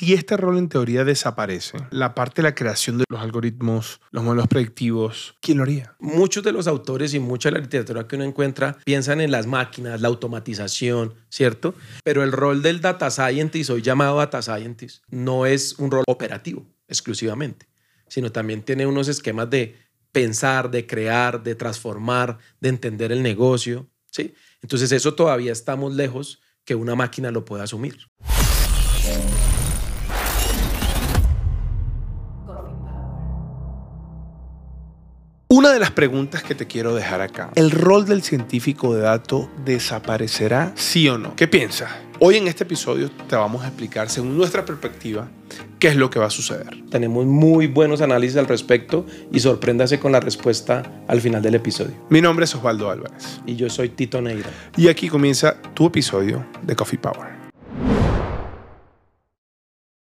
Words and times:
si 0.00 0.14
este 0.14 0.38
rol 0.38 0.56
en 0.56 0.70
teoría 0.70 1.04
desaparece, 1.04 1.76
la 1.90 2.14
parte 2.14 2.40
de 2.40 2.48
la 2.48 2.54
creación 2.54 2.96
de 2.96 3.04
los 3.10 3.20
algoritmos, 3.20 4.00
los 4.12 4.24
modelos 4.24 4.48
predictivos, 4.48 5.36
¿quién 5.42 5.58
lo 5.58 5.64
haría? 5.64 5.94
Muchos 5.98 6.42
de 6.42 6.52
los 6.52 6.66
autores 6.66 7.12
y 7.12 7.18
mucha 7.18 7.50
de 7.50 7.56
la 7.56 7.60
literatura 7.60 8.08
que 8.08 8.16
uno 8.16 8.24
encuentra 8.24 8.78
piensan 8.86 9.20
en 9.20 9.30
las 9.30 9.46
máquinas, 9.46 10.00
la 10.00 10.08
automatización, 10.08 11.12
¿cierto? 11.28 11.74
Pero 12.02 12.24
el 12.24 12.32
rol 12.32 12.62
del 12.62 12.80
data 12.80 13.10
scientist, 13.10 13.68
hoy 13.68 13.82
llamado 13.82 14.16
data 14.16 14.40
scientist, 14.40 15.04
no 15.10 15.44
es 15.44 15.78
un 15.78 15.90
rol 15.90 16.04
operativo 16.06 16.64
exclusivamente, 16.88 17.68
sino 18.08 18.32
también 18.32 18.62
tiene 18.62 18.86
unos 18.86 19.06
esquemas 19.06 19.50
de 19.50 19.76
pensar, 20.12 20.70
de 20.70 20.86
crear, 20.86 21.42
de 21.42 21.54
transformar, 21.56 22.38
de 22.58 22.70
entender 22.70 23.12
el 23.12 23.22
negocio, 23.22 23.86
¿sí? 24.10 24.32
Entonces 24.62 24.92
eso 24.92 25.12
todavía 25.12 25.52
estamos 25.52 25.92
lejos 25.94 26.40
que 26.64 26.74
una 26.74 26.94
máquina 26.94 27.30
lo 27.30 27.44
pueda 27.44 27.64
asumir. 27.64 27.98
Una 35.52 35.72
de 35.72 35.80
las 35.80 35.90
preguntas 35.90 36.44
que 36.44 36.54
te 36.54 36.68
quiero 36.68 36.94
dejar 36.94 37.22
acá, 37.22 37.50
¿el 37.56 37.72
rol 37.72 38.06
del 38.06 38.22
científico 38.22 38.94
de 38.94 39.00
datos 39.00 39.48
desaparecerá 39.64 40.70
sí 40.76 41.08
o 41.08 41.18
no? 41.18 41.34
¿Qué 41.34 41.48
piensas? 41.48 41.90
Hoy 42.20 42.36
en 42.36 42.46
este 42.46 42.62
episodio 42.62 43.10
te 43.28 43.34
vamos 43.34 43.64
a 43.64 43.66
explicar 43.66 44.08
según 44.08 44.36
nuestra 44.36 44.64
perspectiva 44.64 45.28
qué 45.80 45.88
es 45.88 45.96
lo 45.96 46.08
que 46.08 46.20
va 46.20 46.26
a 46.26 46.30
suceder. 46.30 46.68
Tenemos 46.88 47.26
muy 47.26 47.66
buenos 47.66 48.00
análisis 48.00 48.36
al 48.36 48.46
respecto 48.46 49.04
y 49.32 49.40
sorpréndase 49.40 49.98
con 49.98 50.12
la 50.12 50.20
respuesta 50.20 50.84
al 51.08 51.20
final 51.20 51.42
del 51.42 51.56
episodio. 51.56 51.96
Mi 52.10 52.20
nombre 52.20 52.44
es 52.44 52.54
Osvaldo 52.54 52.88
Álvarez. 52.88 53.40
Y 53.44 53.56
yo 53.56 53.68
soy 53.70 53.88
Tito 53.88 54.22
Neira. 54.22 54.50
Y 54.76 54.86
aquí 54.86 55.08
comienza 55.08 55.60
tu 55.74 55.86
episodio 55.86 56.46
de 56.62 56.76
Coffee 56.76 57.00
Power. 57.00 57.39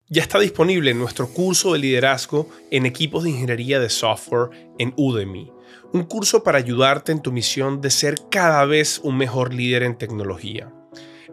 Ya 0.09 0.21
está 0.21 0.39
disponible 0.39 0.93
nuestro 0.93 1.27
curso 1.27 1.73
de 1.73 1.79
liderazgo 1.79 2.47
en 2.71 2.85
equipos 2.85 3.25
de 3.25 3.31
ingeniería 3.31 3.81
de 3.81 3.89
software 3.89 4.71
en 4.79 4.93
Udemy. 4.95 5.51
Un 5.91 6.03
curso 6.03 6.43
para 6.43 6.59
ayudarte 6.59 7.11
en 7.11 7.21
tu 7.21 7.33
misión 7.33 7.81
de 7.81 7.89
ser 7.89 8.15
cada 8.31 8.63
vez 8.63 9.01
un 9.03 9.17
mejor 9.17 9.53
líder 9.53 9.83
en 9.83 9.97
tecnología. 9.97 10.71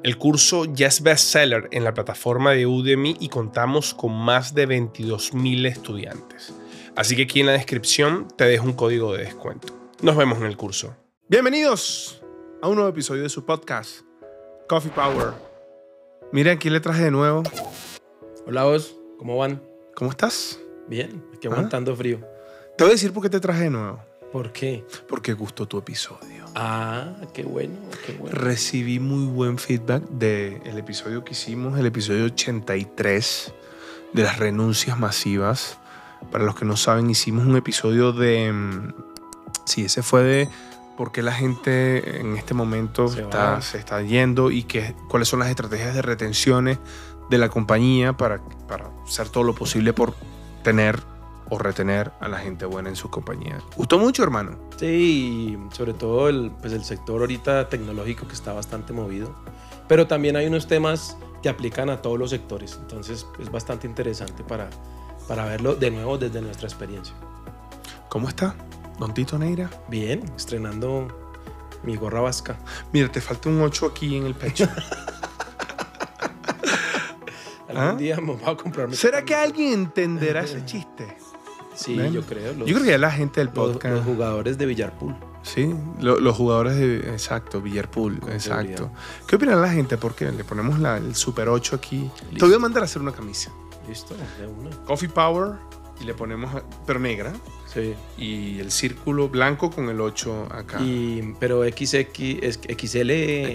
El 0.02 0.18
curso 0.18 0.64
ya 0.64 0.88
es 0.88 1.04
bestseller 1.04 1.68
en 1.70 1.84
la 1.84 1.94
plataforma 1.94 2.50
de 2.50 2.66
Udemy 2.66 3.16
y 3.20 3.28
contamos 3.28 3.94
con 3.94 4.12
más 4.12 4.56
de 4.56 4.66
22.000 4.66 5.68
estudiantes. 5.68 6.52
Así 6.96 7.14
que 7.14 7.22
aquí 7.22 7.40
en 7.40 7.46
la 7.46 7.52
descripción 7.52 8.26
te 8.36 8.44
dejo 8.44 8.66
un 8.66 8.72
código 8.72 9.12
de 9.12 9.22
descuento. 9.22 9.68
Nos 10.02 10.16
vemos 10.16 10.38
en 10.38 10.46
el 10.46 10.56
curso. 10.56 10.96
Bienvenidos 11.28 12.20
a 12.60 12.66
un 12.66 12.74
nuevo 12.74 12.90
episodio 12.90 13.22
de 13.22 13.28
su 13.28 13.44
podcast, 13.44 14.00
Coffee 14.68 14.90
Power. 14.90 15.32
Miren, 16.32 16.56
aquí 16.56 16.70
le 16.70 16.80
traje 16.80 17.04
de 17.04 17.10
nuevo 17.12 17.44
Hola 18.46 18.64
vos, 18.64 18.96
¿cómo 19.18 19.36
van? 19.36 19.62
¿Cómo 19.94 20.10
estás? 20.10 20.58
Bien, 20.88 21.24
aquí 21.34 21.46
aguantando 21.48 21.94
frío. 21.96 22.20
Te 22.76 22.84
voy 22.84 22.90
a 22.90 22.94
decir 22.94 23.12
por 23.12 23.22
qué 23.22 23.30
te 23.30 23.40
traje 23.40 23.64
de 23.64 23.70
nuevo. 23.70 24.00
¿Por 24.32 24.52
qué? 24.52 24.84
Porque 25.08 25.32
gustó 25.32 25.66
tu 25.66 25.78
episodio. 25.78 26.44
Ah, 26.54 27.14
qué 27.32 27.44
bueno, 27.44 27.76
qué 28.04 28.12
bueno. 28.14 28.36
Recibí 28.36 28.98
muy 28.98 29.26
buen 29.26 29.58
feedback 29.58 30.02
del 30.10 30.76
episodio 30.78 31.24
que 31.24 31.32
hicimos, 31.32 31.78
el 31.78 31.86
episodio 31.86 32.24
83 32.26 33.54
de 34.12 34.22
las 34.22 34.38
renuncias 34.38 34.98
masivas. 34.98 35.78
Para 36.32 36.44
los 36.44 36.56
que 36.56 36.64
no 36.64 36.76
saben, 36.76 37.08
hicimos 37.10 37.46
un 37.46 37.56
episodio 37.56 38.12
de... 38.12 38.52
mm, 38.52 38.94
Sí, 39.66 39.84
ese 39.86 40.02
fue 40.02 40.22
de 40.22 40.48
por 40.96 41.10
qué 41.10 41.22
la 41.22 41.32
gente 41.32 42.20
en 42.20 42.36
este 42.36 42.52
momento 42.54 43.08
Se 43.08 43.22
está, 43.22 43.52
va. 43.54 43.60
se 43.62 43.78
está 43.78 44.02
yendo 44.02 44.50
y 44.50 44.64
qué, 44.64 44.94
cuáles 45.08 45.28
son 45.28 45.40
las 45.40 45.48
estrategias 45.48 45.94
de 45.94 46.02
retenciones 46.02 46.78
de 47.30 47.38
la 47.38 47.48
compañía 47.48 48.16
para, 48.16 48.40
para 48.68 48.90
hacer 49.06 49.28
todo 49.28 49.44
lo 49.44 49.54
posible 49.54 49.92
por 49.92 50.14
tener 50.62 51.00
o 51.50 51.58
retener 51.58 52.12
a 52.20 52.28
la 52.28 52.38
gente 52.38 52.64
buena 52.64 52.88
en 52.88 52.96
su 52.96 53.10
compañía. 53.10 53.58
¿Gustó 53.76 53.98
mucho, 53.98 54.22
hermano? 54.22 54.58
Sí, 54.78 55.58
sobre 55.72 55.92
todo 55.92 56.28
el, 56.28 56.50
pues 56.60 56.72
el 56.72 56.84
sector 56.84 57.20
ahorita 57.20 57.68
tecnológico 57.68 58.26
que 58.26 58.34
está 58.34 58.52
bastante 58.52 58.92
movido. 58.92 59.34
Pero 59.88 60.06
también 60.06 60.36
hay 60.36 60.46
unos 60.46 60.66
temas 60.66 61.16
que 61.42 61.48
aplican 61.48 61.90
a 61.90 62.00
todos 62.00 62.18
los 62.18 62.30
sectores. 62.30 62.78
Entonces 62.80 63.26
es 63.38 63.50
bastante 63.50 63.86
interesante 63.86 64.42
para, 64.42 64.70
para 65.28 65.44
verlo 65.44 65.74
de 65.74 65.90
nuevo 65.90 66.16
desde 66.16 66.40
nuestra 66.40 66.66
experiencia. 66.66 67.14
¿Cómo 68.08 68.28
está, 68.28 68.54
don 68.98 69.12
Tito 69.12 69.38
Neira? 69.38 69.68
Bien, 69.88 70.22
estrenando 70.36 71.08
mi 71.82 71.96
gorra 71.96 72.20
vasca. 72.20 72.58
Mira, 72.92 73.12
te 73.12 73.20
falta 73.20 73.48
un 73.50 73.60
8 73.60 73.86
aquí 73.86 74.16
en 74.16 74.24
el 74.24 74.34
pecho. 74.34 74.68
Algún 77.76 77.94
¿Ah? 77.96 77.98
día 77.98 78.16
me 78.20 78.34
voy 78.34 78.42
a 78.46 78.56
comprarme. 78.56 78.94
¿Será 78.96 79.24
que 79.24 79.34
alguien 79.34 79.72
entenderá 79.72 80.42
ese 80.42 80.64
chiste? 80.66 81.16
Sí, 81.74 81.96
¿Ven? 81.96 82.12
yo 82.12 82.22
creo. 82.22 82.52
Los, 82.54 82.68
Yo 82.68 82.74
creo 82.74 82.84
que 82.84 82.90
ya 82.92 82.98
la 82.98 83.10
gente 83.10 83.40
del 83.40 83.48
podcast... 83.50 83.96
los 83.96 84.04
jugadores 84.04 84.56
de 84.58 84.66
Villarpool. 84.66 85.16
Sí, 85.42 85.74
lo- 86.00 86.20
los 86.20 86.36
jugadores 86.36 86.76
de. 86.76 86.98
Exacto, 87.10 87.60
Villarpool, 87.60 88.18
Con 88.20 88.32
exacto. 88.32 88.64
seguridad. 88.76 88.92
¿Qué 89.26 89.36
opina 89.36 89.56
la 89.56 89.68
gente? 89.68 89.98
Porque 89.98 90.30
le 90.30 90.44
ponemos 90.44 90.78
la- 90.78 90.96
el 90.98 91.14
Super 91.16 91.48
8 91.48 91.76
aquí. 91.76 92.10
Te 92.16 92.26
Listo. 92.30 92.46
voy 92.46 92.54
a 92.54 92.58
mandar 92.58 92.82
a 92.82 92.86
hacer 92.86 93.02
una 93.02 93.12
camisa. 93.12 93.50
Listo, 93.88 94.14
de 94.14 94.46
una. 94.46 94.70
Coffee 94.84 95.08
Power 95.10 95.54
y 96.00 96.04
le 96.04 96.14
ponemos, 96.14 96.62
pero 96.86 96.98
negra. 96.98 97.32
Sí. 97.72 97.94
Y 98.16 98.60
el 98.60 98.70
círculo 98.70 99.28
blanco 99.28 99.70
con 99.70 99.88
el 99.88 100.00
8 100.00 100.48
acá. 100.50 100.80
Y, 100.80 101.34
pero 101.40 101.62
XX 101.62 102.06
XL, 102.12 103.10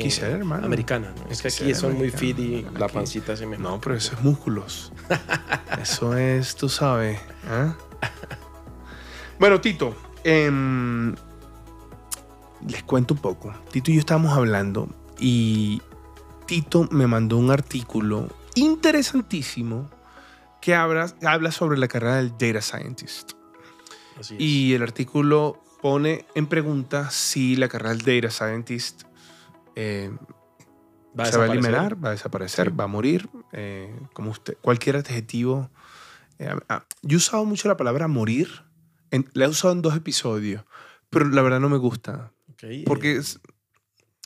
XL, 0.10 0.24
hermano. 0.24 0.66
americana. 0.66 1.14
¿no? 1.16 1.32
Es 1.32 1.42
que 1.42 1.48
aquí 1.48 1.74
son 1.74 1.98
muy 1.98 2.12
fit 2.12 2.38
y 2.40 2.66
la 2.78 2.88
pancita 2.88 3.36
se 3.36 3.46
me 3.46 3.58
No, 3.58 3.80
pero 3.80 3.96
eso 3.96 4.16
es 4.16 4.22
músculos. 4.22 4.92
eso 5.82 6.18
es, 6.18 6.56
tú 6.56 6.70
sabes. 6.70 7.20
¿ah? 7.48 7.76
Bueno, 9.40 9.62
Tito, 9.62 9.96
em, 10.24 11.16
les 12.68 12.84
cuento 12.84 13.14
un 13.14 13.22
poco. 13.22 13.54
Tito 13.72 13.92
y 13.92 13.96
yo 13.96 14.00
estábamos 14.02 14.34
hablando 14.34 14.90
y 15.18 15.82
Tito 16.46 16.88
me 16.92 17.08
mandó 17.08 17.38
un 17.38 17.52
artículo 17.52 18.28
interesantísimo 18.56 19.90
que 20.62 20.76
habla, 20.76 21.14
habla 21.26 21.52
sobre 21.52 21.78
la 21.78 21.88
carrera 21.88 22.18
del 22.18 22.32
data 22.38 22.62
scientist. 22.62 23.32
Así 24.20 24.36
es. 24.36 24.42
Y 24.42 24.74
el 24.74 24.84
artículo 24.84 25.62
pone 25.82 26.26
en 26.36 26.48
pregunta 26.48 27.10
si 27.10 27.56
la 27.56 27.68
carrera 27.70 27.96
del 27.96 28.22
data 28.22 28.32
scientist 28.32 29.04
eh, 29.76 30.12
Va 31.18 31.24
a 31.24 31.32
se 31.32 31.38
va 31.38 31.46
a 31.46 31.48
eliminar, 31.48 32.04
va 32.04 32.10
a 32.10 32.12
desaparecer, 32.12 32.70
Sí. 32.70 32.76
va 32.76 32.84
a 32.84 32.88
morir, 32.88 33.30
eh, 33.54 33.98
como 34.14 34.32
usted, 34.32 34.58
cualquier 34.62 34.98
adjetivo. 34.98 35.70
eh, 36.38 36.56
ah, 36.70 36.86
yo 37.02 37.16
he 37.16 37.18
usado 37.18 37.44
mucho 37.46 37.68
la 37.68 37.76
palabra 37.76 38.08
morir, 38.08 38.50
en- 39.12 39.30
la 39.34 39.46
he 39.46 39.48
usado 39.50 39.74
en 39.74 39.82
dos 39.82 39.96
episodios, 39.96 40.64
pero 41.10 41.26
la 41.28 41.42
verdad 41.42 41.60
no 41.60 41.68
me 41.68 41.78
gusta, 41.78 42.32
Ok, 42.54 42.64
eh, 42.64 42.84
porque 42.86 43.18
es- 43.18 43.40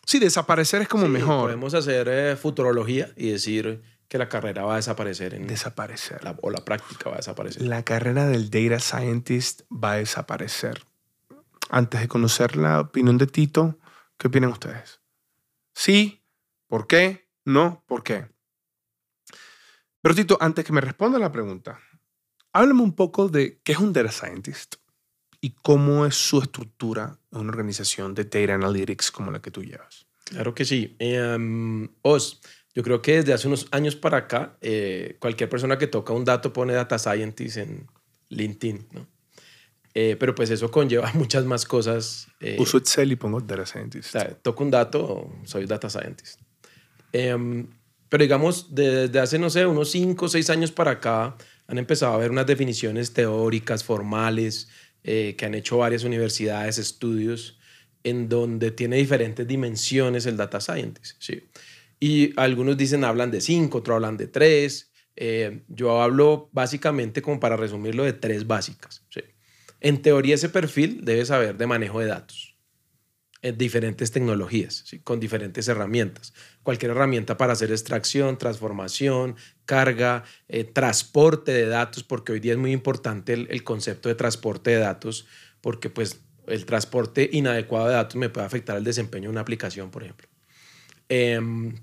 sí, 0.05 0.19
desaparecer 0.19 0.81
es 0.83 0.87
como 0.87 1.05
sí, 1.05 1.09
mejor. 1.11 1.45
Podemos 1.45 1.73
hacer 1.73 2.07
eh, 2.09 2.35
futurología 2.35 3.11
y 3.15 3.31
decir 3.31 3.81
que 4.13 4.19
la 4.19 4.29
carrera 4.29 4.63
va 4.63 4.73
a 4.73 4.75
desaparecer 4.75 5.33
en 5.33 5.47
Desaparecer. 5.47 6.23
la, 6.23 6.37
o 6.43 6.51
la 6.51 6.63
práctica 6.63 7.09
va 7.09 7.15
a 7.15 7.17
desaparecer. 7.17 7.63
La 7.63 7.81
carrera 7.81 8.27
del 8.27 8.51
data 8.51 8.79
scientist 8.79 9.61
va 9.71 9.93
a 9.93 9.95
desaparecer. 9.95 10.83
Antes 11.71 11.99
de 11.99 12.07
conocer 12.07 12.55
la 12.55 12.81
opinión 12.81 13.17
de 13.17 13.25
Tito, 13.25 13.79
¿qué 14.19 14.27
opinan 14.27 14.51
ustedes? 14.51 15.01
Sí, 15.73 16.23
¿por 16.67 16.85
qué? 16.85 17.27
No, 17.43 17.83
¿por 17.87 18.03
qué? 18.03 18.27
Pero 20.03 20.13
Tito, 20.13 20.37
antes 20.39 20.63
que 20.63 20.73
me 20.73 20.81
responda 20.81 21.17
la 21.17 21.31
pregunta, 21.31 21.79
háblame 22.51 22.83
un 22.83 22.93
poco 22.93 23.29
de 23.29 23.61
qué 23.63 23.71
es 23.71 23.79
un 23.79 23.93
data 23.93 24.11
scientist 24.11 24.75
y 25.41 25.55
cómo 25.63 26.05
es 26.05 26.13
su 26.13 26.39
estructura 26.39 27.17
en 27.31 27.39
una 27.39 27.49
organización 27.49 28.13
de 28.13 28.25
data 28.25 28.53
analytics 28.53 29.09
como 29.09 29.31
la 29.31 29.41
que 29.41 29.49
tú 29.49 29.63
llevas. 29.63 30.05
Claro 30.25 30.53
que 30.53 30.65
sí. 30.65 30.95
Em, 30.99 31.89
Os, 32.03 32.41
yo 32.73 32.83
creo 32.83 33.01
que 33.01 33.17
desde 33.17 33.33
hace 33.33 33.47
unos 33.47 33.67
años 33.71 33.95
para 33.95 34.17
acá, 34.17 34.57
eh, 34.61 35.17
cualquier 35.19 35.49
persona 35.49 35.77
que 35.77 35.87
toca 35.87 36.13
un 36.13 36.25
dato 36.25 36.51
pone 36.53 36.73
data 36.73 36.97
scientist 36.97 37.57
en 37.57 37.87
LinkedIn, 38.29 38.87
¿no? 38.91 39.07
Eh, 39.95 40.15
pero 40.19 40.33
pues 40.33 40.49
eso 40.49 40.71
conlleva 40.71 41.11
muchas 41.13 41.45
más 41.45 41.65
cosas. 41.65 42.27
eh, 42.39 42.57
Uso 42.59 42.77
Excel 42.77 43.11
y 43.11 43.15
pongo 43.15 43.39
data 43.39 43.65
scientist. 43.65 44.15
toco 44.41 44.63
un 44.63 44.71
dato, 44.71 45.31
soy 45.45 45.65
data 45.65 45.89
scientist. 45.89 46.39
Em, 47.11 47.67
pero 48.09 48.23
digamos, 48.23 48.73
desde 48.73 49.19
hace, 49.19 49.37
no 49.37 49.49
sé, 49.49 49.65
unos 49.65 49.91
5 49.91 50.25
o 50.25 50.29
6 50.29 50.49
años 50.49 50.71
para 50.71 50.91
acá, 50.91 51.35
han 51.67 51.77
empezado 51.77 52.13
a 52.13 52.15
haber 52.15 52.31
unas 52.31 52.45
definiciones 52.45 53.13
teóricas, 53.13 53.83
formales, 53.83 54.67
eh, 55.03 55.35
que 55.37 55.45
han 55.45 55.53
hecho 55.53 55.77
varias 55.77 56.03
universidades, 56.03 56.77
estudios, 56.77 57.57
en 58.03 58.29
donde 58.29 58.71
tiene 58.71 58.97
diferentes 58.97 59.47
dimensiones 59.47 60.25
el 60.25 60.37
data 60.37 60.59
scientist. 60.59 61.15
¿sí? 61.19 61.43
Y 62.05 62.33
algunos 62.35 62.75
dicen, 62.75 63.05
hablan 63.05 63.31
de 63.31 63.39
5, 63.39 63.77
otros 63.77 63.95
hablan 63.95 64.17
de 64.17 64.27
3. 64.27 64.91
yo 65.69 66.01
hablo 66.01 66.49
básicamente, 66.51 67.21
como 67.21 67.39
para 67.39 67.55
resumirlo, 67.55 68.03
de 68.03 68.11
tres 68.11 68.45
básicas. 68.45 69.05
¿sí? 69.09 69.21
En 69.79 70.01
teoría, 70.01 70.35
ese 70.35 70.49
perfil 70.49 71.05
debe 71.05 71.25
saber 71.25 71.55
de 71.55 71.65
manejo 71.65 72.01
de 72.01 72.07
datos 72.07 72.57
en 73.41 73.57
diferentes 73.57 74.11
tecnologías, 74.11 74.83
con 75.05 75.21
diferentes 75.21 75.65
herramientas. 75.69 76.33
Cualquier 76.61 76.91
herramienta 76.91 77.37
para 77.37 77.53
hacer 77.53 77.71
extracción, 77.71 78.37
transformación, 78.37 79.37
carga, 79.63 80.25
eh, 80.49 80.65
transporte 80.65 81.53
de 81.53 81.67
datos, 81.67 82.03
porque 82.03 82.33
hoy 82.33 82.41
día 82.41 82.51
es 82.51 82.59
muy 82.59 82.73
importante 82.73 83.31
el, 83.31 83.63
concepto 83.63 84.09
de 84.09 84.15
transporte 84.15 84.71
de 84.71 84.79
datos, 84.79 85.25
porque 85.61 85.89
pues 85.89 86.19
el 86.47 86.65
transporte 86.65 87.29
inadecuado 87.31 87.87
de 87.87 87.93
datos 87.93 88.17
me 88.17 88.27
puede 88.27 88.45
afectar 88.45 88.75
el 88.75 88.83
desempeño 88.83 89.29
de 89.29 89.29
una 89.29 89.41
aplicación, 89.41 89.89
por 89.89 90.03
ejemplo. 90.03 90.27
Em, 91.07 91.75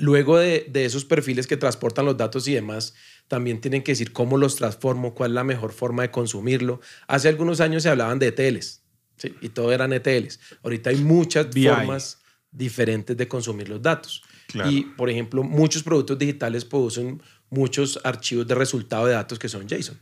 luego 0.00 0.38
de, 0.38 0.66
de, 0.70 0.84
esos 0.84 1.04
perfiles 1.04 1.46
que 1.46 1.56
transportan 1.56 2.06
los 2.06 2.16
datos 2.16 2.46
y 2.48 2.54
demás, 2.54 2.94
también 3.28 3.60
tienen 3.60 3.82
que 3.82 3.92
decir 3.92 4.12
cómo 4.12 4.36
los 4.36 4.56
transformo, 4.56 5.14
cuál 5.14 5.30
es 5.30 5.34
la 5.34 5.44
mejor 5.44 5.72
forma 5.72 6.02
de 6.02 6.10
consumirlo. 6.10 6.80
Hace 7.06 7.28
algunos 7.28 7.60
años 7.60 7.82
se 7.82 7.88
hablaban 7.88 8.18
de 8.18 8.28
ETLs, 8.28 8.82
y 9.40 9.48
todo 9.50 9.72
eran 9.72 9.92
ETLs. 9.92 10.40
Ahorita 10.62 10.90
hay 10.90 10.96
muchas 10.96 11.46
formas 11.54 12.18
diferentes 12.50 13.16
de 13.16 13.28
consumir 13.28 13.68
los 13.68 13.80
datos. 13.80 14.22
Y, 14.68 14.82
por 14.82 15.08
ejemplo, 15.08 15.42
muchos 15.42 15.82
productos 15.82 16.18
digitales 16.18 16.64
producen 16.64 17.22
muchos 17.50 18.00
archivos 18.02 18.46
de 18.46 18.54
resultado 18.54 19.06
de 19.06 19.14
datos 19.14 19.38
que 19.38 19.48
son 19.48 19.68
JSON. 19.68 19.98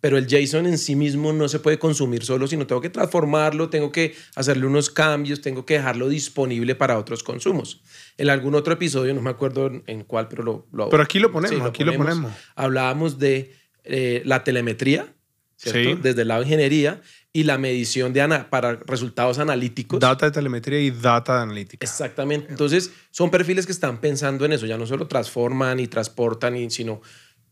Pero 0.00 0.16
el 0.16 0.26
JSON 0.26 0.66
en 0.66 0.78
sí 0.78 0.96
mismo 0.96 1.32
no 1.32 1.48
se 1.48 1.58
puede 1.58 1.78
consumir 1.78 2.24
solo, 2.24 2.46
sino 2.46 2.66
tengo 2.66 2.80
que 2.80 2.90
transformarlo, 2.90 3.68
tengo 3.68 3.92
que 3.92 4.14
hacerle 4.34 4.66
unos 4.66 4.90
cambios, 4.90 5.40
tengo 5.40 5.66
que 5.66 5.74
dejarlo 5.74 6.08
disponible 6.08 6.74
para 6.74 6.98
otros 6.98 7.22
consumos. 7.22 7.82
En 8.16 8.30
algún 8.30 8.54
otro 8.54 8.72
episodio, 8.72 9.12
no 9.14 9.20
me 9.20 9.30
acuerdo 9.30 9.70
en 9.86 10.04
cuál, 10.04 10.28
pero 10.28 10.42
lo... 10.42 10.88
pero 10.88 11.02
aquí 11.02 11.18
lo 11.18 11.30
ponemos, 11.30 11.68
aquí 11.68 11.84
lo 11.84 11.96
ponemos. 11.96 12.32
Hablábamos 12.54 13.18
de 13.18 13.54
eh, 13.84 14.22
la 14.24 14.44
telemetría, 14.44 15.14
¿cierto? 15.56 16.00
Desde 16.02 16.22
el 16.22 16.28
lado 16.28 16.40
de 16.40 16.46
ingeniería 16.46 17.00
y 17.32 17.44
la 17.44 17.58
medición 17.58 18.12
de 18.12 18.26
para 18.50 18.76
resultados 18.86 19.38
analíticos. 19.38 20.00
Data 20.00 20.26
de 20.26 20.32
telemetría 20.32 20.80
y 20.80 20.90
data 20.90 21.36
de 21.36 21.42
analítica. 21.42 21.86
Exactamente. 21.86 22.48
Entonces, 22.50 22.90
son 23.10 23.30
perfiles 23.30 23.66
que 23.66 23.72
están 23.72 24.00
pensando 24.00 24.44
en 24.44 24.52
eso. 24.52 24.66
Ya 24.66 24.76
no 24.76 24.86
solo 24.86 25.06
transforman 25.06 25.78
y 25.78 25.86
transportan, 25.86 26.70
sino 26.70 27.00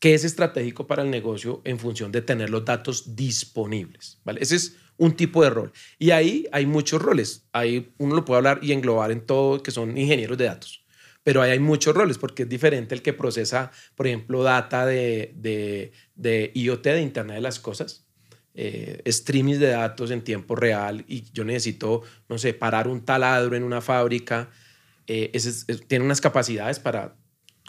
qué 0.00 0.14
es 0.14 0.24
estratégico 0.24 0.86
para 0.86 1.02
el 1.02 1.10
negocio 1.10 1.60
en 1.64 1.78
función 1.78 2.12
de 2.12 2.22
tener 2.22 2.50
los 2.50 2.64
datos 2.64 3.16
disponibles. 3.16 4.20
¿vale? 4.24 4.40
Ese 4.42 4.56
es 4.56 4.76
un 4.96 5.16
tipo 5.16 5.42
de 5.42 5.50
rol. 5.50 5.72
Y 5.98 6.10
ahí 6.10 6.46
hay 6.52 6.66
muchos 6.66 7.00
roles. 7.00 7.46
Ahí 7.52 7.92
uno 7.98 8.14
lo 8.16 8.24
puede 8.24 8.38
hablar 8.38 8.60
y 8.62 8.72
englobar 8.72 9.10
en 9.10 9.24
todo, 9.24 9.62
que 9.62 9.70
son 9.70 9.96
ingenieros 9.96 10.38
de 10.38 10.44
datos. 10.44 10.84
Pero 11.22 11.42
ahí 11.42 11.50
hay 11.50 11.58
muchos 11.58 11.94
roles 11.94 12.18
porque 12.18 12.44
es 12.44 12.48
diferente 12.48 12.94
el 12.94 13.02
que 13.02 13.12
procesa, 13.12 13.70
por 13.94 14.06
ejemplo, 14.06 14.42
data 14.42 14.86
de, 14.86 15.34
de, 16.16 16.52
IoT, 16.54 16.84
de 16.84 17.02
Internet 17.02 17.36
de 17.36 17.42
las 17.42 17.60
Cosas, 17.60 18.06
eh, 18.54 19.02
de 19.04 19.66
datos 19.66 20.10
en 20.10 20.22
tiempo 20.22 20.56
real 20.56 21.04
y 21.06 21.30
yo 21.32 21.44
necesito, 21.44 22.02
no 22.28 22.38
sé, 22.38 22.54
parar 22.54 22.88
un 22.88 23.04
taladro 23.04 23.56
en 23.56 23.62
una 23.62 23.80
fábrica, 23.80 24.50
eh, 25.06 25.30
tiene 25.86 26.04
unas 26.04 26.20
capacidades 26.20 26.80
para 26.80 27.14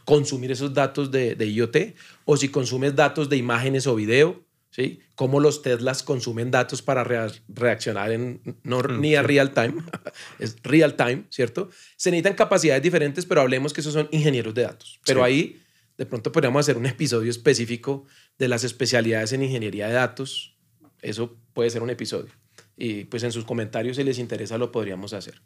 consumir 0.09 0.51
esos 0.51 0.73
datos 0.73 1.11
de, 1.11 1.35
IoT 1.37 1.93
o 2.25 2.35
si 2.35 2.49
consumes 2.49 2.95
datos 2.95 3.29
de 3.29 3.37
imágenes 3.37 3.85
o 3.85 3.93
video, 3.93 4.43
¿sí? 4.71 5.01
Cómo 5.13 5.39
los 5.39 5.61
Teslas 5.61 6.01
consumen 6.01 6.49
datos 6.49 6.81
para 6.81 7.03
reaccionar 7.47 8.11
en, 8.11 8.41
no 8.63 8.79
mm, 8.79 8.99
ni 8.99 9.13
a 9.13 9.21
real 9.21 9.53
time, 9.53 9.75
es 10.39 10.55
real 10.63 10.95
time, 10.95 11.25
¿cierto? 11.29 11.69
Se 11.95 12.09
necesitan 12.09 12.33
capacidades 12.33 12.81
diferentes, 12.81 13.27
pero 13.27 13.41
hablemos 13.41 13.71
que 13.71 13.81
esos 13.81 13.93
son 13.93 14.09
ingenieros 14.09 14.55
de 14.55 14.63
datos. 14.63 14.99
Pero 15.05 15.23
ahí 15.23 15.61
de 15.95 16.07
pronto 16.07 16.31
podríamos 16.31 16.61
hacer 16.61 16.75
un 16.75 16.87
episodio 16.87 17.29
específico 17.29 18.07
de 18.39 18.47
las 18.47 18.63
especialidades 18.63 19.31
en 19.33 19.43
ingeniería 19.43 19.89
de 19.89 19.93
datos, 19.93 20.57
eso 21.03 21.37
puede 21.53 21.69
ser 21.69 21.83
un 21.83 21.91
episodio. 21.91 22.31
Y 22.75 23.03
pues 23.03 23.21
en 23.21 23.31
sus 23.31 23.45
comentarios, 23.45 23.97
si 23.97 24.03
les 24.03 24.17
interesa, 24.17 24.57
lo 24.57 24.71
podríamos 24.71 25.13
hacer. 25.13 25.39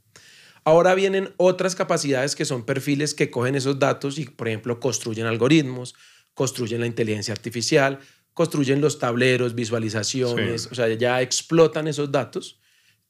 Ahora 0.65 0.95
vienen 0.95 1.33
otras 1.37 1.75
capacidades 1.75 2.35
que 2.35 2.45
son 2.45 2.65
perfiles 2.65 3.13
que 3.13 3.29
cogen 3.29 3.55
esos 3.55 3.79
datos 3.79 4.17
y, 4.17 4.25
por 4.25 4.47
ejemplo, 4.47 4.79
construyen 4.79 5.25
algoritmos, 5.25 5.95
construyen 6.33 6.79
la 6.79 6.87
inteligencia 6.87 7.33
artificial, 7.33 7.99
construyen 8.33 8.81
los 8.81 8.97
tableros, 8.97 9.55
visualizaciones, 9.55 10.67
o 10.71 10.75
sea, 10.75 10.87
ya 10.89 11.21
explotan 11.21 11.87
esos 11.87 12.11
datos 12.11 12.59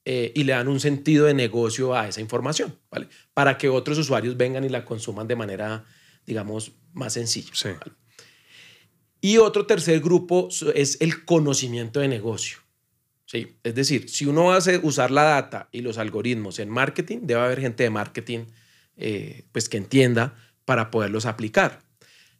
eh, 0.06 0.32
y 0.36 0.44
le 0.44 0.54
dan 0.54 0.68
un 0.68 0.80
sentido 0.80 1.26
de 1.26 1.34
negocio 1.34 1.96
a 1.96 2.08
esa 2.08 2.22
información, 2.22 2.78
¿vale? 2.92 3.08
Para 3.34 3.58
que 3.58 3.70
otros 3.70 3.98
usuarios 3.98 4.36
vengan 4.36 4.64
y 4.64 4.70
la 4.70 4.84
consuman 4.84 5.28
de 5.28 5.36
manera, 5.36 5.86
digamos, 6.26 6.74
más 6.92 7.14
sencilla. 7.14 7.52
Sí. 7.54 7.70
Y 9.22 9.38
otro 9.38 9.66
tercer 9.66 10.02
grupo 10.02 10.50
es 10.76 11.00
el 11.00 11.24
conocimiento 11.24 12.02
de 12.02 12.10
negocio. 12.10 12.58
¿Sí? 13.33 13.57
Es 13.63 13.74
decir, 13.74 14.09
si 14.09 14.25
uno 14.25 14.45
va 14.45 14.57
a 14.57 14.62
usar 14.83 15.09
la 15.09 15.24
data 15.24 15.68
y 15.71 15.81
los 15.81 15.97
algoritmos 15.97 16.59
en 16.59 16.69
marketing, 16.69 17.21
debe 17.24 17.41
haber 17.41 17.59
gente 17.59 17.83
de 17.83 17.89
marketing 17.89 18.45
eh, 18.95 19.45
pues 19.51 19.68
que 19.68 19.77
entienda 19.77 20.35
para 20.65 20.91
poderlos 20.91 21.25
aplicar. 21.25 21.81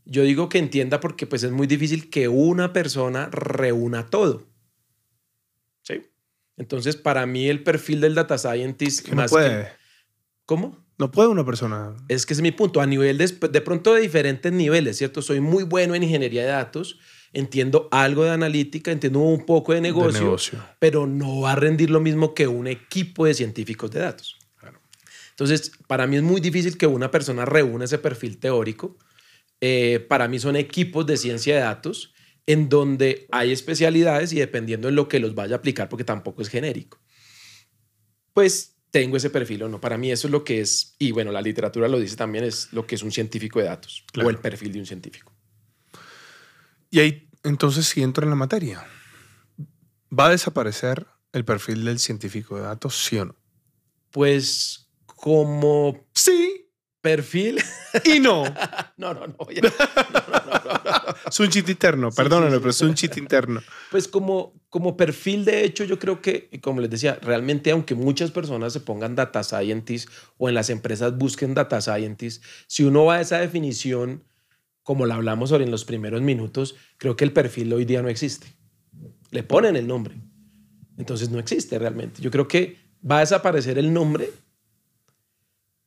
Yo 0.06 0.22
digo 0.22 0.50
que 0.50 0.60
entienda 0.60 1.00
porque 1.00 1.26
pues 1.26 1.42
es 1.44 1.52
muy 1.52 1.66
difícil 1.66 2.12
que 2.12 2.28
una 2.28 2.74
persona 2.74 3.28
reúna 3.32 4.06
todo. 4.06 4.46
¿Sí? 5.82 6.02
Entonces, 6.58 6.96
para 6.96 7.26
mí 7.26 7.50
el 7.50 7.64
perfil 7.64 8.00
del 8.00 8.14
data 8.14 8.38
scientist 8.38 9.10
más 9.10 9.32
puede. 9.32 9.70
¿Cómo? 10.46 10.86
No 11.00 11.10
puede 11.10 11.30
una 11.30 11.44
persona. 11.44 11.96
Es 12.08 12.26
que 12.28 12.34
es 12.34 12.42
mi 12.42 12.52
punto. 12.52 12.82
A 12.82 12.86
nivel 12.86 13.18
de, 13.18 13.28
de 13.28 13.62
pronto 13.62 13.96
de 13.96 14.02
diferentes 14.02 14.52
niveles, 14.52 14.98
¿cierto? 14.98 15.22
Soy 15.24 15.40
muy 15.40 15.64
bueno 15.64 15.96
en 15.96 16.04
ingeniería 16.04 16.44
de 16.44 16.50
datos, 16.50 17.00
entiendo 17.34 17.90
algo 17.92 18.24
de 18.24 18.32
analítica, 18.32 18.92
entiendo 18.92 19.20
un 19.20 19.46
poco 19.46 19.74
de 19.74 19.82
negocio, 19.82 20.38
pero 20.80 21.08
no 21.08 21.42
va 21.42 21.54
a 21.54 21.56
rendir 21.56 21.90
lo 21.90 22.00
mismo 22.00 22.34
que 22.34 22.48
un 22.48 22.68
equipo 22.68 23.26
de 23.26 23.34
científicos 23.34 23.92
de 23.92 24.00
datos. 24.00 24.38
Entonces, 25.32 25.72
para 25.88 26.06
mí 26.06 26.16
es 26.18 26.22
muy 26.22 26.40
difícil 26.40 26.78
que 26.78 26.86
una 26.86 27.10
persona 27.10 27.44
reúna 27.44 27.86
ese 27.86 27.98
perfil 27.98 28.38
teórico. 28.38 29.00
Eh, 29.62 30.06
para 30.08 30.28
mí 30.28 30.38
son 30.38 30.56
equipos 30.56 31.08
de 31.08 31.18
ciencia 31.18 31.56
de 31.56 31.62
datos 31.62 32.14
en 32.46 32.70
donde 32.70 33.28
hay 33.32 33.52
especialidades 33.52 34.32
y 34.34 34.40
dependiendo 34.40 34.90
en 34.90 34.96
lo 34.96 35.08
que 35.08 35.20
los 35.20 35.34
vaya 35.34 35.56
a 35.56 35.58
aplicar, 35.58 35.90
porque 35.90 36.04
tampoco 36.04 36.44
es 36.44 36.50
genérico. 36.50 37.02
Pues 38.34 38.76
tengo 38.92 39.18
ese 39.18 39.32
perfil 39.32 39.64
o 39.64 39.70
no. 39.70 39.82
Para 39.82 39.98
mí 39.98 40.12
eso 40.12 40.28
es 40.28 40.32
lo 40.32 40.44
que 40.44 40.62
es, 40.62 40.96
y 41.00 41.12
bueno, 41.12 41.32
la 41.32 41.42
literatura 41.42 41.88
lo 41.88 42.00
dice 42.00 42.16
también, 42.16 42.44
es 42.44 42.72
lo 42.74 42.86
que 42.86 42.94
es 42.94 43.02
un 43.02 43.12
científico 43.12 43.60
de 43.60 43.66
datos 43.66 44.06
o 44.24 44.30
el 44.30 44.38
perfil 44.38 44.74
de 44.74 44.80
un 44.80 44.86
científico. 44.86 45.34
Y 46.94 47.00
ahí, 47.00 47.28
entonces, 47.42 47.88
si 47.88 48.04
entro 48.04 48.24
en 48.24 48.30
la 48.30 48.36
materia, 48.36 48.86
¿va 50.12 50.28
a 50.28 50.30
desaparecer 50.30 51.08
el 51.32 51.44
perfil 51.44 51.86
del 51.86 51.98
científico 51.98 52.56
de 52.56 52.62
datos, 52.62 52.96
sí 53.04 53.18
o 53.18 53.26
no? 53.26 53.36
Pues 54.12 54.92
como... 55.08 56.06
Sí, 56.14 56.70
perfil 57.02 57.60
y 58.06 58.20
no. 58.20 58.44
no, 58.98 59.16
no, 59.16 59.26
no, 59.26 59.36
Es 61.28 61.40
un 61.40 61.50
chiste 61.50 61.72
interno, 61.72 62.12
perdónalo, 62.12 62.60
pero 62.60 62.70
es 62.70 62.82
un 62.82 62.94
chiste 62.94 63.20
interno. 63.20 63.64
Pues 63.90 64.08
como, 64.08 64.54
como 64.70 64.96
perfil, 64.96 65.46
de 65.46 65.66
hecho, 65.66 65.86
yo 65.86 65.98
creo 65.98 66.22
que, 66.22 66.52
como 66.62 66.80
les 66.80 66.92
decía, 66.92 67.18
realmente 67.24 67.72
aunque 67.72 67.96
muchas 67.96 68.30
personas 68.30 68.72
se 68.72 68.82
pongan 68.82 69.16
data 69.16 69.44
scientists 69.44 70.12
o 70.38 70.48
en 70.48 70.54
las 70.54 70.70
empresas 70.70 71.18
busquen 71.18 71.56
data 71.56 71.82
scientists, 71.82 72.46
si 72.68 72.84
uno 72.84 73.06
va 73.06 73.16
a 73.16 73.22
esa 73.22 73.40
definición, 73.40 74.24
como 74.84 75.06
la 75.06 75.16
hablamos 75.16 75.52
ahora 75.52 75.64
en 75.64 75.72
los 75.72 75.86
primeros 75.86 76.22
minutos, 76.22 76.76
creo 76.98 77.16
que 77.16 77.24
el 77.24 77.32
perfil 77.32 77.74
hoy 77.74 77.86
día 77.86 78.02
no 78.02 78.10
existe. 78.10 78.48
Le 79.32 79.44
ponen 79.44 79.76
el 79.76 79.88
nombre. 79.88 80.16
Entonces 80.98 81.30
no 81.30 81.40
existe 81.40 81.80
realmente. 81.80 82.22
Yo 82.22 82.30
creo 82.30 82.48
que 82.48 82.78
va 83.10 83.18
a 83.18 83.22
desaparecer 83.22 83.78
el 83.78 83.92
nombre 83.92 84.30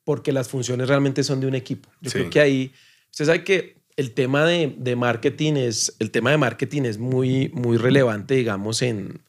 porque 0.04 0.32
las 0.32 0.48
funciones 0.48 0.88
realmente 0.88 1.22
son 1.22 1.40
de 1.40 1.46
un 1.46 1.54
equipo. 1.54 1.88
Yo 2.00 2.10
creo 2.10 2.30
que 2.30 2.40
ahí, 2.40 2.72
usted 3.10 3.26
sabe 3.26 3.44
que 3.44 3.76
el 3.96 4.12
tema 4.12 4.44
de, 4.44 4.74
de, 4.78 4.94
marketing 4.94 5.54
es, 5.54 5.96
el 5.98 6.10
tema 6.10 6.30
de 6.30 6.38
marketing 6.38 6.82
es 6.82 6.98
muy, 6.98 7.50
muy 7.54 7.76
relevante, 7.76 8.34
digamos, 8.34 8.82
en, 8.82 9.22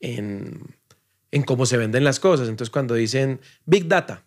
en, 0.00 0.62
en 1.30 1.42
cómo 1.42 1.66
se 1.66 1.76
venden 1.76 2.02
las 2.02 2.18
cosas. 2.18 2.48
Entonces, 2.48 2.70
cuando 2.70 2.94
dicen 2.94 3.40
Big 3.66 3.86
Data, 3.86 4.24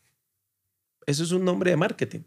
eso 1.06 1.24
es 1.24 1.32
un 1.32 1.44
nombre 1.44 1.72
de 1.72 1.78
marketing. 1.78 2.22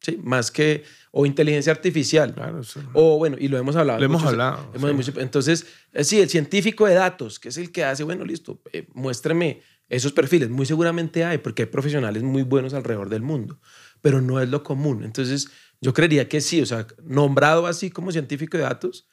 ¿Sí? 0.00 0.18
Más 0.22 0.50
que, 0.50 0.84
o 1.10 1.26
inteligencia 1.26 1.72
artificial. 1.72 2.34
Claro, 2.34 2.60
O 2.92 3.18
bueno, 3.18 3.36
y 3.38 3.48
lo 3.48 3.58
hemos 3.58 3.76
hablado. 3.76 3.98
Lo 3.98 4.06
hemos 4.06 4.24
hablado. 4.24 4.72
entonces, 5.16 5.66
eh, 5.92 6.04
sí, 6.04 6.20
el 6.20 6.28
científico 6.28 6.86
de 6.86 6.94
datos, 6.94 7.38
que 7.38 7.48
es 7.48 7.56
el 7.56 7.72
que 7.72 7.84
hace, 7.84 8.04
bueno, 8.04 8.24
listo, 8.24 8.60
eh, 8.72 8.86
muéstrame 8.94 9.62
esos 9.88 10.12
perfiles 10.12 10.50
muy 10.50 10.66
seguramente 10.66 11.24
hay, 11.24 11.38
porque 11.38 11.62
hay 11.62 11.68
profesionales 11.68 12.22
muy 12.22 12.42
buenos 12.42 12.74
alrededor 12.74 13.08
del 13.08 13.22
mundo, 13.22 13.60
pero 14.00 14.20
no 14.20 14.40
es 14.40 14.48
lo 14.48 14.62
común. 14.62 15.04
Entonces, 15.04 15.48
yo 15.80 15.94
creería 15.94 16.28
que 16.28 16.40
sí, 16.40 16.60
o 16.60 16.66
sea, 16.66 16.86
nombrado 17.04 17.66
así 17.66 17.90
como 17.90 18.10
científico 18.10 18.56
de 18.56 18.64
datos, 18.64 19.08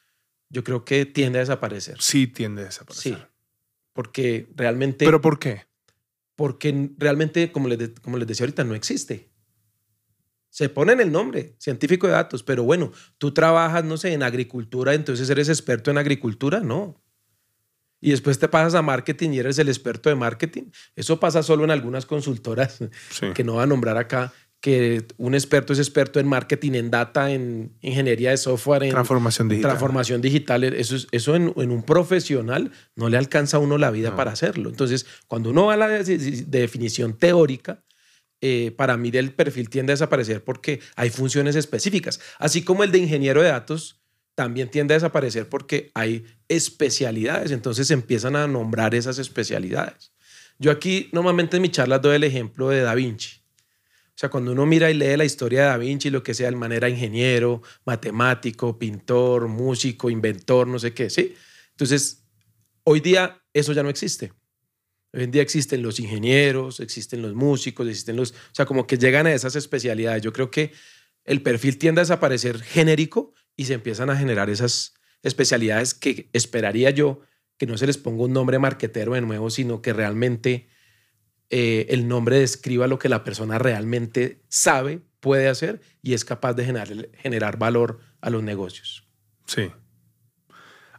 yo 0.50 0.64
creo 0.64 0.84
que 0.86 1.06
tiende 1.06 1.40
a 1.40 1.42
desaparecer. 1.42 1.98
Sí, 2.00 2.28
tiende 2.28 2.64
a 2.64 2.66
desaparecer. 2.66 3.16
Sí, 3.16 3.24
porque 3.94 4.50
realmente... 4.56 5.06
¿Pero 5.06 5.22
por 5.22 5.40
qué? 5.40 5.66
Porque 6.36 6.92
realmente, 6.98 7.52
como 7.52 7.68
les, 7.68 7.92
como 8.02 8.18
les 8.18 8.28
decía 8.28 8.46
ahorita, 8.46 8.64
no 8.64 8.74
existe. 8.74 9.30
Se 10.54 10.70
pone 10.70 10.94
en 10.94 11.00
el 11.00 11.12
nombre, 11.12 11.56
científico 11.58 12.06
de 12.06 12.14
datos, 12.14 12.44
pero 12.44 12.62
bueno, 12.62 12.92
tú 13.18 13.34
trabajas, 13.34 13.84
no 13.84 13.98
sé, 13.98 14.14
en 14.14 14.22
agricultura, 14.22 14.94
entonces 14.94 15.28
eres 15.32 15.50
experto 15.50 15.90
en 15.90 15.98
agricultura, 15.98 16.60
no. 16.60 17.02
y 18.00 18.12
después 18.12 18.38
te 18.38 18.48
pasas 18.48 18.76
a 18.76 18.84
marketing 18.84 19.32
y 19.32 19.40
eres 19.40 19.58
el 19.58 19.68
experto 19.68 20.10
de 20.10 20.16
marketing. 20.16 20.66
Eso 20.96 21.20
pasa 21.20 21.42
solo 21.42 21.64
en 21.64 21.72
algunas 21.72 22.06
consultoras 22.06 22.78
que 23.34 23.44
no 23.44 23.56
va 23.56 23.64
a 23.64 23.66
nombrar 23.66 23.98
acá, 23.98 24.32
que 24.62 25.08
un 25.18 25.34
experto 25.34 25.74
es 25.74 25.80
experto 25.80 26.20
en 26.20 26.28
marketing, 26.28 26.74
en 26.74 26.92
data, 26.92 27.32
en 27.32 27.76
ingeniería 27.82 28.30
de 28.30 28.38
software, 28.38 28.84
en 28.84 28.92
transformación 28.92 29.50
digital. 29.50 29.72
Transformación 29.72 30.22
digital. 30.22 30.64
Eso, 30.66 30.98
eso 31.12 31.36
en, 31.36 31.52
un 31.56 31.82
profesional 31.82 32.72
no 32.96 33.10
le 33.10 33.18
alcanza 33.18 33.58
a 33.58 33.60
uno 33.60 33.80
la 33.80 33.90
vida 33.90 34.16
para 34.16 34.34
hacerlo. 34.34 34.70
Entonces, 34.70 35.08
cuando 35.28 35.50
uno 35.50 35.66
va 35.66 35.74
a 35.74 35.78
la 35.78 35.88
definición 35.88 37.18
teórica, 37.18 37.84
eh, 38.46 38.72
para 38.72 38.98
mí 38.98 39.10
el 39.14 39.32
perfil 39.32 39.70
tiende 39.70 39.94
a 39.94 39.96
desaparecer 39.96 40.44
porque 40.44 40.82
hay 40.98 41.10
funciones 41.10 41.56
específicas. 41.56 42.20
Así 42.40 42.62
como 42.62 42.84
el 42.84 42.92
de 42.92 42.98
ingeniero 42.98 43.42
de 43.42 43.48
datos 43.48 44.02
también 44.36 44.70
tiende 44.70 44.94
a 44.94 44.98
desaparecer 44.98 45.48
porque 45.48 45.92
hay 45.94 46.26
especialidades, 46.50 47.52
entonces 47.52 47.90
empiezan 47.90 48.36
a 48.36 48.46
nombrar 48.46 48.96
esas 48.96 49.18
especialidades. 49.18 50.12
Yo 50.60 50.72
aquí 50.72 51.08
normalmente 51.14 51.56
en 51.56 51.62
mis 51.62 51.72
charlas 51.72 52.02
doy 52.02 52.18
el 52.18 52.26
ejemplo 52.26 52.68
de 52.68 52.82
Da 52.82 52.94
Vinci. 52.96 53.38
O 54.10 54.18
sea, 54.18 54.30
cuando 54.30 54.52
uno 54.52 54.66
mira 54.66 54.92
y 54.92 54.94
lee 54.94 55.16
la 55.16 55.24
historia 55.24 55.62
de 55.62 55.68
Da 55.68 55.78
Vinci, 55.78 56.10
lo 56.10 56.22
que 56.22 56.34
sea, 56.34 56.50
de 56.50 56.58
manera 56.58 56.90
ingeniero, 56.90 57.62
matemático, 57.86 58.78
pintor, 58.78 59.48
músico, 59.48 60.10
inventor, 60.10 60.68
no 60.68 60.80
sé 60.80 60.94
qué, 60.94 61.10
¿sí? 61.10 61.34
Entonces, 61.70 62.26
hoy 62.84 63.00
día 63.00 63.42
eso 63.54 63.72
ya 63.72 63.84
no 63.84 63.90
existe. 63.90 64.34
Hoy 65.14 65.24
en 65.24 65.32
día 65.32 65.44
existen 65.44 65.84
los 65.84 66.00
ingenieros, 66.00 66.80
existen 66.80 67.22
los 67.22 67.36
músicos, 67.36 67.88
existen 67.88 68.16
los... 68.16 68.32
O 68.32 68.54
sea, 68.54 68.66
como 68.66 68.88
que 68.88 68.98
llegan 68.98 69.28
a 69.28 69.34
esas 69.34 69.56
especialidades. 69.56 70.24
Yo 70.24 70.34
creo 70.34 70.50
que 70.50 70.72
el 71.24 71.42
perfil 71.42 71.78
tiende 71.78 72.02
a 72.02 72.04
desaparecer 72.04 72.62
genérico 72.62 73.34
y 73.56 73.66
se 73.66 73.74
empiezan 73.74 74.10
a 74.10 74.18
generar 74.18 74.50
esas 74.50 74.96
especialidades 75.22 75.94
que 75.94 76.30
esperaría 76.34 76.90
yo 76.90 77.22
que 77.58 77.68
no 77.68 77.78
se 77.78 77.86
les 77.88 77.98
ponga 77.98 78.24
un 78.24 78.34
nombre 78.34 78.60
marquetero 78.60 79.14
de 79.14 79.22
nuevo, 79.22 79.50
sino 79.50 79.82
que 79.82 79.94
realmente 79.94 80.68
eh, 81.50 81.86
el 81.90 82.08
nombre 82.08 82.40
describa 82.40 82.88
lo 82.88 82.98
que 82.98 83.10
la 83.10 83.24
persona 83.24 83.60
realmente 83.60 84.44
sabe, 84.50 85.02
puede 85.20 85.48
hacer 85.48 85.82
y 86.02 86.14
es 86.14 86.26
capaz 86.26 86.54
de 86.54 86.66
generar, 86.66 87.10
generar 87.14 87.58
valor 87.58 88.00
a 88.20 88.30
los 88.32 88.42
negocios. 88.44 89.08
Sí. 89.46 89.72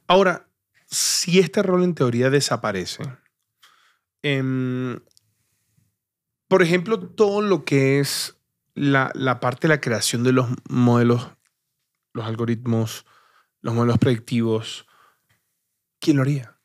Ahora, 0.07 0.49
si 0.87 1.41
este 1.41 1.63
rol 1.63 1.83
en 1.83 1.95
teoría 1.95 2.31
desaparece, 2.31 3.03
em, 4.25 4.99
por 6.49 6.63
ejemplo, 6.63 6.99
todo 6.99 7.41
lo 7.43 7.65
que 7.65 8.01
es 8.01 8.37
la, 8.75 9.13
la, 9.15 9.39
parte 9.39 9.69
de 9.69 9.75
la 9.75 9.81
creación 9.81 10.25
de 10.25 10.33
los 10.33 10.49
modelos 10.69 11.29
los 12.15 12.25
algoritmos, 12.25 13.05
los 13.61 13.75
modelos 13.75 13.99
predictivos, 13.99 14.87
¿quién 15.99 16.17
lo 16.17 16.23
haría? 16.23 16.57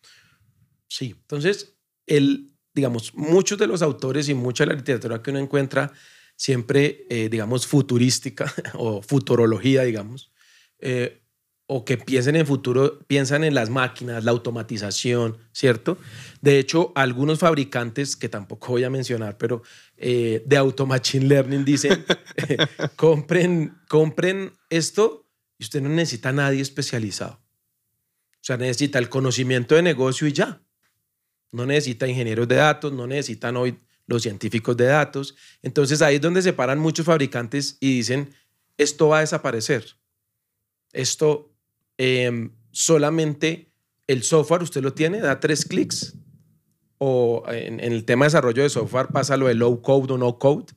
Sí, 0.87 1.15
entonces, 1.19 1.75
el, 2.05 2.53
digamos, 2.73 3.13
muchos 3.15 3.57
de 3.57 3.67
los 3.67 3.81
autores 3.81 4.29
y 4.29 4.33
mucha 4.35 4.63
de 4.63 4.71
la 4.71 4.77
literatura 4.77 5.21
que 5.21 5.31
uno 5.31 5.39
encuentra 5.39 5.91
siempre, 6.35 7.05
eh, 7.09 7.29
digamos, 7.29 7.67
futurística 7.67 8.51
o 8.75 9.01
futurología, 9.01 9.83
digamos, 9.83 10.31
eh, 10.79 11.23
o 11.71 11.85
que 11.85 11.97
piensen 11.97 12.35
en 12.35 12.47
futuro, 12.47 12.97
piensan 13.05 13.43
en 13.43 13.53
las 13.53 13.69
máquinas, 13.69 14.23
la 14.23 14.31
automatización, 14.31 15.37
¿cierto? 15.51 15.99
De 16.41 16.57
hecho, 16.57 16.91
algunos 16.95 17.37
fabricantes, 17.37 18.15
que 18.15 18.27
tampoco 18.27 18.69
voy 18.69 18.85
a 18.85 18.89
mencionar, 18.89 19.37
pero 19.37 19.61
eh, 19.95 20.41
de 20.47 20.57
Auto 20.57 20.87
Machine 20.87 21.27
Learning 21.27 21.63
dicen, 21.63 22.03
compren, 22.95 23.77
compren 23.87 24.51
esto 24.71 25.27
y 25.59 25.63
usted 25.63 25.79
no 25.83 25.89
necesita 25.89 26.29
a 26.29 26.33
nadie 26.33 26.59
especializado. 26.59 27.33
O 27.33 28.41
sea, 28.41 28.57
necesita 28.57 28.97
el 28.97 29.07
conocimiento 29.07 29.75
de 29.75 29.83
negocio 29.83 30.25
y 30.25 30.33
ya. 30.33 30.63
No 31.51 31.67
necesita 31.67 32.07
ingenieros 32.07 32.47
de 32.47 32.55
datos, 32.55 32.91
no 32.91 33.05
necesitan 33.05 33.55
hoy 33.57 33.77
los 34.07 34.23
científicos 34.23 34.75
de 34.75 34.85
datos. 34.85 35.35
Entonces 35.61 36.01
ahí 36.01 36.15
es 36.15 36.21
donde 36.21 36.41
se 36.41 36.51
paran 36.51 36.79
muchos 36.79 37.05
fabricantes 37.05 37.77
y 37.79 37.97
dicen, 37.97 38.33
esto 38.75 39.09
va 39.09 39.19
a 39.19 39.21
desaparecer. 39.21 39.85
Esto 40.93 41.49
em, 41.99 42.51
solamente 42.71 43.71
el 44.07 44.23
software 44.23 44.63
usted 44.63 44.81
lo 44.81 44.93
tiene, 44.93 45.19
da 45.19 45.39
tres 45.39 45.65
clics. 45.65 46.15
O 46.97 47.43
en, 47.47 47.79
el 47.79 48.05
tema 48.05 48.25
de 48.25 48.29
desarrollo 48.29 48.63
de 48.63 48.69
software 48.69 49.09
pasa 49.09 49.37
lo 49.37 49.47
de 49.47 49.53
low 49.53 49.81
code 49.81 50.13
o 50.13 50.17
no 50.17 50.39
code, 50.39 50.73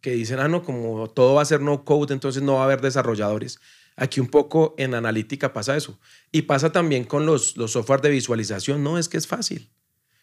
que 0.00 0.10
dicen, 0.10 0.38
ah, 0.38 0.48
no, 0.48 0.62
como 0.62 1.08
todo 1.08 1.34
va 1.34 1.42
a 1.42 1.46
ser 1.46 1.60
no 1.60 1.84
code, 1.84 2.12
entonces 2.12 2.42
no 2.42 2.54
va 2.54 2.62
a 2.62 2.64
haber 2.64 2.80
desarrolladores. 2.80 3.58
Aquí 3.96 4.20
un 4.20 4.26
poco 4.26 4.74
en 4.76 4.94
analítica 4.94 5.52
pasa 5.52 5.76
eso. 5.76 5.98
Y 6.32 6.42
pasa 6.42 6.72
también 6.72 7.04
con 7.04 7.24
los, 7.24 7.56
los 7.56 7.72
software 7.72 8.00
de 8.00 8.10
visualización. 8.10 8.82
No, 8.82 8.98
es 8.98 9.08
que 9.08 9.16
es 9.16 9.26
fácil. 9.26 9.72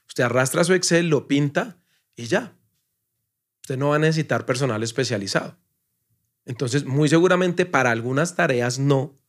Usted 0.08 0.26
arrastra 0.26 0.64
su 0.64 0.74
Excel, 0.74 1.08
lo 1.08 1.28
pinta 1.28 1.78
y 2.16 2.26
ya. 2.26 2.58
Usted 3.62 3.78
no 3.78 3.90
va 3.90 3.96
a 3.96 4.00
necesitar 4.00 4.46
personal 4.46 4.84
especializado. 4.84 5.58
Entonces, 6.46 6.86
muy 6.86 7.08
seguramente 7.08 7.66
para 7.66 7.92
algunas 7.92 8.36
tareas 8.36 8.78
no, 8.78 9.21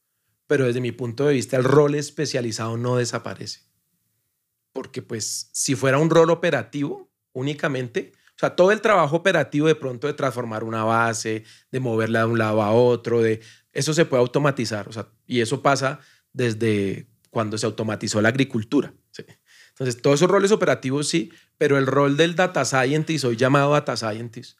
pero 0.52 0.66
desde 0.66 0.82
mi 0.82 0.92
punto 0.92 1.26
de 1.26 1.32
vista 1.32 1.56
el 1.56 1.64
rol 1.64 1.94
especializado 1.94 2.76
no 2.76 2.96
desaparece. 2.96 3.62
Porque 4.74 5.00
pues 5.00 5.48
si 5.50 5.74
fuera 5.74 5.96
un 5.96 6.10
rol 6.10 6.28
operativo 6.28 7.10
únicamente, 7.32 8.12
o 8.36 8.38
sea, 8.38 8.54
todo 8.54 8.70
el 8.70 8.82
trabajo 8.82 9.16
operativo 9.16 9.66
de 9.66 9.76
pronto 9.76 10.08
de 10.08 10.12
transformar 10.12 10.62
una 10.62 10.84
base, 10.84 11.44
de 11.70 11.80
moverla 11.80 12.18
de 12.18 12.26
un 12.26 12.38
lado 12.38 12.62
a 12.62 12.70
otro, 12.70 13.22
de 13.22 13.40
eso 13.72 13.94
se 13.94 14.04
puede 14.04 14.20
automatizar, 14.20 14.90
o 14.90 14.92
sea, 14.92 15.08
y 15.26 15.40
eso 15.40 15.62
pasa 15.62 16.00
desde 16.34 17.08
cuando 17.30 17.56
se 17.56 17.64
automatizó 17.64 18.20
la 18.20 18.28
agricultura. 18.28 18.92
Entonces, 19.70 20.02
todos 20.02 20.20
esos 20.20 20.30
roles 20.30 20.52
operativos 20.52 21.08
sí, 21.08 21.32
pero 21.56 21.78
el 21.78 21.86
rol 21.86 22.18
del 22.18 22.36
data 22.36 22.66
scientist, 22.66 23.24
hoy 23.24 23.36
llamado 23.36 23.72
data 23.72 23.96
scientist, 23.96 24.58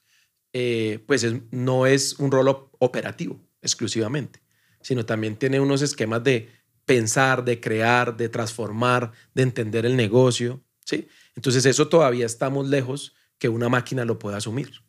eh, 0.54 1.04
pues 1.06 1.26
no 1.50 1.84
es 1.84 2.18
un 2.18 2.30
rol 2.30 2.70
operativo 2.78 3.46
exclusivamente, 3.61 4.41
sino 4.82 5.04
también 5.06 5.36
tiene 5.36 5.60
unos 5.60 5.82
esquemas 5.82 6.22
de 6.22 6.50
pensar, 6.84 7.44
de 7.44 7.60
crear, 7.60 8.16
de 8.16 8.28
transformar, 8.28 9.12
de 9.34 9.42
entender 9.42 9.86
el 9.86 9.96
negocio. 9.96 10.62
¿sí? 10.84 11.08
Entonces, 11.34 11.64
eso 11.66 11.88
todavía 11.88 12.26
estamos 12.26 12.68
lejos 12.68 13.14
que 13.38 13.48
una 13.48 13.68
máquina 13.68 14.04
lo 14.04 14.18
pueda 14.18 14.38
asumir. 14.38 14.82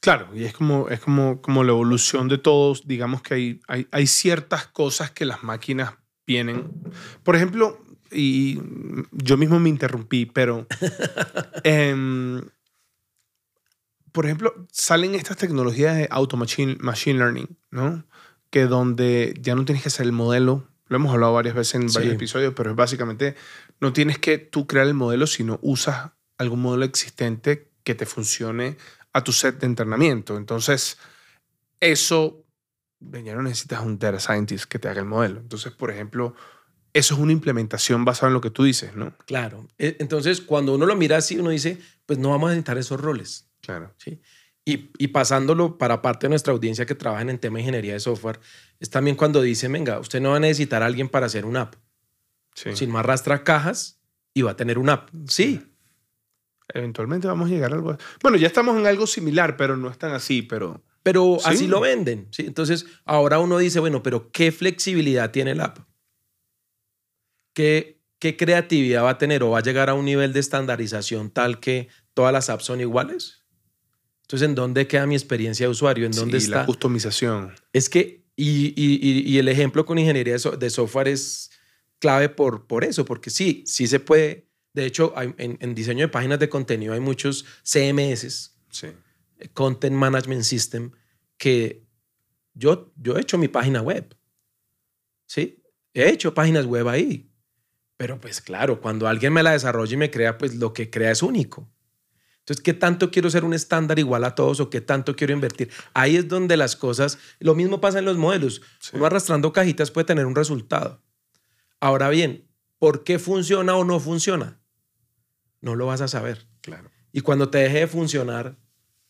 Claro, 0.00 0.28
y 0.34 0.44
es 0.44 0.52
como, 0.52 0.88
es 0.90 1.00
como, 1.00 1.40
como 1.40 1.64
la 1.64 1.70
evolución 1.72 2.28
de 2.28 2.36
todos. 2.36 2.86
Digamos 2.86 3.22
que 3.22 3.34
hay, 3.34 3.60
hay, 3.68 3.88
hay 3.90 4.06
ciertas 4.06 4.66
cosas 4.66 5.10
que 5.10 5.24
las 5.24 5.42
máquinas 5.42 5.94
vienen. 6.26 6.70
Por 7.22 7.36
ejemplo, 7.36 7.80
y 8.10 8.60
yo 9.12 9.36
mismo 9.36 9.58
me 9.58 9.68
interrumpí, 9.68 10.26
pero 10.26 10.66
em, 11.64 12.42
por 14.12 14.26
ejemplo, 14.26 14.54
salen 14.70 15.14
estas 15.14 15.36
tecnologías 15.36 15.96
de 15.96 16.08
auto 16.10 16.36
machine, 16.36 16.76
machine 16.80 17.18
learning, 17.18 17.58
¿no? 17.70 18.04
Que 18.54 18.66
donde 18.66 19.34
ya 19.40 19.56
no 19.56 19.64
tienes 19.64 19.82
que 19.82 19.88
hacer 19.88 20.06
el 20.06 20.12
modelo, 20.12 20.68
lo 20.86 20.94
hemos 20.94 21.12
hablado 21.12 21.32
varias 21.32 21.56
veces 21.56 21.74
en 21.74 21.92
varios 21.92 22.14
episodios, 22.14 22.54
pero 22.54 22.70
es 22.70 22.76
básicamente 22.76 23.34
no 23.80 23.92
tienes 23.92 24.20
que 24.20 24.38
tú 24.38 24.68
crear 24.68 24.86
el 24.86 24.94
modelo, 24.94 25.26
sino 25.26 25.58
usas 25.60 26.12
algún 26.38 26.62
modelo 26.62 26.84
existente 26.84 27.72
que 27.82 27.96
te 27.96 28.06
funcione 28.06 28.76
a 29.12 29.24
tu 29.24 29.32
set 29.32 29.58
de 29.58 29.66
entrenamiento. 29.66 30.36
Entonces, 30.36 30.98
eso, 31.80 32.44
ya 33.00 33.34
no 33.34 33.42
necesitas 33.42 33.80
un 33.82 33.98
data 33.98 34.20
scientist 34.20 34.66
que 34.66 34.78
te 34.78 34.86
haga 34.86 35.00
el 35.00 35.08
modelo. 35.08 35.40
Entonces, 35.40 35.72
por 35.72 35.90
ejemplo, 35.90 36.36
eso 36.92 37.14
es 37.14 37.20
una 37.20 37.32
implementación 37.32 38.04
basada 38.04 38.28
en 38.28 38.34
lo 38.34 38.40
que 38.40 38.50
tú 38.50 38.62
dices, 38.62 38.94
¿no? 38.94 39.16
Claro. 39.26 39.66
E, 39.78 39.96
entonces, 39.98 40.40
cuando 40.40 40.76
uno 40.76 40.86
lo 40.86 40.94
mira 40.94 41.16
así, 41.16 41.36
uno 41.36 41.50
dice, 41.50 41.80
pues 42.06 42.20
no 42.20 42.30
vamos 42.30 42.50
a 42.50 42.50
necesitar 42.50 42.78
esos 42.78 43.00
roles. 43.00 43.48
Claro. 43.60 43.92
¿sí? 43.98 44.20
Y, 44.66 44.90
y, 44.96 45.08
pasándolo 45.08 45.76
para 45.76 46.00
parte 46.00 46.26
de 46.26 46.30
nuestra 46.30 46.54
audiencia 46.54 46.86
que 46.86 46.94
trabaja 46.94 47.22
en 47.22 47.38
tema 47.38 47.56
de 47.56 47.62
ingeniería 47.62 47.92
de 47.92 48.00
software, 48.00 48.40
es 48.80 48.88
también 48.88 49.14
cuando 49.14 49.42
dice, 49.42 49.68
venga, 49.68 49.98
usted 49.98 50.22
no 50.22 50.30
va 50.30 50.36
a 50.36 50.40
necesitar 50.40 50.82
a 50.82 50.86
alguien 50.86 51.10
para 51.10 51.26
hacer 51.26 51.44
una 51.44 51.62
app. 51.62 51.74
Sí. 52.54 52.74
Sin 52.74 52.90
más 52.90 53.00
arrastra 53.00 53.44
cajas 53.44 54.00
y 54.32 54.40
va 54.40 54.52
a 54.52 54.56
tener 54.56 54.78
una 54.78 54.94
app. 54.94 55.10
Sí, 55.28 55.60
Eventualmente 56.72 57.26
vamos 57.26 57.50
a 57.50 57.52
llegar 57.52 57.72
a 57.72 57.74
algo. 57.74 57.96
Bueno, 58.22 58.38
ya 58.38 58.46
estamos 58.46 58.76
en 58.78 58.86
algo 58.86 59.06
similar, 59.06 59.56
pero 59.56 59.76
no 59.76 59.90
es 59.90 59.98
tan 59.98 60.12
así, 60.12 60.42
pero. 60.42 60.82
Pero 61.02 61.36
así 61.44 61.66
lo 61.66 61.80
venden. 61.80 62.28
¿sí? 62.30 62.44
Entonces, 62.46 62.86
ahora 63.04 63.38
uno 63.38 63.58
dice, 63.58 63.78
bueno, 63.78 64.02
pero 64.02 64.30
¿qué 64.32 64.50
flexibilidad 64.50 65.30
tiene 65.30 65.50
el 65.50 65.60
app? 65.60 65.78
¿Qué, 67.52 68.00
¿Qué 68.18 68.38
creatividad 68.38 69.04
va 69.04 69.10
a 69.10 69.18
tener 69.18 69.42
o 69.42 69.50
va 69.50 69.58
a 69.58 69.62
llegar 69.62 69.90
a 69.90 69.94
un 69.94 70.06
nivel 70.06 70.32
de 70.32 70.40
estandarización 70.40 71.30
tal 71.30 71.60
que 71.60 71.88
todas 72.14 72.32
las 72.32 72.48
apps 72.48 72.64
son 72.64 72.80
iguales? 72.80 73.43
Entonces, 74.24 74.48
¿en 74.48 74.54
dónde 74.54 74.86
queda 74.86 75.06
mi 75.06 75.14
experiencia 75.14 75.66
de 75.66 75.70
usuario? 75.70 76.06
¿En 76.06 76.12
dónde 76.12 76.38
está? 76.38 76.60
la 76.60 76.66
customización. 76.66 77.54
Es 77.72 77.88
que, 77.88 78.24
y, 78.36 78.74
y, 78.76 79.32
y, 79.32 79.38
el 79.38 79.48
ejemplo 79.48 79.86
con 79.86 79.98
ingeniería 79.98 80.34
de 80.34 80.70
software 80.70 81.08
es 81.08 81.50
clave 82.00 82.28
por, 82.28 82.66
por 82.66 82.82
eso, 82.84 83.04
porque 83.04 83.30
sí, 83.30 83.62
sí 83.66 83.86
se 83.86 84.00
puede 84.00 84.48
de 84.74 84.86
hecho, 84.86 85.14
en, 85.16 85.74
diseño 85.74 86.00
de 86.00 86.08
páginas 86.08 86.40
de 86.40 86.48
contenido 86.48 86.94
hay 86.94 87.00
muchos 87.00 87.46
CMS, 87.62 88.52
Content 89.52 89.94
Management 89.94 90.42
System, 90.42 90.90
que 91.38 91.86
yo, 92.54 92.92
yo 92.96 93.16
he 93.16 93.20
hecho 93.20 93.38
mi 93.38 93.46
página 93.46 93.80
web. 93.82 94.16
¿Sí? 95.26 95.62
He 95.94 96.08
hecho 96.08 96.34
páginas 96.34 96.66
web 96.66 96.88
ahí. 96.88 97.30
Pero 97.96 98.20
pues 98.20 98.40
claro, 98.40 98.80
cuando 98.80 99.06
alguien 99.06 99.32
me 99.32 99.44
la 99.44 99.52
desarrolla 99.52 99.94
y 99.94 99.96
me 99.96 100.10
crea, 100.10 100.36
pues 100.38 100.56
lo 100.56 100.72
que 100.72 100.90
crea 100.90 101.12
es 101.12 101.22
único. 101.22 101.70
Entonces, 102.44 102.62
¿qué 102.62 102.74
tanto 102.74 103.10
quiero 103.10 103.30
ser 103.30 103.42
un 103.42 103.54
estándar 103.54 103.98
igual 103.98 104.22
a 104.22 104.34
todos 104.34 104.60
o 104.60 104.68
qué 104.68 104.82
tanto 104.82 105.16
quiero 105.16 105.32
invertir? 105.32 105.70
Ahí 105.94 106.16
es 106.16 106.28
donde 106.28 106.58
las 106.58 106.76
cosas, 106.76 107.18
lo 107.38 107.54
mismo 107.54 107.80
pasa 107.80 108.00
en 108.00 108.04
los 108.04 108.18
modelos. 108.18 108.60
Uno 108.92 109.06
arrastrando 109.06 109.50
cajitas 109.54 109.90
puede 109.90 110.04
tener 110.04 110.26
un 110.26 110.34
resultado. 110.34 111.02
Ahora 111.80 112.10
bien, 112.10 112.46
¿por 112.78 113.02
qué 113.02 113.18
funciona 113.18 113.74
o 113.76 113.84
no 113.84 113.98
funciona? 113.98 114.60
No 115.62 115.74
lo 115.74 115.86
vas 115.86 116.02
a 116.02 116.08
saber. 116.08 116.46
Claro. 116.60 116.90
Y 117.12 117.22
cuando 117.22 117.48
te 117.48 117.56
deje 117.56 117.78
de 117.78 117.86
funcionar, 117.86 118.58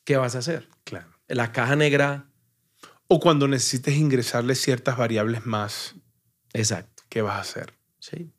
¿qué 0.04 0.16
vas 0.16 0.36
a 0.36 0.38
hacer? 0.38 0.68
Claro. 0.84 1.08
La 1.26 1.50
caja 1.50 1.74
negra. 1.74 2.30
O 3.08 3.18
cuando 3.18 3.48
necesites 3.48 3.96
ingresarle 3.96 4.54
ciertas 4.54 4.96
variables 4.96 5.44
más. 5.44 5.96
Exacto. 6.52 7.02
¿Qué 7.08 7.20
vas 7.20 7.34
a 7.34 7.40
hacer? 7.40 7.74
Sí. 7.98 8.32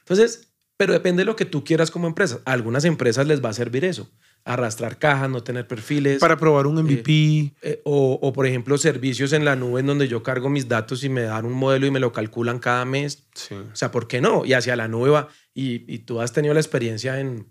Entonces, 0.00 0.50
pero 0.76 0.92
depende 0.92 1.22
de 1.22 1.24
lo 1.24 1.36
que 1.36 1.46
tú 1.46 1.64
quieras 1.64 1.90
como 1.90 2.06
empresa. 2.06 2.40
A 2.44 2.52
algunas 2.52 2.84
empresas 2.84 3.26
les 3.26 3.42
va 3.42 3.48
a 3.48 3.54
servir 3.54 3.86
eso 3.86 4.10
arrastrar 4.46 4.98
cajas, 4.98 5.28
no 5.28 5.42
tener 5.42 5.66
perfiles. 5.66 6.20
Para 6.20 6.36
probar 6.36 6.68
un 6.68 6.76
MVP. 6.76 7.10
Eh, 7.10 7.52
eh, 7.62 7.80
o, 7.84 8.32
por 8.32 8.46
ejemplo, 8.46 8.78
servicios 8.78 9.32
en 9.32 9.44
la 9.44 9.56
nube 9.56 9.80
en 9.80 9.86
donde 9.86 10.06
yo 10.06 10.22
cargo 10.22 10.48
mis 10.48 10.68
datos 10.68 11.02
y 11.02 11.08
me 11.08 11.22
dan 11.22 11.44
un 11.44 11.52
modelo 11.52 11.84
y 11.84 11.90
me 11.90 11.98
lo 11.98 12.12
calculan 12.12 12.60
cada 12.60 12.84
mes. 12.84 13.26
O 13.50 13.74
sea, 13.74 13.90
¿por 13.90 14.06
qué 14.06 14.20
no? 14.20 14.44
Y 14.44 14.52
hacia 14.52 14.76
la 14.76 14.86
nube 14.86 15.10
va. 15.10 15.28
Y, 15.52 15.98
tú 16.00 16.20
has 16.20 16.32
tenido 16.32 16.54
la 16.54 16.60
experiencia 16.60 17.18
en, 17.18 17.48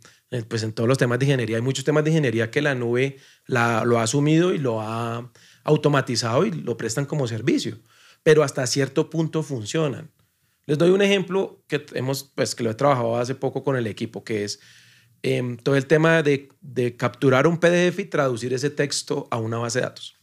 pues 0.48 0.64
en 0.64 0.72
todos 0.72 0.88
los 0.88 0.98
temas 0.98 1.20
de 1.20 1.26
ingeniería. 1.26 1.58
Hay 1.58 1.62
muchos 1.62 1.84
temas 1.84 2.06
de 2.06 2.12
ingeniería 2.12 2.50
que 2.50 2.62
la 2.62 2.76
nube 2.76 3.18
la, 3.46 3.84
lo 3.84 4.00
ha 4.00 4.04
asumido 4.04 4.54
y 4.54 4.58
lo 4.58 4.80
ha 4.80 5.30
automatizado 5.66 6.46
y 6.46 6.52
lo 6.52 6.78
prestan 6.78 7.06
como 7.06 7.28
servicio. 7.28 7.78
Pero 8.24 8.42
hasta 8.42 8.66
cierto 8.68 9.10
punto 9.10 9.44
funcionan. 9.44 10.12
Les 10.66 10.78
doy 10.78 10.92
un 10.92 11.02
ejemplo 11.02 11.62
que 11.68 11.86
hemos, 11.94 12.24
pues 12.24 12.56
que 12.56 12.64
lo 12.64 12.72
he 12.72 12.76
trabajado 12.76 13.18
hace 13.18 13.36
poco 13.36 13.64
con 13.66 13.76
el 13.76 13.86
equipo, 13.86 14.24
que 14.24 14.46
es 14.46 14.62
Em, 15.28 15.58
todo 15.58 15.76
el 15.76 15.88
tema 15.88 16.22
de, 16.22 16.50
capturar 17.00 17.48
un 17.48 17.58
PDF 17.58 17.98
y 17.98 18.06
traducir 18.06 18.54
ese 18.54 18.70
texto 18.70 19.28
a 19.32 19.40
una 19.40 19.58
base 19.58 19.80
de 19.80 19.86
datos. 19.86 20.16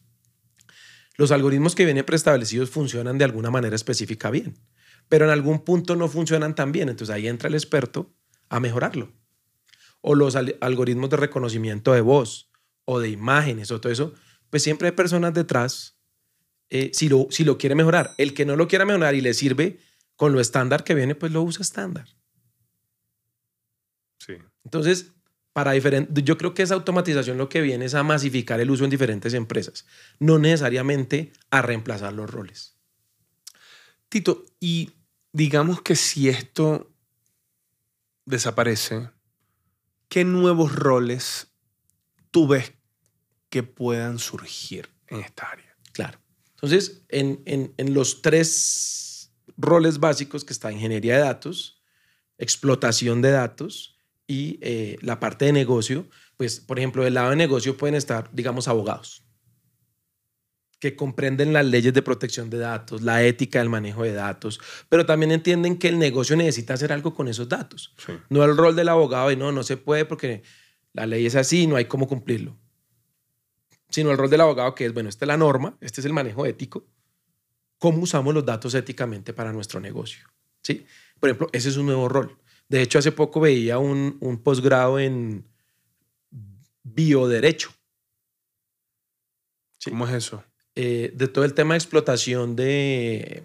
Los 1.16 1.32
algoritmos 1.32 1.74
que 1.74 1.84
vienen 1.84 2.04
preestablecidos 2.04 2.70
funcionan 2.70 3.18
de 3.18 3.24
alguna 3.24 3.50
manera 3.50 3.74
específica 3.74 4.30
bien, 4.30 4.56
pero 5.08 5.24
en 5.24 5.32
algún 5.32 5.64
punto 5.64 5.96
no 5.96 6.06
funcionan 6.06 6.54
tan 6.54 6.70
bien. 6.70 6.88
Entonces 6.88 7.12
ahí 7.12 7.26
entra 7.26 7.48
el 7.48 7.54
experto 7.54 8.14
a 8.48 8.60
mejorarlo. 8.60 9.12
O 10.02 10.14
los 10.14 10.36
algoritmos 10.36 11.10
de 11.10 11.16
reconocimiento 11.16 11.92
de 11.92 12.00
voz 12.00 12.52
o 12.84 13.00
de 13.00 13.08
imágenes 13.08 13.72
o 13.72 13.80
todo 13.80 13.92
eso, 13.92 14.14
pues 14.50 14.62
siempre 14.62 14.86
hay 14.86 14.94
personas 14.94 15.34
detrás 15.34 15.98
eh, 16.70 16.92
si, 16.94 17.08
lo, 17.08 17.26
si 17.28 17.42
lo 17.42 17.58
quiere 17.58 17.74
mejorar. 17.74 18.14
El 18.18 18.34
que 18.34 18.46
no 18.46 18.54
lo 18.54 18.68
quiera 18.68 18.84
mejorar 18.84 19.16
y 19.16 19.20
le 19.20 19.34
sirve 19.34 19.80
con 20.14 20.32
lo 20.32 20.40
estándar 20.40 20.84
que 20.84 20.94
viene, 20.94 21.16
pues 21.16 21.32
lo 21.32 21.42
usa 21.42 21.62
estándar. 21.62 22.06
Entonces, 24.64 25.12
para 25.52 25.76
yo 25.76 26.38
creo 26.38 26.54
que 26.54 26.62
esa 26.62 26.74
automatización 26.74 27.36
lo 27.36 27.48
que 27.48 27.60
viene 27.60 27.84
es 27.84 27.94
a 27.94 28.02
masificar 28.02 28.60
el 28.60 28.70
uso 28.70 28.84
en 28.84 28.90
diferentes 28.90 29.34
empresas, 29.34 29.86
no 30.18 30.38
necesariamente 30.38 31.32
a 31.50 31.60
reemplazar 31.60 32.12
los 32.12 32.30
roles. 32.30 32.76
Tito, 34.08 34.44
y 34.60 34.92
digamos 35.32 35.82
que 35.82 35.94
si 35.94 36.28
esto 36.28 36.90
desaparece, 38.24 39.10
¿qué 40.08 40.24
nuevos 40.24 40.74
roles 40.74 41.48
tú 42.30 42.48
ves 42.48 42.72
que 43.50 43.62
puedan 43.62 44.18
surgir 44.18 44.88
en 45.08 45.20
esta 45.20 45.50
área? 45.50 45.76
Claro. 45.92 46.18
Entonces, 46.54 47.02
en, 47.08 47.42
en 47.44 47.94
los 47.94 48.22
tres 48.22 49.32
roles 49.56 49.98
básicos 49.98 50.44
que 50.44 50.52
está 50.52 50.72
ingeniería 50.72 51.16
de 51.16 51.22
datos, 51.22 51.82
explotación 52.38 53.20
de 53.20 53.32
datos 53.32 53.91
y 54.32 54.58
eh, 54.62 54.96
la 55.02 55.20
parte 55.20 55.44
de 55.44 55.52
negocio, 55.52 56.08
pues, 56.38 56.58
por 56.58 56.78
ejemplo, 56.78 57.04
del 57.04 57.12
lado 57.12 57.28
de 57.28 57.36
negocio 57.36 57.76
pueden 57.76 57.94
estar, 57.94 58.30
digamos, 58.32 58.66
abogados 58.66 59.22
que 60.78 60.96
comprenden 60.96 61.52
las 61.52 61.66
leyes 61.66 61.92
de 61.92 62.00
protección 62.00 62.48
de 62.48 62.58
datos, 62.58 63.02
la 63.02 63.22
ética 63.22 63.58
del 63.58 63.68
manejo 63.68 64.04
de 64.04 64.14
datos, 64.14 64.58
pero 64.88 65.04
también 65.04 65.30
entienden 65.32 65.78
que 65.78 65.88
el 65.88 65.98
negocio 65.98 66.34
necesita 66.34 66.74
hacer 66.74 66.92
algo 66.92 67.14
con 67.14 67.28
esos 67.28 67.48
datos. 67.48 67.94
No 68.30 68.42
el 68.42 68.56
rol 68.56 68.74
del 68.74 68.88
abogado 68.88 69.30
y 69.30 69.36
no, 69.36 69.52
no 69.52 69.62
se 69.62 69.76
puede 69.76 70.06
porque 70.06 70.42
la 70.92 71.06
ley 71.06 71.26
es 71.26 71.36
así 71.36 71.64
y 71.64 71.66
no 71.66 71.76
hay 71.76 71.84
cómo 71.84 72.08
cumplirlo. 72.08 72.56
Sino 73.90 74.10
el 74.10 74.18
rol 74.18 74.30
del 74.30 74.40
abogado 74.40 74.74
que 74.74 74.86
es, 74.86 74.94
bueno, 74.94 75.08
esta 75.08 75.24
es 75.24 75.28
la 75.28 75.36
norma, 75.36 75.76
este 75.80 76.00
es 76.00 76.06
el 76.06 76.14
manejo 76.14 76.46
ético, 76.46 76.84
cómo 77.78 78.02
usamos 78.02 78.34
los 78.34 78.44
datos 78.44 78.74
éticamente 78.74 79.34
para 79.34 79.52
nuestro 79.52 79.78
negocio. 79.78 80.26
¿Sí? 80.62 80.84
Por 81.20 81.28
ejemplo, 81.28 81.48
ese 81.52 81.68
es 81.68 81.76
un 81.76 81.86
nuevo 81.86 82.08
rol. 82.08 82.41
De 82.72 82.80
hecho, 82.80 82.98
hace 82.98 83.12
poco 83.12 83.38
veía 83.38 83.78
un, 83.78 84.40
posgrado 84.42 84.98
en 84.98 85.44
bioderecho. 86.82 87.70
¿Cómo 89.84 90.08
es 90.08 90.14
eso? 90.14 90.42
Eh, 90.74 91.12
de 91.14 91.28
todo 91.28 91.44
el 91.44 91.52
tema 91.52 91.74
de 91.74 91.78
explotación 91.78 92.56
de, 92.56 93.42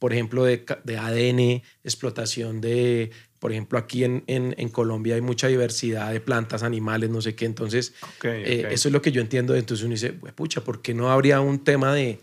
por 0.00 0.12
ejemplo, 0.12 0.42
de, 0.42 0.64
ADN, 0.98 1.62
explotación 1.84 2.60
de, 2.60 3.12
por 3.38 3.52
ejemplo, 3.52 3.78
aquí 3.78 4.02
en, 4.02 4.68
Colombia 4.70 5.14
hay 5.14 5.20
mucha 5.20 5.46
diversidad 5.46 6.12
de 6.12 6.18
plantas, 6.18 6.64
animales, 6.64 7.08
no 7.08 7.22
sé 7.22 7.36
qué. 7.36 7.44
Entonces, 7.44 7.94
eh, 8.24 8.66
eso 8.68 8.88
es 8.88 8.92
lo 8.92 9.00
que 9.00 9.12
yo 9.12 9.20
entiendo. 9.20 9.54
Entonces 9.54 9.84
uno 9.84 9.92
dice, 9.92 10.12
pucha, 10.12 10.60
¿por 10.60 10.82
qué 10.82 10.92
no 10.92 11.08
habría 11.08 11.40
un 11.40 11.62
tema 11.62 11.94
de, 11.94 12.18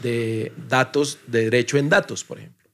de 0.00 0.52
datos, 0.68 1.18
de 1.26 1.50
derecho 1.50 1.76
en 1.76 1.88
datos, 1.88 2.22
por 2.22 2.38
ejemplo? 2.38 2.65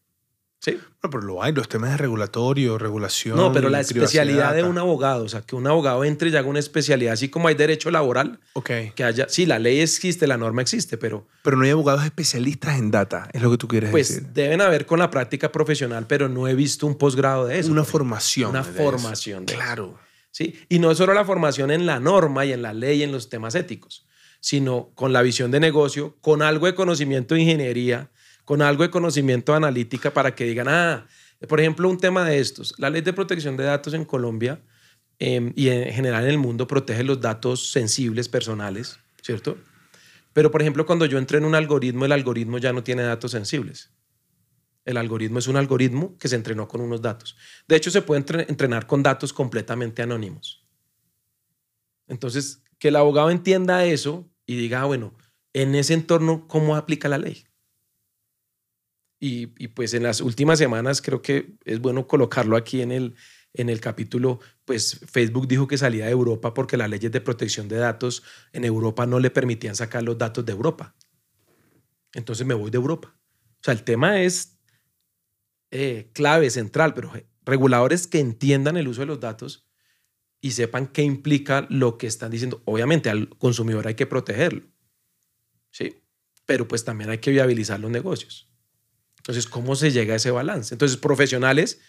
Sí. 0.62 0.78
Bueno, 1.02 1.10
pero 1.10 1.22
lo 1.22 1.42
hay, 1.42 1.52
los 1.52 1.68
temas 1.68 1.90
de 1.90 1.96
regulatorio, 1.96 2.78
regulación. 2.78 3.36
No, 3.36 3.52
pero 3.52 3.68
la 3.68 3.80
especialidad 3.80 4.54
de 4.54 4.62
un 4.62 4.78
abogado, 4.78 5.24
o 5.24 5.28
sea, 5.28 5.40
que 5.40 5.56
un 5.56 5.66
abogado 5.66 6.04
entre 6.04 6.30
y 6.30 6.36
haga 6.36 6.46
una 6.46 6.60
especialidad, 6.60 7.14
así 7.14 7.28
como 7.30 7.48
hay 7.48 7.56
derecho 7.56 7.90
laboral. 7.90 8.38
Ok. 8.52 8.70
Que 8.94 9.02
haya, 9.02 9.28
sí, 9.28 9.44
la 9.44 9.58
ley 9.58 9.80
existe, 9.80 10.28
la 10.28 10.36
norma 10.36 10.62
existe, 10.62 10.96
pero. 10.98 11.26
Pero 11.42 11.56
no 11.56 11.64
hay 11.64 11.70
abogados 11.70 12.04
especialistas 12.04 12.78
en 12.78 12.92
data, 12.92 13.28
es 13.32 13.42
lo 13.42 13.50
que 13.50 13.58
tú 13.58 13.66
quieres 13.66 13.90
pues, 13.90 14.08
decir. 14.08 14.22
Pues 14.22 14.34
deben 14.34 14.60
haber 14.60 14.86
con 14.86 15.00
la 15.00 15.10
práctica 15.10 15.50
profesional, 15.50 16.06
pero 16.06 16.28
no 16.28 16.46
he 16.46 16.54
visto 16.54 16.86
un 16.86 16.96
posgrado 16.96 17.46
de 17.46 17.58
eso. 17.58 17.72
Una 17.72 17.82
formación. 17.82 18.50
Una 18.50 18.62
formación 18.62 19.44
de 19.46 19.54
Claro. 19.54 19.98
Sí. 20.30 20.60
Y 20.68 20.78
no 20.78 20.94
solo 20.94 21.12
la 21.12 21.24
formación 21.24 21.72
en 21.72 21.86
la 21.86 21.98
norma 21.98 22.44
y 22.44 22.52
en 22.52 22.62
la 22.62 22.72
ley 22.72 23.00
y 23.00 23.02
en 23.02 23.10
los 23.10 23.28
temas 23.28 23.56
éticos, 23.56 24.06
sino 24.38 24.90
con 24.94 25.12
la 25.12 25.22
visión 25.22 25.50
de 25.50 25.58
negocio, 25.58 26.14
con 26.20 26.40
algo 26.40 26.66
de 26.66 26.76
conocimiento 26.76 27.34
de 27.34 27.40
ingeniería 27.40 28.10
con 28.44 28.62
algo 28.62 28.82
de 28.82 28.90
conocimiento 28.90 29.54
analítica 29.54 30.12
para 30.12 30.34
que 30.34 30.44
digan, 30.44 30.68
ah, 30.68 31.06
por 31.48 31.60
ejemplo, 31.60 31.88
un 31.88 31.98
tema 31.98 32.24
de 32.24 32.38
estos. 32.38 32.74
La 32.78 32.90
ley 32.90 33.02
de 33.02 33.12
protección 33.12 33.56
de 33.56 33.64
datos 33.64 33.94
en 33.94 34.04
Colombia 34.04 34.60
em, 35.18 35.52
y 35.56 35.68
en 35.68 35.92
general 35.92 36.24
en 36.24 36.30
el 36.30 36.38
mundo 36.38 36.66
protege 36.66 37.02
los 37.04 37.20
datos 37.20 37.70
sensibles 37.70 38.28
personales, 38.28 38.98
¿cierto? 39.22 39.56
Pero, 40.32 40.50
por 40.50 40.62
ejemplo, 40.62 40.86
cuando 40.86 41.06
yo 41.06 41.18
entro 41.18 41.38
en 41.38 41.44
un 41.44 41.54
algoritmo, 41.54 42.04
el 42.04 42.12
algoritmo 42.12 42.58
ya 42.58 42.72
no 42.72 42.82
tiene 42.82 43.02
datos 43.02 43.32
sensibles. 43.32 43.90
El 44.84 44.96
algoritmo 44.96 45.38
es 45.38 45.46
un 45.46 45.56
algoritmo 45.56 46.16
que 46.18 46.28
se 46.28 46.36
entrenó 46.36 46.66
con 46.66 46.80
unos 46.80 47.02
datos. 47.02 47.36
De 47.68 47.76
hecho, 47.76 47.90
se 47.90 48.02
puede 48.02 48.24
entrenar 48.48 48.86
con 48.86 49.02
datos 49.02 49.32
completamente 49.32 50.02
anónimos. 50.02 50.66
Entonces, 52.08 52.62
que 52.78 52.88
el 52.88 52.96
abogado 52.96 53.30
entienda 53.30 53.84
eso 53.84 54.28
y 54.46 54.56
diga, 54.56 54.80
ah, 54.80 54.86
bueno, 54.86 55.14
en 55.52 55.74
ese 55.74 55.94
entorno, 55.94 56.48
¿cómo 56.48 56.74
aplica 56.74 57.08
la 57.08 57.18
ley? 57.18 57.44
Y, 59.24 59.46
pues 59.68 59.94
en 59.94 60.02
las 60.02 60.20
últimas 60.20 60.58
semanas 60.58 61.00
creo 61.00 61.22
que 61.22 61.54
es 61.64 61.78
bueno 61.78 62.08
colocarlo 62.08 62.56
aquí 62.56 62.82
en 62.82 62.90
el, 62.90 63.14
en 63.54 63.68
el 63.68 63.80
capítulo, 63.80 64.40
pues 64.64 64.98
Facebook 65.08 65.46
dijo 65.46 65.68
que 65.68 65.78
salía 65.78 66.06
de 66.06 66.10
Europa 66.10 66.52
porque 66.52 66.76
las 66.76 66.90
leyes 66.90 67.12
de 67.12 67.20
protección 67.20 67.68
de 67.68 67.76
datos 67.76 68.24
en 68.52 68.64
Europa 68.64 69.06
no 69.06 69.20
le 69.20 69.30
permitían 69.30 69.76
sacar 69.76 70.02
los 70.02 70.18
datos 70.18 70.44
de 70.44 70.50
Europa. 70.50 70.96
Entonces 72.14 72.44
me 72.44 72.54
voy 72.54 72.72
de 72.72 72.78
Europa. 72.78 73.16
O 73.60 73.62
sea, 73.62 73.72
el 73.74 73.84
tema 73.84 74.20
es 74.20 74.58
eh, 75.70 76.10
clave, 76.12 76.50
central, 76.50 76.92
pero 76.92 77.12
reguladores 77.44 78.08
que 78.08 78.18
entiendan 78.18 78.76
el 78.76 78.88
uso 78.88 79.02
de 79.02 79.06
los 79.06 79.20
datos 79.20 79.68
y 80.40 80.50
sepan 80.50 80.88
qué 80.88 81.04
implica 81.04 81.64
lo 81.70 81.96
que 81.96 82.08
están 82.08 82.32
diciendo. 82.32 82.60
Obviamente 82.64 83.08
al 83.08 83.28
consumidor 83.28 83.86
hay 83.86 83.94
que 83.94 84.06
protegerlo, 84.06 84.66
¿sí? 85.70 86.02
Pero 86.44 86.66
pues 86.66 86.84
también 86.84 87.10
hay 87.10 87.18
que 87.18 87.30
viabilizar 87.30 87.78
los 87.78 87.92
negocios. 87.92 88.51
Entonces, 89.22 89.46
¿cómo 89.46 89.76
se 89.76 89.92
llega 89.92 90.14
a 90.14 90.16
ese 90.16 90.32
balance? 90.32 90.74
Entonces, 90.74 90.96
profesionales, 90.96 91.80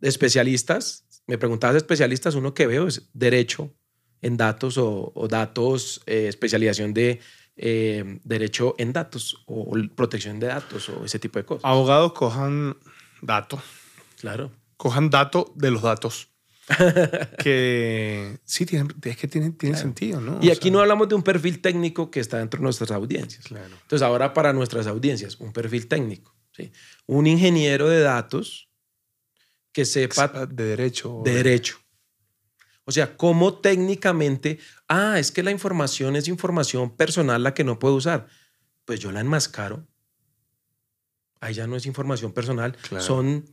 especialistas, 0.00 1.04
me 1.26 1.36
preguntabas 1.36 1.76
especialistas, 1.76 2.36
uno 2.36 2.54
que 2.54 2.68
veo 2.68 2.86
es 2.86 3.10
derecho 3.14 3.74
en 4.22 4.36
datos 4.36 4.78
o, 4.78 5.26
datos, 5.28 6.00
eh, 6.06 6.28
especialización 6.28 6.94
de 6.94 7.20
eh, 7.56 8.20
derecho 8.22 8.76
en 8.78 8.92
datos 8.92 9.42
o 9.46 9.72
protección 9.96 10.38
de 10.38 10.46
datos 10.46 10.88
o 10.88 11.04
ese 11.04 11.18
tipo 11.18 11.40
de 11.40 11.44
cosas. 11.44 11.64
Abogados 11.64 12.12
cojan 12.12 12.76
datos. 13.22 13.60
Claro. 14.20 14.52
Cojan 14.76 15.10
datos 15.10 15.46
de 15.56 15.72
los 15.72 15.82
datos. 15.82 16.28
que 17.42 18.38
sí, 18.44 18.66
es 19.02 19.16
que 19.16 19.26
tiene, 19.26 19.50
tiene 19.50 19.76
sentido, 19.76 20.20
¿no? 20.20 20.38
Y 20.42 20.50
aquí 20.50 20.70
no 20.70 20.80
hablamos 20.80 21.08
de 21.08 21.14
un 21.16 21.22
perfil 21.22 21.60
técnico 21.60 22.10
que 22.10 22.20
está 22.20 22.38
dentro 22.38 22.58
de 22.58 22.64
nuestras 22.64 22.92
audiencias. 22.92 23.46
Claro. 23.46 23.74
Entonces, 23.82 24.02
ahora 24.02 24.32
para 24.32 24.52
nuestras 24.52 24.86
audiencias, 24.86 25.40
un 25.40 25.52
perfil 25.52 25.88
técnico. 25.88 26.37
Un 27.06 27.26
ingeniero 27.26 27.88
de 27.88 28.00
datos 28.00 28.68
que 29.72 29.84
sepa 29.84 30.46
De 30.46 30.64
derecho. 30.64 31.22
de 31.24 31.34
derecho. 31.34 31.78
O 32.84 32.90
sea, 32.92 33.16
cómo 33.16 33.58
técnicamente, 33.60 34.58
ah, 34.88 35.18
es 35.18 35.30
que 35.30 35.42
la 35.42 35.50
información 35.50 36.16
es 36.16 36.26
información 36.26 36.96
personal 36.96 37.42
la 37.42 37.52
que 37.54 37.62
no 37.64 37.78
puedo 37.78 37.94
usar. 37.94 38.26
Pues 38.86 38.98
yo 39.00 39.12
la 39.12 39.20
enmascaro. 39.20 39.86
Ahí 41.40 41.54
ya 41.54 41.66
no 41.66 41.76
es 41.76 41.86
información 41.86 42.32
personal, 42.32 42.74
Claro. 42.76 43.04
son 43.04 43.44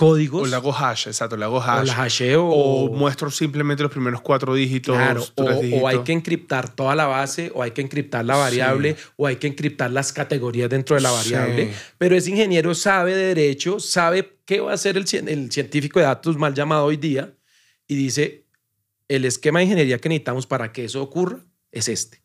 códigos. 0.00 0.42
O 0.42 0.46
le 0.46 0.56
hago 0.56 0.72
hash, 0.74 1.06
exacto, 1.08 1.36
le 1.36 1.44
hago 1.44 1.58
o 1.58 1.60
hash. 1.62 1.86
la 1.88 1.94
hasheo. 1.94 2.46
O, 2.46 2.84
o- 2.86 2.92
muestro 2.92 3.30
simplemente 3.30 3.82
los 3.82 3.92
primeros 3.92 4.20
cuatro 4.22 4.54
dígitos. 4.54 4.96
Claro, 4.96 5.24
o, 5.36 5.44
o 5.82 5.86
hay 5.88 5.98
que 6.00 6.12
encriptar 6.12 6.74
toda 6.74 6.94
la 6.94 7.06
base, 7.06 7.52
o 7.54 7.62
hay 7.62 7.72
que 7.72 7.82
encriptar 7.82 8.24
la 8.24 8.36
variable, 8.36 8.96
o 9.16 9.26
hay 9.26 9.36
que 9.36 9.46
encriptar 9.46 9.90
las 9.90 10.12
categorías 10.12 10.70
dentro 10.70 10.96
de 10.96 11.02
la 11.02 11.10
Sí. 11.10 11.32
variable. 11.32 11.72
Pero 11.98 12.16
ese 12.16 12.30
ingeniero 12.30 12.74
sabe 12.74 13.14
de 13.14 13.26
derecho, 13.34 13.78
sabe 13.80 14.38
qué 14.46 14.60
va 14.60 14.70
a 14.72 14.74
hacer 14.74 14.96
el, 14.96 15.04
el 15.28 15.52
científico 15.52 15.98
de 16.00 16.06
datos 16.06 16.36
mal 16.36 16.54
llamado 16.54 16.84
hoy 16.86 16.96
día, 16.96 17.34
y 17.86 17.94
dice, 17.96 18.46
el 19.08 19.24
esquema 19.24 19.58
de 19.58 19.64
ingeniería 19.66 19.98
que 19.98 20.08
necesitamos 20.08 20.46
para 20.46 20.72
que 20.72 20.84
eso 20.84 21.02
ocurra 21.02 21.44
es 21.72 21.88
este. 21.88 22.22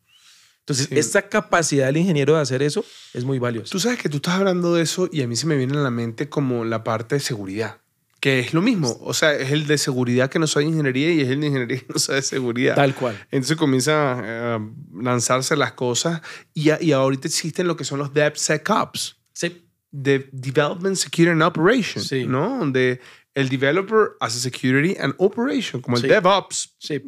Entonces, 0.68 0.88
Sí. 0.90 0.98
esta 0.98 1.30
capacidad 1.30 1.86
del 1.86 1.98
ingeniero 1.98 2.36
de 2.36 2.42
hacer 2.42 2.64
eso 2.64 2.84
es 3.14 3.24
muy 3.24 3.38
valiosa. 3.38 3.72
Tú 3.72 3.80
sabes 3.80 4.00
que 4.00 4.10
tú 4.10 4.18
estás 4.18 4.34
hablando 4.36 4.74
de 4.74 4.82
eso 4.82 5.08
y 5.12 5.22
a 5.22 5.28
mí 5.28 5.36
se 5.36 5.46
me 5.46 5.56
viene 5.58 5.78
a 5.78 5.82
la 5.82 5.92
mente 5.92 6.28
como 6.28 6.66
la 6.66 6.84
parte 6.84 7.16
de 7.16 7.22
seguridad. 7.22 7.78
Que 8.20 8.40
es 8.40 8.56
lo 8.56 8.64
mismo. 8.64 8.98
O 9.02 9.14
sea, 9.14 9.34
es 9.36 9.52
el 9.52 9.68
de 9.68 9.78
seguridad 9.78 10.32
que 10.32 10.40
no 10.40 10.48
sabe 10.48 10.66
ingeniería 10.66 11.12
y 11.14 11.22
es 11.22 11.30
el 11.30 11.42
de 11.42 11.48
ingeniería 11.48 11.78
que 11.82 11.86
no 11.94 12.00
sabe 12.00 12.24
seguridad. 12.24 12.74
Tal 12.74 12.96
cual. 12.96 13.16
Entonces 13.30 13.56
comienza 13.58 14.56
a 14.56 14.60
lanzarse 15.00 15.56
las 15.56 15.74
cosas 15.74 16.22
y, 16.56 16.72
a- 16.72 16.82
y 16.82 16.92
ahorita 16.94 17.28
existen 17.28 17.68
lo 17.68 17.76
que 17.78 17.84
son 17.84 18.00
los 18.00 18.12
DevSecOps, 18.16 19.18
Sí. 19.34 19.68
de 19.92 20.28
Development, 20.32 20.96
Security 20.96 21.32
and 21.32 21.44
Operation, 21.44 22.04
Sí. 22.04 22.26
¿no? 22.26 22.58
Donde 22.58 23.00
el 23.36 23.50
developer 23.50 24.14
hace 24.20 24.40
security 24.40 24.96
and 25.00 25.14
operation, 25.20 25.82
como 25.82 25.98
el 25.98 26.02
Sí. 26.04 26.08
DevOps, 26.08 26.76
Sí. 26.80 27.04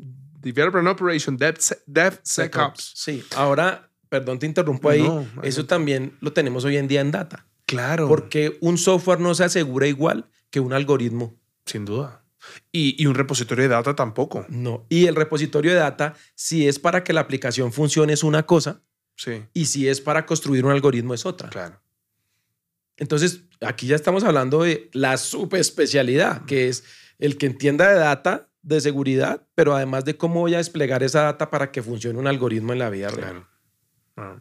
Developer 0.51 0.79
and 0.79 0.87
Operation, 0.89 1.37
DevSec- 1.37 1.81
DevSecOps. 1.85 2.91
Sí. 2.95 3.23
Ahora, 3.35 3.89
perdón, 4.09 4.39
te 4.39 4.45
interrumpo 4.45 4.89
ahí. 4.89 5.03
No, 5.03 5.25
eso 5.43 5.65
también 5.65 6.17
lo 6.21 6.33
tenemos 6.33 6.63
hoy 6.65 6.77
en 6.77 6.87
día 6.87 7.01
en 7.01 7.11
data. 7.11 7.45
Claro. 7.65 8.07
Porque 8.07 8.57
un 8.61 8.77
software 8.77 9.19
no 9.19 9.35
se 9.35 9.43
asegura 9.43 9.87
igual 9.87 10.29
que 10.49 10.59
un 10.59 10.73
algoritmo. 10.73 11.35
Sin 11.65 11.83
duda. 11.85 12.23
Y, 12.71 12.95
y 13.01 13.07
un 13.07 13.15
repositorio 13.15 13.63
de 13.63 13.69
data 13.69 13.93
tampoco. 13.95 14.45
No. 14.47 14.85
Y 14.87 15.07
el 15.07 15.15
repositorio 15.15 15.71
de 15.71 15.77
data, 15.79 16.13
si 16.35 16.67
es 16.67 16.79
para 16.79 17.03
que 17.03 17.11
la 17.11 17.19
aplicación 17.21 17.73
funcione, 17.73 18.13
es 18.13 18.23
una 18.23 18.45
cosa, 18.45 18.81
Sí, 19.19 19.43
y 19.53 19.65
si 19.65 19.87
es 19.89 19.99
para 19.99 20.25
construir 20.27 20.63
un 20.63 20.71
algoritmo, 20.71 21.13
es 21.15 21.25
otra. 21.25 21.49
claro. 21.49 21.81
Entonces, 22.97 23.41
aquí 23.61 23.87
ya 23.87 23.95
estamos 23.95 24.23
hablando 24.23 24.63
de 24.63 24.89
la 24.93 25.17
subespecialidad, 25.17 26.45
que 26.45 26.67
es 26.67 26.83
el 27.19 27.37
que 27.37 27.45
entienda 27.47 27.89
de 27.89 27.95
data, 27.99 28.46
de 28.61 28.81
seguridad, 28.81 29.47
pero 29.55 29.75
además 29.75 30.03
de 30.05 30.17
cómo 30.17 30.41
voy 30.41 30.53
a 30.53 30.57
desplegar 30.57 31.03
esa 31.03 31.23
data 31.23 31.49
para 31.49 31.71
que 31.71 31.81
funcione 31.81 32.19
un 32.19 32.27
algoritmo 32.27 32.73
en 32.73 32.79
la 32.79 32.89
vida 32.89 33.09
real. 33.09 33.31
Claro. 33.31 33.47
Ah. 34.17 34.37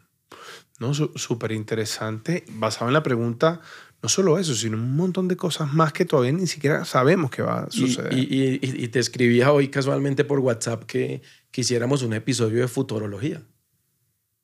No, 0.79 0.93
súper 0.93 1.51
interesante. 1.53 2.43
Basado 2.51 2.87
en 2.87 2.93
la 2.93 3.01
pregunta, 3.01 3.61
no 4.03 4.09
solo 4.09 4.37
eso, 4.37 4.53
sino 4.53 4.77
un 4.77 4.95
montón 4.95 5.27
de 5.27 5.35
cosas 5.35 5.73
más 5.73 5.91
que 5.91 6.05
todavía 6.05 6.33
ni 6.33 6.45
siquiera 6.45 6.85
sabemos 6.85 7.31
que 7.31 7.41
va 7.41 7.61
a 7.63 7.71
suceder. 7.71 8.13
y- 8.13 8.21
y- 8.21 8.59
y- 8.61 8.83
y 8.83 8.87
te 8.89 8.99
escribía 8.99 9.51
hoy 9.51 9.69
casualmente 9.69 10.23
por 10.23 10.39
WhatsApp 10.39 10.83
que 10.83 11.21
quisiéramos 11.49 12.03
un 12.03 12.13
episodio 12.13 12.61
de 12.61 12.67
futurología. 12.67 13.41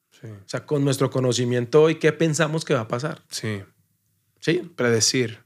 sí, 0.09 0.27
O 0.27 0.47
sea, 0.49 0.65
con 0.65 0.83
nuestro 0.85 1.09
conocimiento 1.11 1.83
hoy, 1.83 1.95
¿qué 1.95 2.11
pensamos 2.13 2.63
que 2.65 2.73
va 2.73 2.81
a 2.81 2.87
pasar? 2.87 3.21
sí. 3.29 3.61
¿Sí? 4.39 4.71
Predecir. 4.75 5.42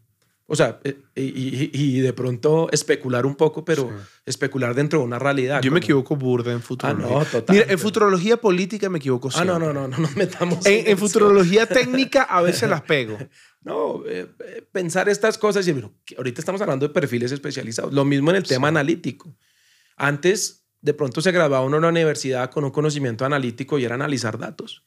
O 0.49 0.55
sea, 0.55 0.79
eh, 0.85 0.97
y, 1.13 1.23
y- 1.23 1.69
y 1.73 1.99
de 1.99 2.13
pronto 2.13 2.69
especular 2.71 3.25
un 3.25 3.35
poco, 3.35 3.65
pero 3.65 3.83
Sí. 3.83 4.21
especular 4.25 4.73
dentro 4.73 4.99
de 4.99 5.05
una 5.05 5.19
realidad. 5.19 5.61
Yo 5.61 5.71
me 5.71 5.79
equivoco 5.79 6.15
burda 6.15 6.53
en 6.53 6.61
futurología. 6.61 7.05
Ah, 7.05 7.19
no, 7.19 7.25
total. 7.25 7.53
Mira, 7.55 7.65
en 7.69 7.77
futurología 7.77 8.37
política 8.37 8.89
me 8.89 8.97
equivoco 8.99 9.29
Ah, 9.35 9.43
no, 9.43 9.57
siempre. 9.57 9.73
no, 9.73 9.73
no, 9.73 9.87
no 9.89 9.97
nos 9.97 10.15
metamos 10.15 10.65
En, 10.65 10.97
futurología 10.97 11.65
técnica 11.65 12.23
a 12.23 12.41
veces 12.41 12.69
las 12.69 12.81
pego. 12.81 13.17
No, 13.61 14.05
eh, 14.07 14.27
eh, 14.45 14.61
pensar 14.71 15.09
estas 15.09 15.37
cosas 15.37 15.67
y 15.67 15.73
que 16.05 16.15
ahorita 16.15 16.39
estamos 16.39 16.61
hablando 16.61 16.87
de 16.87 16.93
perfiles 16.93 17.33
especializados. 17.33 17.91
Lo 17.91 18.05
mismo 18.05 18.29
en 18.29 18.37
el 18.37 18.43
tema 18.43 18.69
analítico. 18.69 19.35
Antes, 19.97 20.65
de 20.79 20.93
pronto 20.93 21.19
se 21.19 21.33
graduaba 21.33 21.65
uno 21.65 21.75
en 21.75 21.81
la 21.83 21.89
universidad 21.89 22.49
con 22.49 22.63
un 22.63 22.71
conocimiento 22.71 23.25
analítico 23.25 23.77
y 23.77 23.83
era 23.83 23.95
analizar 23.95 24.37
datos. 24.37 24.85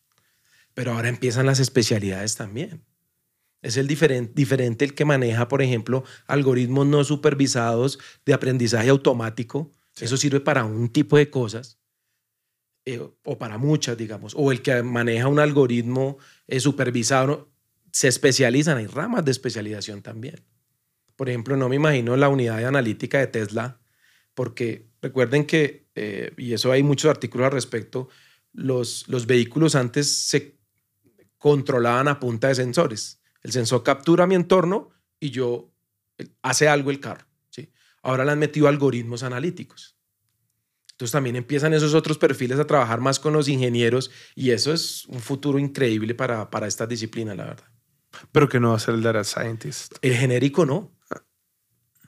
Pero 0.73 0.93
ahora 0.93 1.11
empiezan 1.11 1.45
las 1.45 1.61
especialidades 1.61 2.37
también. 2.37 2.83
Es 3.63 3.77
el 3.77 3.87
diferen- 3.89 4.33
diferente 4.35 4.85
el 4.87 4.95
que 4.95 5.05
maneja, 5.05 5.49
por 5.49 5.63
ejemplo, 5.63 6.05
algoritmos 6.27 6.87
no 6.87 7.05
supervisados 7.05 7.99
de 8.25 8.33
aprendizaje 8.35 8.89
automático. 8.89 9.71
Eso 10.01 10.17
sirve 10.17 10.41
para 10.41 10.65
un 10.65 10.89
tipo 10.91 11.17
de 11.17 11.31
cosas. 11.31 11.79
eh, 12.87 12.99
o 13.25 13.39
para 13.39 13.59
muchas, 13.59 13.97
digamos. 13.97 14.35
O 14.37 14.51
el 14.53 14.63
que 14.63 14.83
maneja 14.83 15.29
un 15.29 15.39
algoritmo 15.39 16.19
eh, 16.47 16.61
supervisado. 16.61 17.51
Se 17.93 18.09
especializan, 18.09 18.79
hay 18.79 18.87
ramas 18.87 19.25
de 19.25 19.33
especialización 19.33 20.01
también. 20.03 20.41
Por 21.17 21.29
ejemplo, 21.29 21.57
no 21.57 21.69
me 21.69 21.77
imagino 21.77 22.17
la 22.17 22.29
unidad 22.29 22.57
de 22.59 22.65
analítica 22.67 23.19
de 23.19 23.27
Tesla, 23.27 23.81
porque 24.35 24.89
recuerden 25.03 25.45
que, 25.45 25.89
eh, 25.95 26.33
y 26.39 26.53
eso 26.55 26.73
hay 26.73 26.83
muchos 26.83 27.11
artículos 27.11 27.47
al 27.47 27.53
respecto, 27.53 28.09
los, 28.53 29.07
los 29.09 29.27
vehículos 29.27 29.75
antes 29.75 30.09
se 30.11 30.59
controlaban 31.37 32.09
a 32.09 32.19
punta 32.21 32.49
de 32.49 32.55
sensores. 32.55 33.20
El 33.43 33.53
sensor 33.53 33.83
captura 33.83 34.27
mi 34.27 34.35
entorno 34.35 34.91
y 35.19 35.31
yo 35.31 35.73
hace 36.43 36.69
algo 36.69 36.91
el 36.91 37.01
carro. 37.01 37.27
¿sí? 37.51 37.73
Ahora 38.03 38.25
le 38.25 38.33
han 38.33 38.39
metido 38.39 38.69
algoritmos 38.69 39.23
analíticos. 39.23 39.97
Entonces 40.93 41.13
también 41.13 41.37
empiezan 41.37 41.73
esos 41.73 41.95
otros 41.95 42.19
perfiles 42.19 42.59
a 42.59 42.67
trabajar 42.67 43.01
más 43.01 43.19
con 43.19 43.33
los 43.33 43.49
ingenieros 43.49 44.11
y 44.35 44.51
eso 44.51 44.73
es 44.73 45.07
un 45.07 45.21
futuro 45.21 45.59
increíble 45.59 46.15
para, 46.15 46.51
para 46.51 46.67
estas 46.67 46.89
disciplinas, 46.89 47.37
la 47.37 47.45
verdad. 47.47 47.65
Pero 48.33 48.49
que 48.49 48.61
no 48.61 48.71
va 48.71 48.77
a 48.77 48.81
ser 48.81 48.95
el 48.95 49.03
data 49.03 49.25
scientist. 49.25 49.95
El 50.03 50.15
genérico 50.15 50.67
no. 50.67 50.95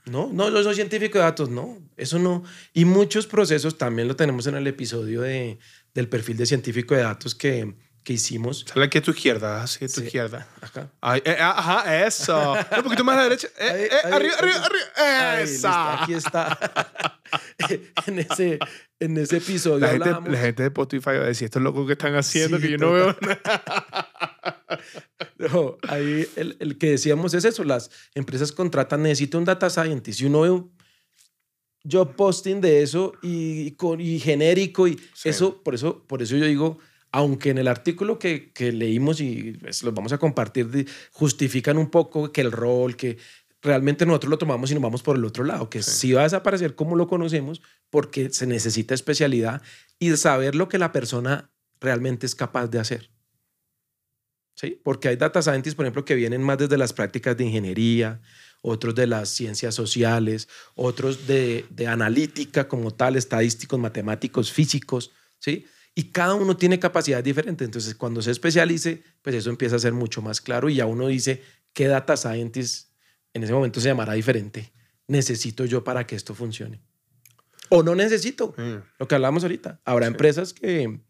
No, 0.05 0.33
no, 0.33 0.51
yo 0.51 0.62
soy 0.64 0.75
científico 0.75 1.18
de 1.18 1.25
datos, 1.25 1.49
no, 1.49 1.79
eso 1.97 2.18
no. 2.18 2.42
Y 2.75 2.85
muchos 2.85 3.27
procesos 3.27 3.79
también 3.79 4.09
lo 4.09 4.16
tenemos 4.16 4.49
en 4.49 4.57
el 4.57 4.66
episodio 4.66 5.21
de, 5.21 5.59
del 5.95 6.09
perfil 6.09 6.37
de 6.37 6.47
científico 6.47 6.95
de 6.95 7.03
datos 7.03 7.37
que, 7.37 7.77
que 8.05 8.15
hicimos. 8.15 8.65
Sale 8.67 8.87
aquí 8.87 8.99
a 8.99 9.03
tu 9.03 9.11
izquierda, 9.12 9.62
así 9.62 9.85
a 9.85 9.88
tu 9.88 10.01
Sí. 10.01 10.07
izquierda. 10.07 10.49
Acá. 10.61 10.91
Ay, 11.01 11.23
eh, 11.25 11.37
ajá, 11.41 12.05
eso. 12.07 12.53
Un 12.77 12.83
poquito 12.83 13.05
más 13.05 13.15
a 13.15 13.19
la 13.19 13.23
derecha. 13.25 13.49
Eh, 13.59 13.69
Ahí, 13.71 13.81
eh, 13.85 13.91
ahí, 14.05 14.12
arriba, 14.12 14.35
ahí. 14.35 14.38
arriba, 14.41 14.67
arriba. 14.67 15.33
Ahí, 15.37 15.43
listo, 15.47 15.69
Esa. 15.69 16.03
aquí 16.03 16.15
está. 16.15 16.59
en, 18.07 18.19
ese, 18.19 18.59
en 19.01 19.17
ese 19.17 19.37
episodio 19.38 19.79
La 19.79 19.88
gente, 19.88 20.11
la 20.31 20.38
gente 20.38 20.62
de 20.62 20.69
Spotify 20.69 21.05
va 21.07 21.12
a 21.12 21.27
decir, 21.27 21.47
estos 21.47 21.62
locos 21.62 21.87
que 21.87 21.93
están 21.93 22.15
haciendo, 22.15 22.57
Sí, 22.59 22.62
que 22.65 22.71
yo 22.73 22.79
no 22.79 22.93
veo 22.93 23.15
total. 23.15 23.41
No, 25.38 25.77
ahí 25.88 26.27
el, 26.37 26.57
el 26.61 26.79
que 26.79 26.91
decíamos 26.91 27.35
es 27.35 27.45
eso, 27.45 27.65
las 27.65 27.91
empresas 28.15 28.53
contratan, 28.53 29.03
necesito 29.03 29.38
un 29.38 29.45
data 29.45 29.69
scientist 29.71 30.21
y 30.21 30.27
uno 30.27 30.41
ve 30.43 30.51
un 30.51 30.73
job 31.91 32.15
posting 32.15 32.61
de 32.61 32.83
eso 32.83 33.12
y, 33.23 33.73
con, 33.73 34.01
y 34.01 34.19
genérico 34.21 34.87
y 34.88 34.99
Sí. 35.15 35.29
eso, 35.29 35.62
por 35.62 35.75
eso, 35.75 36.05
por 36.07 36.23
eso 36.23 36.37
yo 36.37 36.47
digo, 36.47 36.79
aunque 37.12 37.51
en 37.51 37.59
el 37.59 37.68
artículo 37.68 38.18
que, 38.18 38.53
que 38.53 38.72
leímos 38.72 39.20
y 39.20 39.53
pues, 39.61 39.83
los 39.83 39.94
vamos 39.94 40.12
a 40.12 40.18
compartir, 40.18 40.88
justifican 41.12 41.77
un 41.77 41.90
poco 41.90 42.33
que 42.33 42.40
el 42.40 42.51
rol, 42.51 42.96
que 42.96 43.18
realmente 43.61 44.07
nosotros 44.07 44.31
lo 44.31 44.38
tomamos 44.38 44.70
y 44.70 44.75
nos 44.75 44.83
vamos 44.83 45.03
por 45.03 45.16
el 45.16 45.25
otro 45.25 45.44
lado, 45.44 45.70
que 45.70 45.83
Sí. 45.83 45.90
sí 46.09 46.12
va 46.14 46.22
a 46.22 46.25
desaparecer 46.25 46.75
como 46.75 46.96
lo 46.96 47.07
conocemos 47.07 47.62
porque 47.90 48.31
se 48.31 48.46
necesita 48.46 48.94
especialidad 48.94 49.62
y 49.98 50.16
saber 50.16 50.55
lo 50.55 50.68
que 50.68 50.79
la 50.79 50.90
persona 50.90 51.53
realmente 51.81 52.27
es 52.27 52.35
capaz 52.35 52.66
de 52.68 52.81
hacer. 52.81 53.11
¿Sí? 54.55 54.81
Porque 54.83 55.09
hay 55.09 55.16
data 55.16 55.40
scientists, 55.42 55.75
por 55.75 55.85
ejemplo, 55.85 56.05
que 56.05 56.14
vienen 56.14 56.42
más 56.42 56.59
desde 56.59 56.77
las 56.77 56.92
prácticas 56.92 57.37
de 57.37 57.44
ingeniería, 57.44 58.20
otros 58.61 58.94
de 58.94 59.07
las 59.07 59.29
ciencias 59.29 59.75
sociales, 59.75 60.48
otros 60.75 61.27
de, 61.27 61.66
de 61.70 61.87
analítica 61.87 62.68
como 62.68 62.92
tal, 62.92 63.16
estadísticos, 63.16 63.79
matemáticos, 63.81 64.53
físicos, 64.53 65.11
¿sí? 65.38 65.66
Y 65.94 66.05
cada 66.05 66.35
uno 66.35 66.57
tiene 66.57 66.78
capacidades 66.78 67.24
diferentes. 67.24 67.64
Entonces, 67.66 67.94
cuando 67.94 68.22
se 68.22 68.31
especialice, 68.31 69.02
pues 69.20 69.37
eso 69.37 69.50
empieza 69.50 69.76
a 69.76 69.78
ser 69.78 69.92
mucho 69.92 70.22
más 70.22 70.40
claro 70.40 70.68
y 70.70 70.76
ya 70.76 70.87
uno 70.87 71.07
dice 71.09 71.42
qué 71.74 71.87
data 71.87 72.16
scientist 72.16 72.90
en 73.35 73.42
ese 73.44 73.52
momento 73.52 73.81
se 73.81 73.88
llamará 73.88 74.14
diferente. 74.14 74.72
Necesito 75.07 75.64
yo 75.66 75.85
para 75.85 76.07
que 76.07 76.16
esto 76.16 76.35
funcione. 76.35 76.81
O 77.68 77.83
no 77.83 77.94
necesito. 77.94 78.55
Mm. 78.57 78.76
Lo 78.98 79.09
que 79.09 79.14
hablamos 79.14 79.42
ahorita. 79.42 79.81
Habrá 79.85 80.07
Sí. 80.07 80.12
empresas 80.12 80.52
que, 80.55 81.00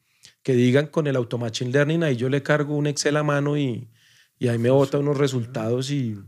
que 0.43 0.55
digan 0.55 0.87
con 0.89 1.07
el 1.07 1.17
Auto 1.17 1.39
Machine 1.39 1.71
Learning, 1.71 2.03
ahí 2.03 2.17
yo 2.17 2.29
le 2.29 2.43
cargo 2.43 2.77
un 2.77 2.87
Excel 2.87 3.17
a 3.17 3.23
mano 3.23 3.57
y, 3.57 3.89
y 4.39 4.49
ahí 4.49 4.59
me 4.59 4.71
bota 4.71 4.99
unos 4.99 5.17
resultados 5.19 5.91
y 5.91 6.19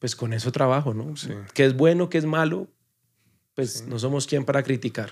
pues 0.00 0.14
con 0.16 0.32
eso 0.32 0.50
trabajo, 0.52 0.94
¿no? 0.94 1.16
Sí. 1.16 1.30
Que 1.54 1.64
es 1.64 1.76
bueno, 1.76 2.08
que 2.08 2.18
es 2.18 2.24
malo, 2.24 2.68
pues 3.54 3.72
Sí. 3.78 3.84
no 3.88 3.98
somos 3.98 4.26
quien 4.26 4.44
para 4.44 4.62
criticar. 4.62 5.10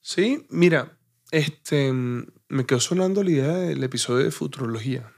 Sí, 0.00 0.46
mira, 0.50 0.95
este, 1.30 1.92
me 1.92 2.66
quedó 2.66 2.80
sonando 2.80 3.22
la 3.22 3.30
idea 3.30 3.54
del 3.54 3.82
episodio 3.82 4.24
de 4.24 4.30
futurología. 4.30 5.12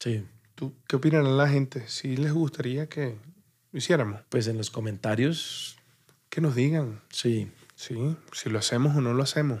Sí. 0.00 0.24
¿Tú 0.54 0.74
qué 0.88 0.96
opinará 0.96 1.24
la 1.28 1.48
gente? 1.48 1.86
Si 1.88 2.16
les 2.16 2.32
gustaría 2.32 2.88
que, 2.88 3.16
lo 3.72 3.78
hiciéramos? 3.78 4.20
Pues 4.28 4.46
en 4.48 4.56
los 4.58 4.70
comentarios, 4.70 5.76
Que 6.30 6.40
nos 6.40 6.54
digan. 6.54 7.00
sí. 7.10 7.50
Sí, 7.80 7.94
si 8.32 8.50
lo 8.50 8.58
hacemos 8.58 8.96
o 8.96 9.00
no 9.00 9.14
lo 9.14 9.22
hacemos. 9.22 9.60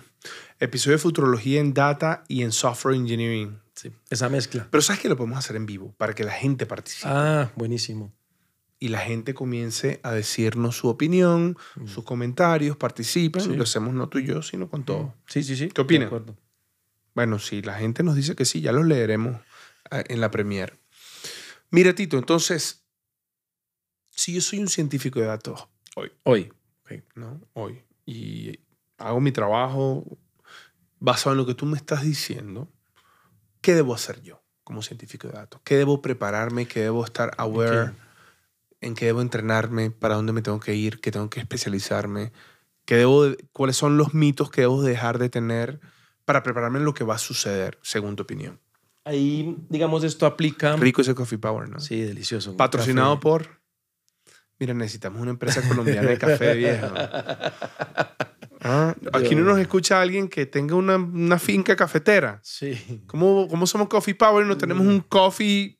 Episodio 0.58 0.96
de 0.96 0.98
futurología 1.00 1.60
en 1.60 1.72
data 1.72 2.24
y 2.26 2.42
en 2.42 2.50
software 2.50 2.96
engineering. 2.96 3.60
Sí, 3.76 3.92
esa 4.10 4.28
mezcla. 4.28 4.66
Pero 4.72 4.82
sabes 4.82 5.00
que 5.00 5.08
lo 5.08 5.16
podemos 5.16 5.38
hacer 5.38 5.54
en 5.54 5.66
vivo 5.66 5.94
para 5.96 6.16
que 6.16 6.24
la 6.24 6.32
gente 6.32 6.66
participe 6.66 7.06
Ah, 7.08 7.52
buenísimo. 7.54 8.12
Y 8.80 8.88
la 8.88 9.00
gente 9.00 9.34
comience 9.34 10.00
a 10.02 10.12
decirnos 10.12 10.76
su 10.76 10.88
opinión, 10.88 11.56
sus 11.86 12.04
comentarios, 12.04 12.76
participen. 12.76 13.42
Sí. 13.42 13.56
Lo 13.56 13.64
hacemos 13.64 13.92
no 13.94 14.08
tú 14.08 14.18
y 14.18 14.26
yo, 14.26 14.42
sino 14.42 14.68
con 14.68 14.84
todo. 14.84 15.14
Sí, 15.26 15.42
sí, 15.42 15.56
sí. 15.56 15.68
¿Qué 15.68 15.80
opinas? 15.80 16.12
Bueno, 17.14 17.38
si 17.38 17.62
la 17.62 17.74
gente 17.74 18.02
nos 18.04 18.14
dice 18.14 18.36
que 18.36 18.44
sí, 18.44 18.60
ya 18.60 18.70
los 18.70 18.86
leeremos 18.86 19.40
eh, 19.90 20.04
en 20.08 20.20
la 20.20 20.30
premier. 20.30 20.78
Mira, 21.70 21.94
Tito, 21.94 22.16
entonces, 22.16 22.84
si 24.10 24.32
yo 24.32 24.40
soy 24.40 24.60
un 24.60 24.68
científico 24.68 25.18
de 25.18 25.26
datos 25.26 25.66
hoy, 25.96 26.12
Hoy. 26.22 26.52
¿no? 27.16 27.40
Hoy, 27.54 27.82
y 28.06 28.60
hago 28.96 29.20
mi 29.20 29.32
trabajo 29.32 30.04
basado 31.00 31.32
en 31.32 31.38
lo 31.38 31.46
que 31.46 31.54
tú 31.54 31.66
me 31.66 31.76
estás 31.76 32.02
diciendo, 32.02 32.68
¿qué 33.60 33.74
debo 33.74 33.94
hacer 33.94 34.22
yo 34.22 34.40
como 34.62 34.82
científico 34.82 35.26
de 35.26 35.34
datos? 35.34 35.60
¿Qué 35.64 35.76
debo 35.76 36.00
prepararme? 36.00 36.66
¿Qué 36.66 36.80
debo 36.80 37.04
estar 37.04 37.32
aware? 37.36 37.90
Ok. 37.90 38.07
¿En 38.80 38.94
qué 38.94 39.06
debo 39.06 39.20
entrenarme? 39.22 39.90
¿Para 39.90 40.14
dónde 40.16 40.32
me 40.32 40.42
tengo 40.42 40.60
que 40.60 40.74
ir? 40.74 41.00
¿Qué 41.00 41.10
tengo 41.10 41.28
que 41.30 41.40
especializarme? 41.40 42.32
¿Qué 42.84 42.96
debo 42.96 43.24
de- 43.24 43.36
¿Cuáles 43.52 43.76
son 43.76 43.98
los 43.98 44.14
mitos 44.14 44.50
que 44.50 44.62
debo 44.62 44.82
dejar 44.82 45.18
de 45.18 45.28
tener 45.28 45.80
para 46.24 46.42
prepararme 46.42 46.78
en 46.78 46.84
lo 46.84 46.94
que 46.94 47.04
va 47.04 47.16
a 47.16 47.18
suceder, 47.18 47.78
según 47.82 48.16
tu 48.16 48.22
opinión? 48.22 48.60
Ahí, 49.04 49.56
digamos, 49.68 50.04
esto 50.04 50.26
aplica. 50.26 50.76
Rico 50.76 51.00
ese 51.00 51.14
Coffee 51.14 51.38
Power, 51.38 51.68
¿no? 51.68 51.80
Sí, 51.80 52.00
delicioso. 52.02 52.56
Patrocinado 52.56 53.14
café. 53.14 53.22
por... 53.22 53.58
Mira, 54.60 54.74
necesitamos 54.74 55.20
una 55.22 55.30
empresa 55.30 55.66
colombiana 55.66 56.08
de 56.10 56.18
café 56.18 56.54
viejo. 56.56 56.88
Ah, 58.60 58.94
aquí 59.12 59.34
no 59.36 59.42
nos 59.44 59.58
escucha 59.58 60.00
alguien 60.00 60.28
que 60.28 60.46
tenga 60.46 60.74
una, 60.74 60.96
una 60.96 61.38
finca 61.38 61.76
cafetera. 61.76 62.40
Sí. 62.42 63.02
¿Cómo, 63.06 63.46
¿Cómo 63.48 63.66
somos 63.66 63.88
Coffee 63.88 64.14
Power 64.16 64.44
y 64.44 64.48
no 64.48 64.58
tenemos 64.58 64.84
un 64.86 65.00
coffee? 65.00 65.77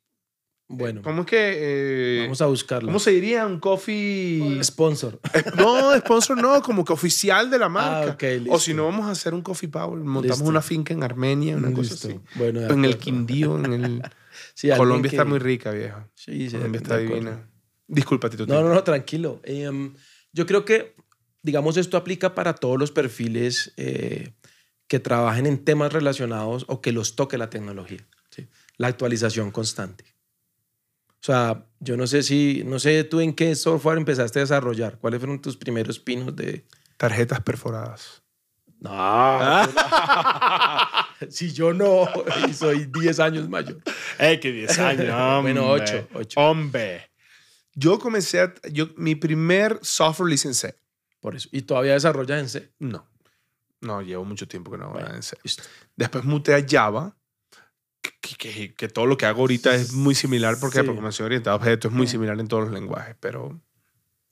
Bueno, 0.71 1.01
¿Cómo 1.03 1.23
es 1.23 1.27
que...? 1.27 1.55
eh, 1.57 2.21
vamos 2.25 2.43
a 2.43 2.47
buscarlo. 2.47 2.89
¿Cómo 2.89 2.99
se 2.99 3.11
diría? 3.13 3.47
Un 3.47 3.59
coffee... 3.59 4.63
Sponsor. 4.63 5.19
No, 5.57 5.97
sponsor 5.99 6.37
no, 6.41 6.61
como 6.63 6.85
que 6.85 6.93
oficial 6.93 7.51
de 7.51 7.59
la 7.59 7.71
marca. 7.71 8.11
Ah, 8.11 8.15
ok, 8.15 8.51
o 8.51 8.59
si 8.59 8.75
no, 8.75 8.85
vamos 8.85 9.07
a 9.07 9.13
hacer 9.13 9.33
un 9.33 9.41
Coffee 9.41 9.69
Power. 9.71 9.99
Montamos 9.99 10.39
Listo. 10.39 10.45
una 10.51 10.61
finca 10.61 10.93
en 10.93 11.03
Armenia, 11.03 11.57
una 11.57 11.73
cosa 11.73 11.95
así. 11.95 12.21
Bueno, 12.35 12.61
En 12.67 12.85
el. 12.85 12.99
Quindío, 12.99 13.59
en 13.65 13.73
el... 13.73 14.03
Sí, 14.55 14.69
Colombia 14.77 15.11
que- 15.11 15.17
está 15.17 15.25
muy 15.25 15.39
rica, 15.39 15.71
viejo. 15.73 16.05
Sí, 16.15 16.49
sí, 16.51 16.57
Colombia 16.57 16.81
está 16.81 16.99
divina. 16.99 17.49
Disculpa, 17.87 18.29
Tito. 18.29 18.47
No, 18.47 18.61
no, 18.63 18.73
no, 18.75 18.85
tranquilo. 18.85 19.41
Em, 19.45 19.95
yo 20.33 20.47
creo 20.47 20.65
que, 20.65 20.95
digamos, 21.43 21.77
esto 21.77 21.97
aplica 21.97 22.35
para 22.35 22.55
todos 22.55 22.79
los 22.79 22.91
perfiles 22.93 23.73
eh, 23.77 24.35
que 24.87 25.01
trabajen 25.01 25.47
en 25.47 25.65
temas 25.65 25.93
relacionados 25.93 26.65
o 26.69 26.81
que 26.81 26.93
los 26.93 27.17
toque 27.17 27.39
la 27.39 27.51
tecnología. 27.51 28.07
¿sí? 28.31 28.47
La 28.77 28.89
actualización 28.89 29.51
constante. 29.51 30.05
O 31.21 31.25
sea, 31.25 31.67
yo 31.81 31.97
no 31.97 32.07
sé 32.07 32.23
si, 32.23 32.63
no 32.65 32.79
sé 32.79 33.05
tú 33.05 33.21
en 33.21 33.35
qué 33.35 33.55
software 33.55 33.99
empezaste 33.99 34.39
a 34.39 34.43
desarrollar. 34.43 34.99
¿Cuáles 34.99 35.21
fueron 35.21 35.41
tus 35.41 35.57
primeros 35.57 35.99
pinos 35.99 36.35
de...? 36.37 36.65
Tarjetas 36.97 37.41
perforadas. 37.43 38.23
No. 38.81 38.91
si 41.29 41.53
yo 41.53 41.73
no, 41.73 42.09
y 42.49 42.53
soy 42.53 42.87
10 42.87 43.21
años 43.21 43.49
mayor. 43.49 43.81
¡Eh, 44.19 44.39
que 44.41 44.53
10 44.53 44.79
años! 44.79 45.07
Bueno, 45.43 45.67
hombre. 45.67 45.85
ocho, 45.85 46.09
ocho. 46.15 46.41
Hombre. 46.41 47.11
Yo 47.75 47.99
comencé 47.99 48.41
a... 48.41 48.55
Yo, 48.71 48.89
mi 48.97 49.15
primer 49.15 49.79
software 49.83 50.29
lo 50.29 50.35
hice 50.35 50.49
en 50.49 50.55
C. 50.55 50.77
Por 51.21 51.37
eso. 51.37 51.49
¿Y 51.53 51.63
todavía 51.63 51.93
desarrollas 51.95 52.41
en 52.41 52.49
C? 52.49 52.73
No. 52.79 53.07
No, 53.81 54.03
llevo 54.03 54.25
mucho 54.25 54.49
tiempo 54.49 54.71
que 54.73 54.79
no 54.79 54.85
hago 54.87 54.95
Bueno, 54.95 55.15
en 55.15 55.23
C. 55.23 55.37
listo. 55.45 55.63
Después 55.97 56.25
muté 56.25 56.55
a 56.55 56.65
Java, 56.69 57.17
que, 58.21 58.37
que- 58.37 58.75
que 58.75 58.89
todo 58.89 59.07
lo 59.07 59.17
que 59.17 59.27
hago 59.27 59.41
ahorita 59.43 59.75
es 59.75 59.93
muy 59.93 60.15
similar 60.15 60.57
porque 60.61 60.81
Sí. 60.83 60.89
me 60.91 61.13
soy 61.13 61.27
orientado 61.27 61.55
a 61.55 61.57
objetos, 61.59 61.91
es 61.93 61.97
muy 61.97 62.07
similar 62.07 62.39
en 62.41 62.49
todos 62.49 62.65
los 62.65 62.73
lenguajes, 62.73 63.17
pero... 63.21 63.61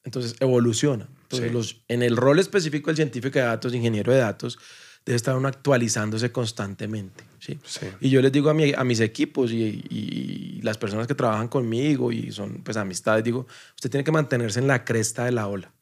Entonces 0.05 0.37
evoluciona. 0.41 1.09
Entonces, 1.23 1.49
Sí. 1.49 1.53
los, 1.55 1.83
en 1.89 2.03
el 2.03 2.17
rol 2.17 2.39
específico 2.39 2.89
del 2.91 2.97
científico 2.97 3.39
de 3.39 3.45
datos, 3.45 3.75
ingeniero 3.75 4.13
de 4.13 4.19
datos, 4.19 4.59
debe 5.05 5.17
estar 5.17 5.37
uno 5.37 5.49
actualizándose 5.49 6.31
constantemente. 6.31 7.25
¿sí? 7.41 7.59
Sí. 7.65 7.87
Y 8.01 8.11
yo 8.11 8.21
les 8.23 8.31
digo 8.33 8.51
a, 8.51 8.55
mi- 8.55 8.73
a 8.73 8.85
mis 8.85 9.01
equipos 9.01 9.51
y, 9.53 9.85
y 9.91 10.61
las 10.63 10.79
personas 10.79 11.07
que 11.07 11.15
trabajan 11.15 11.49
conmigo 11.49 12.13
y 12.13 12.31
son 12.33 12.63
pues 12.63 12.77
amistades, 12.77 13.25
digo, 13.25 13.47
usted 13.75 13.91
tiene 13.91 14.05
que 14.05 14.13
mantenerse 14.13 14.61
en 14.61 14.67
la 14.69 14.85
cresta 14.85 15.25
de 15.25 15.33
la 15.33 15.47
ola. 15.49 15.73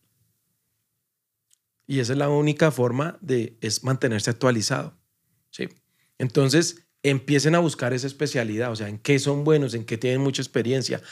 Y 1.87 2.01
esa 2.01 2.13
es 2.13 2.19
la 2.19 2.29
única 2.31 2.71
forma 2.71 3.19
de 3.21 3.59
es 3.61 3.85
mantenerse 3.85 4.31
actualizado. 4.31 4.95
¿sí? 5.51 5.69
Entonces, 6.19 6.84
empiecen 7.05 7.55
a 7.55 7.59
buscar 7.59 7.93
esa 7.93 8.07
especialidad, 8.07 8.73
o 8.73 8.77
sea, 8.77 8.89
en 8.89 8.99
qué 8.99 9.19
son 9.19 9.45
buenos, 9.45 9.75
en 9.75 9.85
qué 9.85 9.99
tienen 9.99 10.23
mucha 10.23 10.43
experiencia, 10.43 11.03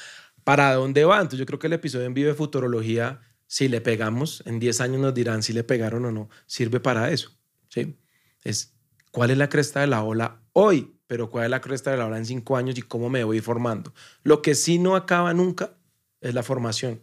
para 0.43 0.75
dónde 0.75 1.05
van. 1.05 1.21
Entonces, 1.21 1.39
yo 1.39 1.47
creo 1.47 1.59
que 1.59 1.67
el 1.69 1.75
episodio 1.75 2.07
en 2.07 2.15
vivo 2.15 2.29
de 2.29 2.35
futurología, 2.35 3.21
si 3.47 3.69
le 3.69 3.81
pegamos, 3.83 4.43
en 4.47 4.59
10 4.59 4.81
años 4.81 5.01
nos 5.01 5.15
dirán 5.15 5.43
si 5.43 5.53
le 5.53 5.63
pegaron 5.63 6.05
o 6.07 6.11
no, 6.11 6.31
sirve 6.47 6.81
para 6.81 7.11
eso. 7.13 7.31
¿sí? 7.69 7.99
Es 8.43 8.75
cuál 9.13 9.31
es 9.31 9.39
la 9.39 9.51
cresta 9.51 9.81
de 9.81 9.87
la 9.87 10.03
ola 10.03 10.41
hoy, 10.55 10.97
pero 11.07 11.29
cuál 11.29 11.45
es 11.45 11.51
la 11.51 11.61
cresta 11.61 11.91
de 11.91 11.99
la 11.99 12.07
ola 12.07 12.17
en 12.17 12.25
5 12.25 12.57
años 12.57 12.79
y 12.79 12.83
cómo 12.83 13.11
me 13.11 13.23
voy 13.23 13.41
formando. 13.41 13.93
Lo 14.23 14.41
que 14.41 14.55
sí 14.55 14.79
no 14.79 14.97
acaba 14.97 15.35
nunca 15.35 15.75
es 16.23 16.33
la 16.33 16.43
formación. 16.43 17.03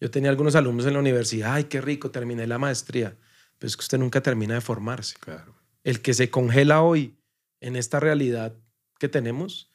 Yo 0.00 0.12
tenía 0.12 0.30
algunos 0.30 0.54
alumnos 0.54 0.86
en 0.86 0.92
la 0.92 1.00
universidad, 1.00 1.54
ay, 1.54 1.64
qué 1.64 1.80
rico, 1.80 2.12
terminé 2.12 2.46
la 2.46 2.58
maestría. 2.58 3.16
Pero 3.58 3.66
es 3.66 3.76
que 3.76 3.80
usted 3.80 3.98
nunca 3.98 4.22
termina 4.22 4.54
de 4.54 4.60
formarse. 4.60 5.16
Claro. 5.18 5.56
El 5.82 6.00
que 6.02 6.14
se 6.14 6.30
congela 6.30 6.82
hoy 6.82 7.17
en 7.60 7.76
esta 7.76 8.00
realidad 8.00 8.54
que 8.98 9.08
tenemos, 9.08 9.72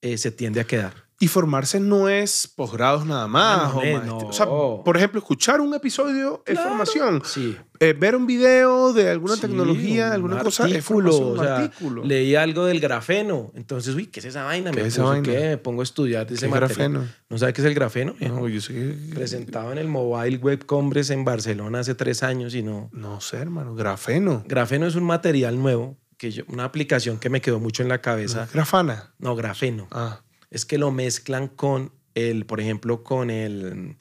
eh, 0.00 0.18
se 0.18 0.30
tiende 0.30 0.60
a 0.60 0.64
quedar. 0.64 1.10
Y 1.20 1.28
formarse 1.28 1.78
no 1.78 2.08
es 2.08 2.48
posgrados 2.56 3.06
nada 3.06 3.28
más. 3.28 3.70
Ah, 3.72 3.72
no, 3.72 3.78
o 3.78 4.02
no. 4.04 4.28
O 4.28 4.32
sea, 4.32 4.44
por 4.46 4.96
ejemplo, 4.96 5.20
escuchar 5.20 5.60
un 5.60 5.72
episodio 5.72 6.42
es 6.44 6.54
Claro. 6.54 6.70
formación. 6.70 7.22
Sí. 7.24 7.56
Eh, 7.78 7.92
ver 7.92 8.16
un 8.16 8.26
video 8.26 8.92
de 8.92 9.08
alguna 9.08 9.36
Sí, 9.36 9.42
tecnología, 9.42 10.08
un 10.08 10.12
alguna 10.14 10.42
cosa, 10.42 10.66
es 10.66 10.74
artículo, 10.74 11.12
formación, 11.12 11.32
un 11.32 11.38
o 11.38 11.42
sea, 11.44 11.56
artículo. 11.58 12.04
Leí 12.04 12.34
algo 12.34 12.64
del 12.64 12.80
grafeno. 12.80 13.52
Entonces, 13.54 13.94
uy, 13.94 14.06
¿qué 14.08 14.18
es 14.18 14.26
esa 14.26 14.42
vaina? 14.42 14.72
¿Qué 14.72 14.80
Me 14.82 14.88
es 14.88 14.94
esa 14.94 15.04
vaina? 15.04 15.22
¿qué? 15.22 15.38
Me 15.50 15.58
pongo 15.58 15.82
a 15.82 15.84
estudiar 15.84 16.22
de 16.22 16.30
¿Qué 16.30 16.34
ese 16.34 16.46
es 16.46 16.50
material. 16.50 16.76
grafeno? 16.92 17.08
¿No 17.30 17.38
sabe 17.38 17.52
qué 17.52 17.60
es 17.60 17.66
el 17.68 17.74
grafeno? 17.74 18.16
No, 18.18 18.48
yo 18.48 18.60
sé 18.60 18.96
Presentado 19.14 19.70
en 19.70 19.78
el 19.78 19.86
Mobile 19.86 20.38
Web 20.38 20.66
Congress 20.66 21.10
en 21.10 21.24
Barcelona 21.24 21.78
hace 21.80 21.94
tres 21.94 22.24
años 22.24 22.52
y 22.56 22.64
no. 22.64 22.90
No 22.92 23.20
sé, 23.20 23.36
hermano. 23.36 23.76
Grafeno. 23.76 24.42
Grafeno 24.48 24.86
es 24.88 24.96
un 24.96 25.04
material 25.04 25.56
nuevo, 25.62 25.96
que 26.22 26.30
yo, 26.30 26.44
una 26.46 26.62
aplicación 26.64 27.18
que 27.18 27.28
me 27.30 27.40
quedó 27.40 27.58
mucho 27.58 27.82
en 27.82 27.88
la 27.88 28.00
cabeza. 28.00 28.48
Grafana. 28.52 29.12
No, 29.18 29.34
grafeno. 29.34 29.88
Ah, 29.90 30.22
Es 30.50 30.64
que 30.64 30.78
lo 30.78 30.92
mezclan 30.92 31.48
con 31.48 31.90
el, 32.14 32.46
por 32.46 32.60
ejemplo, 32.60 33.02
con 33.02 33.28
el, 33.28 33.96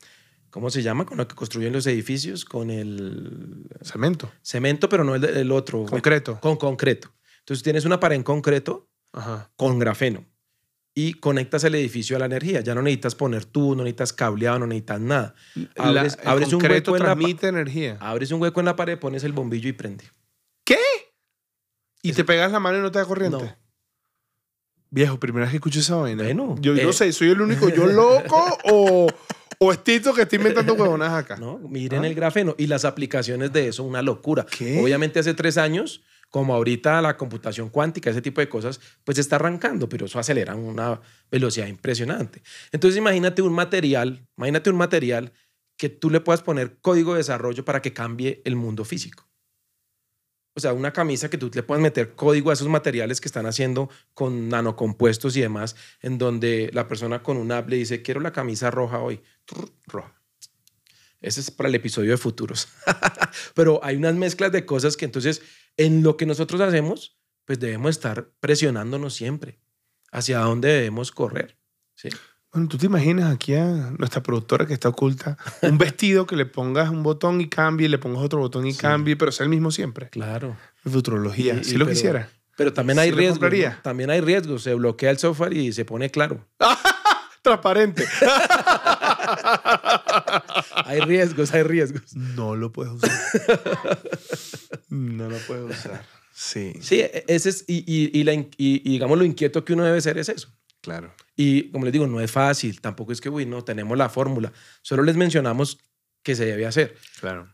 ¿cómo 0.51 0.69
se 0.69 0.83
llama? 0.83 1.07
Con 1.07 1.17
lo 1.17 1.27
que 1.27 1.33
construyen 1.33 1.73
los 1.73 1.87
edificios, 1.87 2.45
con 2.45 2.69
el 2.69 3.65
cemento. 3.81 4.31
cemento, 4.43 4.87
pero 4.87 5.03
no 5.03 5.15
el, 5.15 5.23
el 5.25 5.51
otro. 5.51 5.83
Concreto. 5.85 6.39
Con 6.41 6.57
concreto. 6.57 7.11
Entonces 7.39 7.63
tienes 7.63 7.85
una 7.85 7.99
pared 7.99 8.17
en 8.17 8.23
concreto 8.23 8.87
Ajá. 9.13 9.49
con 9.55 9.79
grafeno 9.79 10.23
y 10.93 11.13
conectas 11.13 11.63
el 11.63 11.73
edificio 11.73 12.17
a 12.17 12.19
la 12.19 12.25
energía. 12.27 12.61
Ya 12.61 12.75
no 12.75 12.83
necesitas 12.83 13.15
poner 13.15 13.45
tú, 13.45 13.71
no 13.75 13.81
necesitas 13.83 14.13
cableado, 14.13 14.59
no 14.59 14.67
necesitas 14.67 14.99
nada. 15.01 15.33
Abres, 15.75 16.17
La- 16.17 16.21
el 16.23 16.27
abres 16.29 16.53
un 16.53 16.61
hueco 16.61 16.97
en 16.97 17.03
la 17.03 17.13
energía. 17.49 17.97
abres 17.99 18.29
un 18.31 18.39
hueco 18.41 18.59
en 18.59 18.67
la 18.67 18.75
pared, 18.75 18.99
pones 18.99 19.23
el 19.23 19.31
bombillo 19.31 19.69
y 19.69 19.73
prende. 19.73 20.03
¿Y 22.01 22.13
te 22.13 22.23
pegas 22.23 22.51
la 22.51 22.59
mano 22.59 22.77
y 22.79 22.81
no 22.81 22.91
te 22.91 22.99
da 22.99 23.05
corriente? 23.05 23.37
No. 23.37 23.55
Viejo, 24.89 25.19
primera 25.19 25.45
vez 25.45 25.51
que 25.51 25.57
escucho 25.57 25.79
esa 25.79 25.95
vaina. 25.95 26.23
Bueno, 26.23 26.55
yo 26.59 26.73
no 26.73 26.89
eh. 26.89 26.93
sé, 26.93 27.11
¿soy 27.13 27.29
el 27.29 27.39
único 27.41 27.69
yo 27.69 27.85
loco 27.87 28.57
o, 28.65 29.07
o 29.59 29.71
es 29.71 29.83
Tito 29.83 30.13
que 30.13 30.23
está 30.23 30.35
inventando 30.35 30.73
huevonas 30.73 31.13
acá? 31.13 31.37
¿no? 31.37 31.59
Miren 31.59 32.03
Ah. 32.03 32.07
el 32.07 32.15
grafeno 32.15 32.55
y 32.57 32.67
las 32.67 32.83
aplicaciones 32.83 33.53
de 33.53 33.69
eso, 33.69 33.83
una 33.83 34.01
locura. 34.01 34.45
¿Qué? 34.45 34.81
Obviamente 34.81 35.19
hace 35.19 35.33
tres 35.33 35.57
años, 35.57 36.01
como 36.29 36.53
ahorita 36.53 37.01
la 37.01 37.15
computación 37.15 37.69
cuántica, 37.69 38.09
ese 38.09 38.21
tipo 38.21 38.41
de 38.41 38.49
cosas, 38.49 38.81
pues 39.05 39.17
está 39.17 39.37
arrancando, 39.37 39.87
pero 39.87 40.07
eso 40.07 40.19
acelera 40.19 40.53
a 40.53 40.55
una 40.57 40.99
velocidad 41.31 41.67
impresionante. 41.67 42.43
Entonces 42.73 42.97
imagínate 42.97 43.41
un 43.41 43.53
material, 43.53 44.27
imagínate 44.35 44.69
un 44.71 44.75
material 44.77 45.31
que 45.77 45.87
tú 45.87 46.09
le 46.09 46.19
puedas 46.19 46.41
poner 46.41 46.79
código 46.81 47.13
de 47.13 47.19
desarrollo 47.19 47.63
para 47.63 47.81
que 47.81 47.93
cambie 47.93 48.41
el 48.43 48.57
mundo 48.57 48.83
físico. 48.83 49.30
O 50.53 50.59
sea, 50.59 50.73
una 50.73 50.91
camisa 50.91 51.29
que 51.29 51.37
tú 51.37 51.49
le 51.53 51.63
puedas 51.63 51.81
meter 51.81 52.13
código 52.13 52.49
a 52.49 52.53
esos 52.53 52.67
materiales 52.67 53.21
que 53.21 53.27
están 53.27 53.45
haciendo 53.45 53.89
con 54.13 54.49
nanocompuestos 54.49 55.37
y 55.37 55.41
demás, 55.41 55.75
en 56.01 56.17
donde 56.17 56.69
la 56.73 56.87
persona 56.87 57.23
con 57.23 57.37
una 57.37 57.59
app 57.59 57.69
le 57.69 57.77
dice, 57.77 58.01
quiero 58.01 58.19
la 58.19 58.33
camisa 58.33 58.69
roja 58.69 58.99
hoy. 58.99 59.21
Roja. 59.87 60.21
Ese 61.21 61.39
es 61.39 61.51
para 61.51 61.69
el 61.69 61.75
episodio 61.75 62.11
de 62.11 62.17
futuros. 62.17 62.67
Pero 63.53 63.79
hay 63.83 63.95
unas 63.95 64.15
mezclas 64.15 64.51
de 64.51 64.65
cosas 64.65 64.97
que 64.97 65.05
entonces 65.05 65.41
en 65.77 66.03
lo 66.03 66.17
que 66.17 66.25
nosotros 66.25 66.59
hacemos, 66.59 67.17
pues 67.45 67.59
debemos 67.59 67.91
estar 67.91 68.31
presionándonos 68.39 69.13
siempre 69.13 69.59
hacia 70.11 70.39
dónde 70.39 70.69
debemos 70.69 71.11
correr. 71.11 71.57
¿sí? 71.95 72.09
Bueno, 72.53 72.67
tú 72.67 72.77
te 72.77 72.87
imaginas 72.87 73.33
aquí 73.33 73.53
a 73.55 73.65
nuestra 73.97 74.21
productora 74.21 74.65
que 74.65 74.73
está 74.73 74.89
oculta, 74.89 75.37
un 75.61 75.77
vestido 75.77 76.25
que 76.27 76.35
le 76.35 76.45
pongas 76.45 76.89
un 76.89 77.01
botón 77.01 77.39
y 77.39 77.47
cambie, 77.47 77.87
le 77.87 77.97
pongas 77.97 78.23
otro 78.23 78.39
botón 78.39 78.67
y 78.67 78.73
cambie, 78.73 79.15
pero 79.15 79.31
sea 79.31 79.45
el 79.45 79.49
mismo 79.49 79.71
siempre. 79.71 80.09
Claro. 80.09 80.57
Futurología, 80.83 81.63
si 81.63 81.75
y 81.75 81.77
lo 81.77 81.85
pero- 81.85 81.95
quisiera. 81.95 82.29
Pero 82.57 82.73
también 82.73 82.99
hay 82.99 83.09
¿Sí 83.11 83.27
compraría? 83.27 83.69
¿no? 83.71 83.81
También 83.81 84.09
hay 84.11 84.19
riesgos. 84.21 84.63
Se 84.63 84.73
bloquea 84.75 85.09
el 85.09 85.17
software 85.17 85.53
y 85.53 85.71
se 85.71 85.85
pone 85.85 86.11
claro. 86.11 86.45
Transparente. 87.41 88.05
Hay 90.85 90.99
riesgos, 90.99 91.53
hay 91.53 91.63
riesgos. 91.63 92.15
no 92.15 92.55
lo 92.55 92.71
puedes 92.71 92.93
usar. 92.93 93.11
no 94.89 95.29
lo 95.29 95.37
puedes 95.47 95.71
usar. 95.79 96.03
Sí, 96.33 96.73
Sí, 96.81 96.99
e- 97.01 97.23
ese 97.27 97.49
es, 97.49 97.63
y, 97.67 97.77
y, 97.87 98.11
y 98.19 98.23
la 98.23 98.33
in- 98.33 98.49
y- 98.57 98.81
y 98.87 98.91
digamos 98.93 99.17
lo 99.17 99.23
inquieto 99.25 99.63
que 99.65 99.73
uno 99.73 99.83
debe 99.83 100.01
ser 100.01 100.17
es 100.17 100.29
eso. 100.29 100.49
Claro. 100.81 101.13
Y 101.35 101.71
como 101.71 101.85
les 101.85 101.93
digo, 101.93 102.07
no 102.07 102.21
es 102.21 102.31
fácil, 102.31 102.81
tampoco 102.81 103.11
es 103.11 103.21
que, 103.21 103.29
uy, 103.29 103.45
no, 103.45 103.63
tenemos 103.63 103.97
la 103.97 104.09
fórmula. 104.09 104.51
Solo 104.81 105.03
les 105.03 105.15
mencionamos 105.15 105.79
que 106.23 106.35
se 106.35 106.45
debe 106.45 106.65
hacer. 106.65 106.95
Claro. 107.19 107.51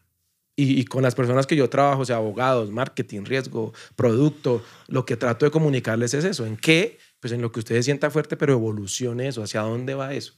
Y, 0.55 0.79
y 0.79 0.85
con 0.85 1.03
las 1.03 1.13
personas 1.13 1.45
que 1.45 1.55
yo 1.55 1.69
trabajo, 1.69 2.01
o 2.01 2.05
sea, 2.05 2.15
abogados, 2.15 2.71
marketing, 2.71 3.25
riesgo, 3.25 3.73
producto, 3.95 4.63
lo 4.87 5.05
que 5.05 5.15
trato 5.15 5.45
de 5.45 5.51
comunicarles 5.51 6.15
es 6.15 6.25
eso. 6.25 6.45
¿En 6.45 6.57
qué? 6.57 6.97
Pues 7.19 7.31
en 7.31 7.41
lo 7.41 7.51
que 7.51 7.59
ustedes 7.59 7.85
sienta 7.85 8.09
fuerte, 8.09 8.37
pero 8.37 8.53
evolucione 8.53 9.27
eso, 9.27 9.43
hacia 9.43 9.61
dónde 9.61 9.93
va 9.93 10.13
eso. 10.13 10.33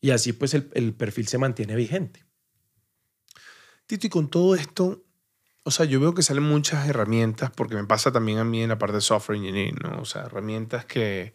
Y 0.00 0.10
así 0.10 0.32
pues 0.32 0.54
el, 0.54 0.70
el 0.74 0.94
perfil 0.94 1.28
se 1.28 1.38
mantiene 1.38 1.76
vigente. 1.76 2.24
Tito, 3.86 4.06
y 4.06 4.10
con 4.10 4.28
todo 4.28 4.54
esto, 4.54 5.04
o 5.64 5.70
sea, 5.70 5.84
yo 5.84 6.00
veo 6.00 6.14
que 6.14 6.22
salen 6.22 6.44
muchas 6.44 6.88
herramientas, 6.88 7.50
porque 7.50 7.74
me 7.74 7.84
pasa 7.84 8.10
también 8.10 8.38
a 8.38 8.44
mí 8.44 8.62
en 8.62 8.70
la 8.70 8.78
parte 8.78 8.96
de 8.96 9.00
software 9.02 9.38
engineering, 9.38 9.76
¿no? 9.82 10.00
O 10.00 10.04
sea, 10.04 10.22
herramientas 10.22 10.86
que... 10.86 11.34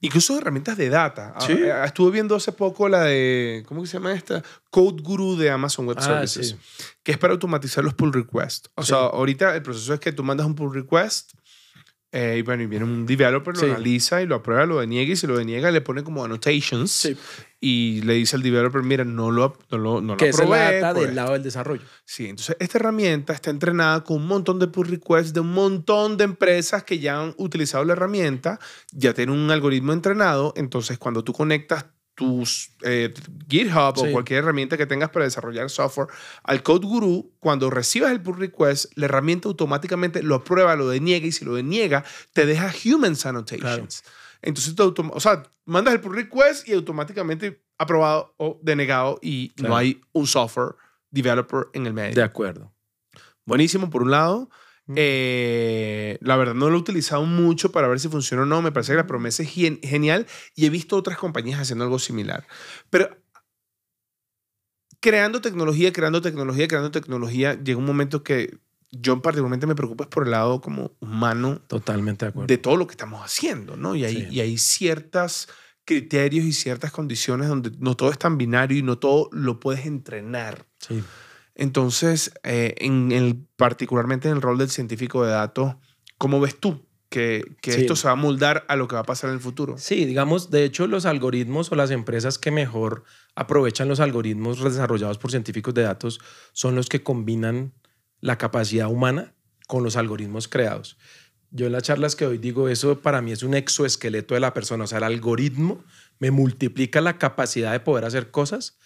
Incluso 0.00 0.36
herramientas 0.36 0.76
de 0.76 0.88
data. 0.90 1.32
Ah, 1.34 1.40
Sí. 1.40 1.52
eh, 1.52 1.72
Estuve 1.84 2.10
viendo 2.10 2.36
hace 2.36 2.52
poco 2.52 2.88
la 2.88 3.04
de, 3.04 3.64
¿cómo 3.66 3.80
que 3.82 3.86
se 3.88 3.94
llama 3.94 4.12
esta? 4.12 4.42
Code 4.70 5.02
Guru 5.02 5.36
de 5.36 5.50
Amazon 5.50 5.86
Web 5.86 5.96
Ah, 6.00 6.02
Services, 6.02 6.48
sí. 6.50 6.56
que 7.02 7.12
es 7.12 7.18
para 7.18 7.32
automatizar 7.32 7.82
los 7.82 7.94
pull 7.94 8.12
requests. 8.12 8.68
O 8.74 8.82
Sí. 8.82 8.88
sea, 8.88 8.98
ahorita 8.98 9.54
el 9.54 9.62
proceso 9.62 9.94
es 9.94 10.00
que 10.00 10.12
tú 10.12 10.22
mandas 10.22 10.46
un 10.46 10.54
pull 10.54 10.74
request 10.74 11.32
eh, 12.16 12.36
y 12.38 12.42
bueno, 12.42 12.62
y 12.62 12.66
viene 12.66 12.84
un 12.84 13.04
developer, 13.06 13.54
lo 13.54 13.60
Sí. 13.60 13.66
analiza 13.66 14.22
y 14.22 14.26
lo 14.26 14.36
aprueba, 14.36 14.64
lo 14.66 14.78
deniega 14.80 15.12
y 15.12 15.16
si 15.16 15.26
lo 15.26 15.36
deniega 15.36 15.70
le 15.72 15.80
pone 15.80 16.04
como 16.04 16.24
annotations 16.24 16.90
Sí. 16.92 17.16
y 17.60 18.02
le 18.02 18.14
dice 18.14 18.36
al 18.36 18.42
developer, 18.42 18.82
mira, 18.82 19.04
no 19.04 19.30
lo, 19.30 19.56
no 19.70 19.78
lo, 19.78 20.00
no 20.00 20.12
lo 20.12 20.16
Que 20.16 20.28
es 20.28 20.38
la 20.38 20.44
aprobé 20.44 20.80
data 20.80 20.94
por 20.94 21.06
del 21.06 21.16
lado 21.16 21.32
del 21.32 21.42
desarrollo. 21.42 21.82
Sí, 22.04 22.26
entonces 22.28 22.56
esta 22.60 22.78
herramienta 22.78 23.32
está 23.32 23.50
entrenada 23.50 24.04
con 24.04 24.18
un 24.18 24.26
montón 24.28 24.58
de 24.60 24.68
pull 24.68 24.86
requests 24.88 25.32
de 25.32 25.40
un 25.40 25.52
montón 25.52 26.16
de 26.16 26.24
empresas 26.24 26.84
que 26.84 26.98
ya 27.00 27.20
han 27.20 27.34
utilizado 27.36 27.84
la 27.84 27.94
herramienta, 27.94 28.60
ya 28.92 29.12
tiene 29.12 29.32
un 29.32 29.50
algoritmo 29.50 29.92
entrenado, 29.92 30.52
entonces 30.56 30.98
cuando 30.98 31.24
tú 31.24 31.32
conectas 31.32 31.86
tus 32.14 32.70
eh, 32.82 33.12
GitHub 33.48 33.98
o 33.98 34.10
cualquier 34.12 34.40
herramienta 34.40 34.76
que 34.76 34.86
tengas 34.86 35.10
para 35.10 35.24
desarrollar 35.24 35.68
software 35.68 36.08
al 36.42 36.62
Code 36.62 36.86
Guru, 36.86 37.32
cuando 37.40 37.70
recibas 37.70 38.12
el 38.12 38.22
pull 38.22 38.38
request, 38.38 38.92
la 38.94 39.06
herramienta 39.06 39.48
automáticamente 39.48 40.22
lo 40.22 40.36
aprueba, 40.36 40.76
lo 40.76 40.88
deniega 40.88 41.26
y 41.26 41.32
si 41.32 41.44
lo 41.44 41.54
deniega, 41.54 42.04
te 42.32 42.46
deja 42.46 42.72
humans 42.84 43.26
annotations. 43.26 44.04
Entonces, 44.42 44.74
o 44.78 45.20
sea, 45.20 45.42
mandas 45.64 45.94
el 45.94 46.00
pull 46.00 46.14
request 46.14 46.68
y 46.68 46.72
automáticamente 46.72 47.64
aprobado 47.78 48.34
o 48.36 48.60
denegado 48.62 49.18
y 49.22 49.52
no 49.56 49.76
hay 49.76 50.00
un 50.12 50.26
software 50.26 50.76
developer 51.10 51.68
en 51.72 51.86
el 51.86 51.94
medio. 51.94 52.14
De 52.14 52.22
acuerdo. 52.22 52.72
Buenísimo, 53.46 53.90
por 53.90 54.02
un 54.02 54.10
lado. 54.10 54.50
Mm. 54.86 54.94
Eh, 54.96 56.18
la 56.20 56.36
verdad 56.36 56.54
no 56.54 56.68
lo 56.68 56.76
he 56.76 56.80
utilizado 56.80 57.24
mucho 57.24 57.72
para 57.72 57.88
ver 57.88 57.98
si 58.00 58.08
funciona 58.08 58.42
o 58.42 58.46
no. 58.46 58.60
Me 58.62 58.72
parece 58.72 58.92
que 58.92 58.96
la 58.96 59.06
promesa 59.06 59.42
es 59.42 59.50
gen- 59.50 59.80
genial 59.82 60.26
y 60.54 60.66
he 60.66 60.70
visto 60.70 60.96
otras 60.96 61.16
compañías 61.18 61.60
haciendo 61.60 61.84
algo 61.84 61.98
similar. 61.98 62.46
Pero 62.90 63.16
creando 65.00 65.40
tecnología, 65.40 65.92
creando 65.92 66.20
tecnología, 66.22 66.68
creando 66.68 66.90
tecnología, 66.90 67.54
llega 67.62 67.78
un 67.78 67.84
momento 67.84 68.22
que 68.22 68.58
yo 68.90 69.20
particularmente 69.20 69.66
me 69.66 69.74
preocupo 69.74 70.04
es 70.04 70.08
por 70.08 70.24
el 70.24 70.30
lado 70.30 70.60
como 70.60 70.92
humano 71.00 71.60
Totalmente 71.66 72.24
de 72.26 72.30
acuerdo. 72.30 72.46
de 72.46 72.58
todo 72.58 72.76
lo 72.76 72.86
que 72.86 72.92
estamos 72.92 73.22
haciendo, 73.24 73.76
¿no? 73.76 73.96
Y 73.96 74.04
hay, 74.04 74.14
Sí. 74.14 74.28
y 74.30 74.40
hay 74.40 74.56
ciertos 74.58 75.48
criterios 75.84 76.44
y 76.46 76.52
ciertas 76.52 76.92
condiciones 76.92 77.48
donde 77.48 77.72
no 77.80 77.96
todo 77.96 78.10
es 78.10 78.18
tan 78.18 78.38
binario 78.38 78.78
y 78.78 78.82
no 78.82 78.96
todo 78.98 79.28
lo 79.32 79.60
puedes 79.60 79.84
entrenar. 79.84 80.64
Sí. 80.78 81.02
Entonces, 81.54 82.32
eh, 82.42 82.74
en 82.78 83.12
el, 83.12 83.46
particularmente 83.56 84.28
en 84.28 84.36
el 84.36 84.42
rol 84.42 84.58
del 84.58 84.70
científico 84.70 85.24
de 85.24 85.32
datos, 85.32 85.76
¿cómo 86.18 86.40
ves 86.40 86.58
tú 86.58 86.84
que, 87.08 87.44
que 87.60 87.72
Sí. 87.72 87.80
esto 87.82 87.94
se 87.94 88.08
va 88.08 88.12
a 88.12 88.16
moldar 88.16 88.64
a 88.68 88.74
lo 88.76 88.88
que 88.88 88.96
va 88.96 89.02
a 89.02 89.04
pasar 89.04 89.30
en 89.30 89.34
el 89.36 89.40
futuro? 89.40 89.78
Sí, 89.78 90.04
digamos, 90.04 90.50
de 90.50 90.64
hecho, 90.64 90.86
los 90.88 91.06
algoritmos 91.06 91.70
o 91.70 91.76
las 91.76 91.90
empresas 91.92 92.38
que 92.38 92.50
mejor 92.50 93.04
aprovechan 93.36 93.88
los 93.88 94.00
algoritmos 94.00 94.62
desarrollados 94.62 95.18
por 95.18 95.30
científicos 95.30 95.74
de 95.74 95.82
datos 95.82 96.18
son 96.52 96.74
los 96.74 96.88
que 96.88 97.02
combinan 97.02 97.72
la 98.20 98.36
capacidad 98.38 98.88
humana 98.88 99.32
con 99.68 99.84
los 99.84 99.96
algoritmos 99.96 100.48
creados. 100.48 100.98
Yo 101.50 101.66
en 101.66 101.72
las 101.72 101.84
charlas 101.84 102.16
que 102.16 102.26
hoy 102.26 102.38
digo, 102.38 102.68
eso 102.68 103.00
para 103.00 103.22
mí 103.22 103.30
es 103.30 103.44
un 103.44 103.54
exoesqueleto 103.54 104.34
de 104.34 104.40
la 104.40 104.52
persona. 104.52 104.84
O 104.84 104.86
sea, 104.88 104.98
el 104.98 105.04
algoritmo 105.04 105.84
me 106.18 106.32
multiplica 106.32 107.00
la 107.00 107.16
capacidad 107.18 107.70
de 107.70 107.78
poder 107.78 108.04
hacer 108.04 108.32
cosas, 108.32 108.76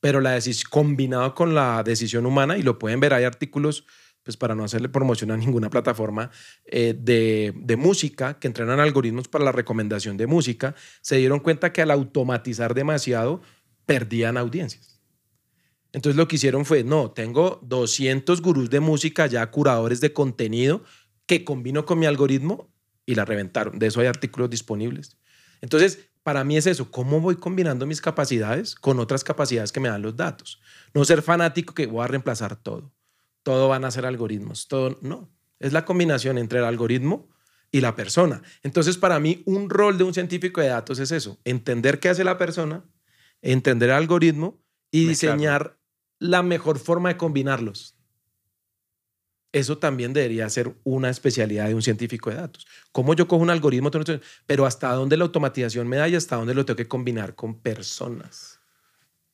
pero 0.00 0.20
la 0.20 0.36
decis- 0.36 0.68
combinado 0.68 1.34
con 1.34 1.54
la 1.54 1.82
decisión 1.82 2.26
humana, 2.26 2.56
y 2.56 2.62
lo 2.62 2.78
pueden 2.78 3.00
ver, 3.00 3.14
hay 3.14 3.24
artículos, 3.24 3.84
pues 4.22 4.36
para 4.36 4.54
no 4.54 4.64
hacerle 4.64 4.88
promoción 4.88 5.30
a 5.30 5.36
ninguna 5.36 5.70
plataforma, 5.70 6.30
eh, 6.66 6.94
de, 6.98 7.52
de 7.56 7.76
música 7.76 8.38
que 8.38 8.46
entrenan 8.48 8.80
algoritmos 8.80 9.28
para 9.28 9.44
la 9.44 9.52
recomendación 9.52 10.16
de 10.16 10.26
música, 10.26 10.74
se 11.00 11.16
dieron 11.16 11.40
cuenta 11.40 11.72
que 11.72 11.82
al 11.82 11.90
automatizar 11.90 12.74
demasiado, 12.74 13.40
perdían 13.86 14.36
audiencias. 14.36 15.00
Entonces 15.92 16.16
lo 16.16 16.28
que 16.28 16.36
hicieron 16.36 16.66
fue, 16.66 16.84
no, 16.84 17.10
tengo 17.12 17.60
200 17.62 18.42
gurús 18.42 18.68
de 18.68 18.80
música 18.80 19.26
ya 19.26 19.50
curadores 19.50 20.00
de 20.00 20.12
contenido 20.12 20.84
que 21.26 21.44
combino 21.44 21.86
con 21.86 21.98
mi 21.98 22.06
algoritmo 22.06 22.70
y 23.06 23.14
la 23.14 23.24
reventaron. 23.24 23.78
De 23.78 23.86
eso 23.86 24.00
hay 24.00 24.06
artículos 24.06 24.50
disponibles. 24.50 25.16
Entonces, 25.62 26.10
para 26.28 26.44
mí 26.44 26.58
es 26.58 26.66
eso, 26.66 26.90
¿cómo 26.90 27.22
voy 27.22 27.36
combinando 27.36 27.86
mis 27.86 28.02
capacidades 28.02 28.74
con 28.74 29.00
otras 29.00 29.24
capacidades 29.24 29.72
que 29.72 29.80
me 29.80 29.88
dan 29.88 30.02
los 30.02 30.14
datos? 30.14 30.60
No 30.92 31.02
ser 31.06 31.22
fanático 31.22 31.72
que 31.72 31.86
voy 31.86 32.04
a 32.04 32.06
reemplazar 32.06 32.54
todo. 32.54 32.92
Todo 33.42 33.68
van 33.68 33.86
a 33.86 33.90
ser 33.90 34.04
algoritmos. 34.04 34.68
Todo, 34.68 34.98
no. 35.00 35.32
Es 35.58 35.72
la 35.72 35.86
combinación 35.86 36.36
entre 36.36 36.58
el 36.58 36.66
algoritmo 36.66 37.30
y 37.72 37.80
la 37.80 37.96
persona. 37.96 38.42
Entonces, 38.62 38.98
para 38.98 39.18
mí, 39.20 39.42
un 39.46 39.70
rol 39.70 39.96
de 39.96 40.04
un 40.04 40.12
científico 40.12 40.60
de 40.60 40.66
datos 40.66 40.98
es 40.98 41.12
eso, 41.12 41.40
entender 41.44 41.98
qué 41.98 42.10
hace 42.10 42.24
la 42.24 42.36
persona, 42.36 42.84
entender 43.40 43.88
el 43.88 43.96
algoritmo 43.96 44.62
y 44.90 45.06
diseñar 45.06 45.78
la 46.18 46.42
mejor 46.42 46.78
forma 46.78 47.08
de 47.08 47.16
combinarlos. 47.16 47.97
Eso 49.52 49.78
también 49.78 50.12
debería 50.12 50.48
ser 50.50 50.74
una 50.84 51.08
especialidad 51.08 51.68
de 51.68 51.74
un 51.74 51.82
científico 51.82 52.28
de 52.30 52.36
datos. 52.36 52.66
¿Cómo 52.92 53.14
yo 53.14 53.26
cojo 53.26 53.42
un 53.42 53.50
algoritmo, 53.50 53.90
pero 54.46 54.66
hasta 54.66 54.92
dónde 54.92 55.16
la 55.16 55.24
automatización 55.24 55.88
me 55.88 55.96
da 55.96 56.06
y 56.08 56.16
hasta 56.16 56.36
dónde 56.36 56.54
lo 56.54 56.64
tengo 56.66 56.76
que 56.76 56.86
combinar 56.88 57.34
con 57.34 57.58
personas? 57.60 58.60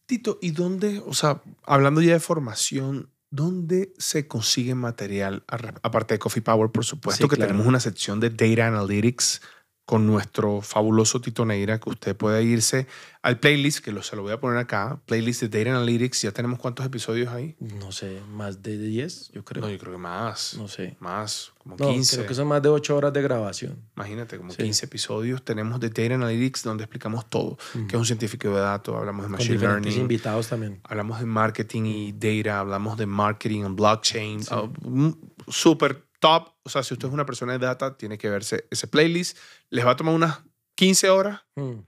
Tito, 0.06 0.38
¿y 0.42 0.50
dónde, 0.50 1.02
o 1.04 1.14
sea, 1.14 1.42
hablando 1.64 2.00
ya 2.00 2.12
de 2.12 2.20
formación, 2.20 3.10
dónde 3.30 3.92
se 3.98 4.28
consigue 4.28 4.74
material, 4.76 5.42
ar- 5.48 5.80
aparte 5.82 6.14
de 6.14 6.18
Coffee 6.20 6.42
Power, 6.42 6.70
por 6.70 6.84
supuesto, 6.84 7.24
Sí, 7.24 7.28
que 7.28 7.36
claro. 7.36 7.48
tenemos 7.48 7.66
una 7.66 7.80
sección 7.80 8.20
de 8.20 8.30
Data 8.30 8.68
Analytics 8.68 9.40
con 9.86 10.06
nuestro 10.06 10.62
fabuloso 10.62 11.20
Tito 11.20 11.44
Neira, 11.44 11.78
que 11.78 11.90
usted 11.90 12.16
puede 12.16 12.42
irse 12.42 12.86
al 13.20 13.38
playlist, 13.38 13.82
que 13.84 13.92
lo, 13.92 14.02
se 14.02 14.16
lo 14.16 14.22
voy 14.22 14.32
a 14.32 14.40
poner 14.40 14.58
acá, 14.58 15.00
playlist 15.06 15.42
de 15.42 15.48
Data 15.48 15.76
Analytics, 15.76 16.22
ya 16.22 16.32
tenemos 16.32 16.58
cuántos 16.58 16.84
episodios 16.86 17.28
ahí. 17.32 17.54
No 17.60 17.90
sé, 17.92 18.20
más 18.30 18.62
de 18.62 18.76
10, 18.78 19.30
yo 19.32 19.44
creo. 19.44 19.62
No, 19.62 19.70
yo 19.70 19.78
creo 19.78 19.92
que 19.92 19.98
más, 19.98 20.56
No 20.58 20.68
sé. 20.68 20.96
más, 21.00 21.52
como 21.58 21.76
No, 21.78 21.88
15. 21.90 22.16
creo 22.16 22.28
que 22.28 22.34
son 22.34 22.48
más 22.48 22.62
de 22.62 22.68
8 22.70 22.96
horas 22.96 23.12
de 23.12 23.22
grabación. 23.22 23.78
Imagínate, 23.96 24.36
como 24.38 24.50
Sí. 24.52 24.62
15 24.62 24.86
episodios 24.86 25.42
tenemos 25.42 25.80
de 25.80 25.88
Data 25.90 26.14
Analytics 26.14 26.62
donde 26.64 26.84
explicamos 26.84 27.28
todo, 27.28 27.56
que 27.72 27.94
es 27.94 27.94
un 27.94 28.06
científico 28.06 28.48
de 28.48 28.60
datos, 28.60 28.94
hablamos 28.96 29.22
de 29.22 29.26
Con 29.26 29.32
Machine 29.32 29.54
diferentes 29.54 29.84
Learning, 29.86 30.00
invitados 30.02 30.48
también. 30.48 30.80
hablamos 30.84 31.20
de 31.20 31.26
marketing 31.26 31.82
y 31.84 32.12
data, 32.12 32.60
hablamos 32.60 32.96
de 32.98 33.06
marketing 33.06 33.62
and 33.64 33.76
blockchain, 33.76 34.42
Sí. 34.42 34.54
mm, 34.82 35.10
súper 35.48 36.03
top. 36.24 36.54
O 36.62 36.70
sea, 36.70 36.82
si 36.82 36.94
usted 36.94 37.08
es 37.08 37.12
una 37.14 37.26
persona 37.26 37.52
de 37.52 37.58
data, 37.58 37.98
tiene 37.98 38.16
que 38.16 38.30
verse 38.30 38.66
ese 38.70 38.86
playlist. 38.86 39.36
Les 39.68 39.84
va 39.84 39.90
a 39.90 39.96
tomar 39.96 40.14
unas 40.14 40.38
15 40.74 41.10
horas, 41.10 41.40
Mm. 41.56 41.80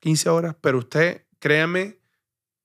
15 0.00 0.28
horas, 0.28 0.54
pero 0.60 0.78
usted, 0.78 1.24
créame 1.38 1.98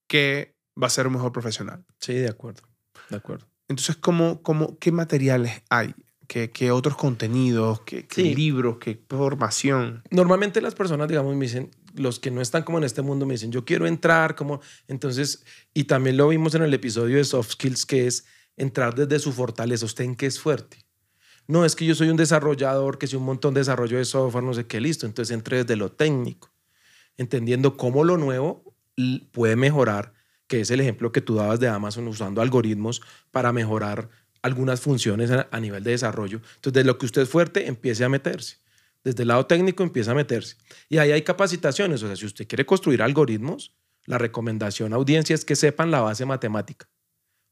que 0.08 0.56
va 0.82 0.88
a 0.88 0.90
ser 0.90 1.08
un 1.08 1.14
mejor 1.14 1.32
profesional. 1.32 1.86
Sí, 2.00 2.14
de 2.14 2.28
acuerdo. 2.30 2.64
De 3.10 3.16
acuerdo. 3.18 3.48
Entonces, 3.70 3.96
¿cómo, 3.96 4.44
cómo, 4.44 4.78
¿qué 4.80 4.92
materiales 4.92 5.64
hay? 5.70 5.96
¿Qué, 6.28 6.52
qué 6.52 6.72
otros 6.72 6.96
contenidos? 6.98 7.82
¿Qué, 7.82 8.06
qué 8.08 8.22
Sí. 8.22 8.36
libros? 8.36 8.78
¿Qué 8.80 9.02
formación? 9.10 10.04
Normalmente 10.12 10.62
las 10.62 10.76
personas, 10.76 11.08
digamos, 11.08 11.34
me 11.36 11.46
dicen, 11.46 11.72
los 11.96 12.20
que 12.20 12.30
no 12.32 12.42
están 12.42 12.64
como 12.64 12.78
en 12.78 12.84
este 12.84 13.02
mundo, 13.02 13.26
me 13.26 13.34
dicen, 13.36 13.52
yo 13.52 13.64
quiero 13.66 13.88
entrar, 13.88 14.36
como, 14.36 14.60
entonces, 14.88 15.44
y 15.74 15.86
también 15.86 16.18
lo 16.18 16.28
vimos 16.28 16.54
en 16.56 16.64
el 16.64 16.74
episodio 16.74 17.18
de 17.18 17.24
Soft 17.24 17.52
Skills, 17.54 17.86
que 17.86 18.08
es 18.08 18.26
entrar 18.58 18.96
desde 18.96 19.20
su 19.20 19.32
fortaleza, 19.32 19.86
usted 19.86 20.04
en 20.04 20.16
qué 20.16 20.26
es 20.26 20.40
fuerte. 20.40 20.86
No, 21.48 21.66
es 21.66 21.76
que 21.76 21.86
yo 21.86 21.96
soy 21.96 22.10
un 22.10 22.18
desarrollador, 22.18 22.98
que 22.98 23.08
soy 23.08 23.20
un 23.20 23.26
montón 23.26 23.54
de 23.54 23.60
desarrollo 23.62 23.98
de 23.98 24.06
software, 24.06 24.44
no 24.44 24.54
sé 24.54 24.66
qué, 24.66 24.80
listo, 24.80 25.06
entonces 25.06 25.34
entre 25.34 25.58
desde 25.58 25.76
lo 25.76 25.92
técnico. 25.92 26.52
entendiendo 27.18 27.78
cómo 27.78 28.04
lo 28.04 28.18
nuevo 28.18 28.76
puede 29.32 29.56
mejorar, 29.56 30.14
que 30.48 30.62
es 30.62 30.72
el 30.72 30.80
ejemplo 30.80 31.12
que 31.12 31.22
tú 31.22 31.36
dabas 31.36 31.60
de 31.60 31.68
Amazon 31.68 32.08
usando 32.08 32.42
algoritmos 32.42 33.02
para 33.32 33.54
mejorar 33.54 34.10
algunas 34.42 34.82
funciones 34.82 35.32
a, 35.32 35.60
nivel 35.60 35.84
de 35.84 35.92
desarrollo. 35.92 36.42
Entonces, 36.56 36.74
de 36.74 36.84
lo 36.84 36.98
que 36.98 37.06
usted 37.06 37.22
es 37.24 37.30
fuerte, 37.30 37.68
empiece 37.68 38.04
a 38.04 38.10
meterse. 38.10 38.58
Desde 39.04 39.24
el 39.24 39.30
lado 39.30 39.46
técnico 39.46 39.84
empieza 39.84 40.12
a 40.12 40.16
meterse. 40.16 40.58
Y 40.90 40.98
ahí 40.98 41.12
hay 41.12 41.22
capacitaciones. 41.22 42.04
O 42.04 42.08
sea, 42.08 42.16
si 42.16 42.26
usted 42.26 42.48
quiere 42.48 42.66
construir 42.66 43.02
algoritmos, 43.02 43.74
la 44.06 44.18
recomendación 44.18 44.94
a 44.94 44.98
audiencia 44.98 45.34
es 45.34 45.46
que 45.46 45.56
sepan 45.56 45.92
la 45.92 46.02
base 46.02 46.26
matemática. 46.26 46.90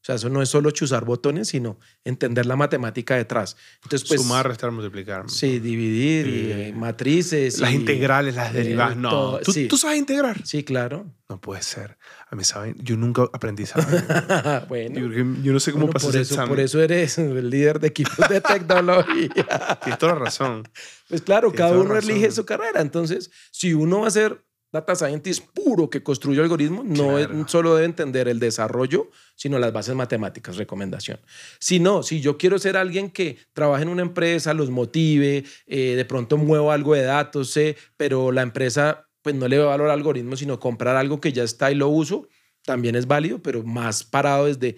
O 0.02 0.04
sea, 0.04 0.16
eso 0.16 0.28
no 0.28 0.42
es 0.42 0.48
solo 0.48 0.72
chuzar 0.72 1.04
botones, 1.04 1.46
sino 1.46 1.78
entender 2.02 2.44
la 2.44 2.56
matemática 2.56 3.14
detrás. 3.14 3.56
Entonces, 3.84 4.08
pues, 4.08 4.20
Sumar, 4.20 4.48
restar, 4.48 4.72
multiplicar. 4.72 5.30
Sí, 5.30 5.60
dividir, 5.60 6.26
y, 6.26 6.72
matrices. 6.72 7.60
Las 7.60 7.72
integrales, 7.72 8.34
las 8.34 8.52
derivadas. 8.52 8.96
No. 8.96 9.38
¿Tú, 9.38 9.52
¿Tú, 9.68 9.78
sabes 9.78 9.98
integrar? 9.98 10.44
Sí, 10.44 10.64
claro. 10.64 11.06
No 11.28 11.40
puede 11.40 11.62
ser. 11.62 11.98
A 12.28 12.34
mí, 12.34 12.42
¿saben? 12.42 12.74
Yo 12.80 12.96
nunca 12.96 13.28
aprendí 13.32 13.62
a 13.72 14.66
bueno. 14.68 14.98
Yo, 15.40 15.52
no 15.52 15.60
sé 15.60 15.70
cómo 15.70 15.88
pasó 15.88 16.08
por 16.08 16.16
eso, 16.16 16.46
Por 16.46 16.58
eso 16.58 16.82
eres 16.82 17.18
el 17.18 17.48
líder 17.48 17.78
de 17.78 17.86
equipos 17.86 18.28
de 18.28 18.40
tecnología. 18.40 19.78
Tienes 19.84 19.98
toda 20.00 20.14
la 20.14 20.18
razón. 20.18 20.68
Pues 21.08 21.22
claro, 21.22 21.52
cada 21.52 21.78
uno 21.78 21.96
elige 21.96 22.32
su 22.32 22.44
carrera. 22.44 22.80
Entonces, 22.80 23.30
si 23.52 23.72
uno 23.72 24.00
va 24.00 24.08
a 24.08 24.10
ser 24.10 24.44
data 24.72 24.94
scientist 24.94 25.44
puro 25.52 25.90
que 25.90 26.02
construye 26.02 26.40
algoritmos, 26.40 26.86
no 26.86 27.46
solo 27.46 27.74
debe 27.74 27.84
entender 27.84 28.26
el 28.26 28.38
desarrollo, 28.38 29.10
sino 29.36 29.58
las 29.58 29.72
bases 29.72 29.94
matemáticas, 29.94 30.56
recomendación. 30.56 31.20
Si 31.60 31.78
no, 31.78 32.02
si 32.02 32.20
yo 32.20 32.38
quiero 32.38 32.58
ser 32.58 32.78
alguien 32.78 33.10
que 33.10 33.36
trabaje 33.52 33.82
en 33.82 33.90
una 33.90 34.02
empresa, 34.02 34.54
los 34.54 34.70
motive, 34.70 35.44
eh, 35.66 35.94
de 35.94 36.04
pronto 36.06 36.38
muevo 36.38 36.72
algo 36.72 36.94
de 36.94 37.02
datos, 37.02 37.50
sé, 37.50 37.76
pero 37.98 38.32
la 38.32 38.42
empresa 38.42 39.08
pues 39.20 39.34
no 39.36 39.46
le 39.46 39.58
va 39.58 39.66
valor 39.66 39.88
al 39.88 39.98
algoritmo, 39.98 40.36
sino 40.36 40.58
comprar 40.58 40.96
algo 40.96 41.20
que 41.20 41.32
ya 41.32 41.44
está 41.44 41.70
y 41.70 41.74
lo 41.74 41.88
uso, 41.88 42.26
también 42.64 42.96
es 42.96 43.06
válido, 43.06 43.42
pero 43.42 43.62
más 43.62 44.04
parado 44.04 44.46
desde 44.46 44.76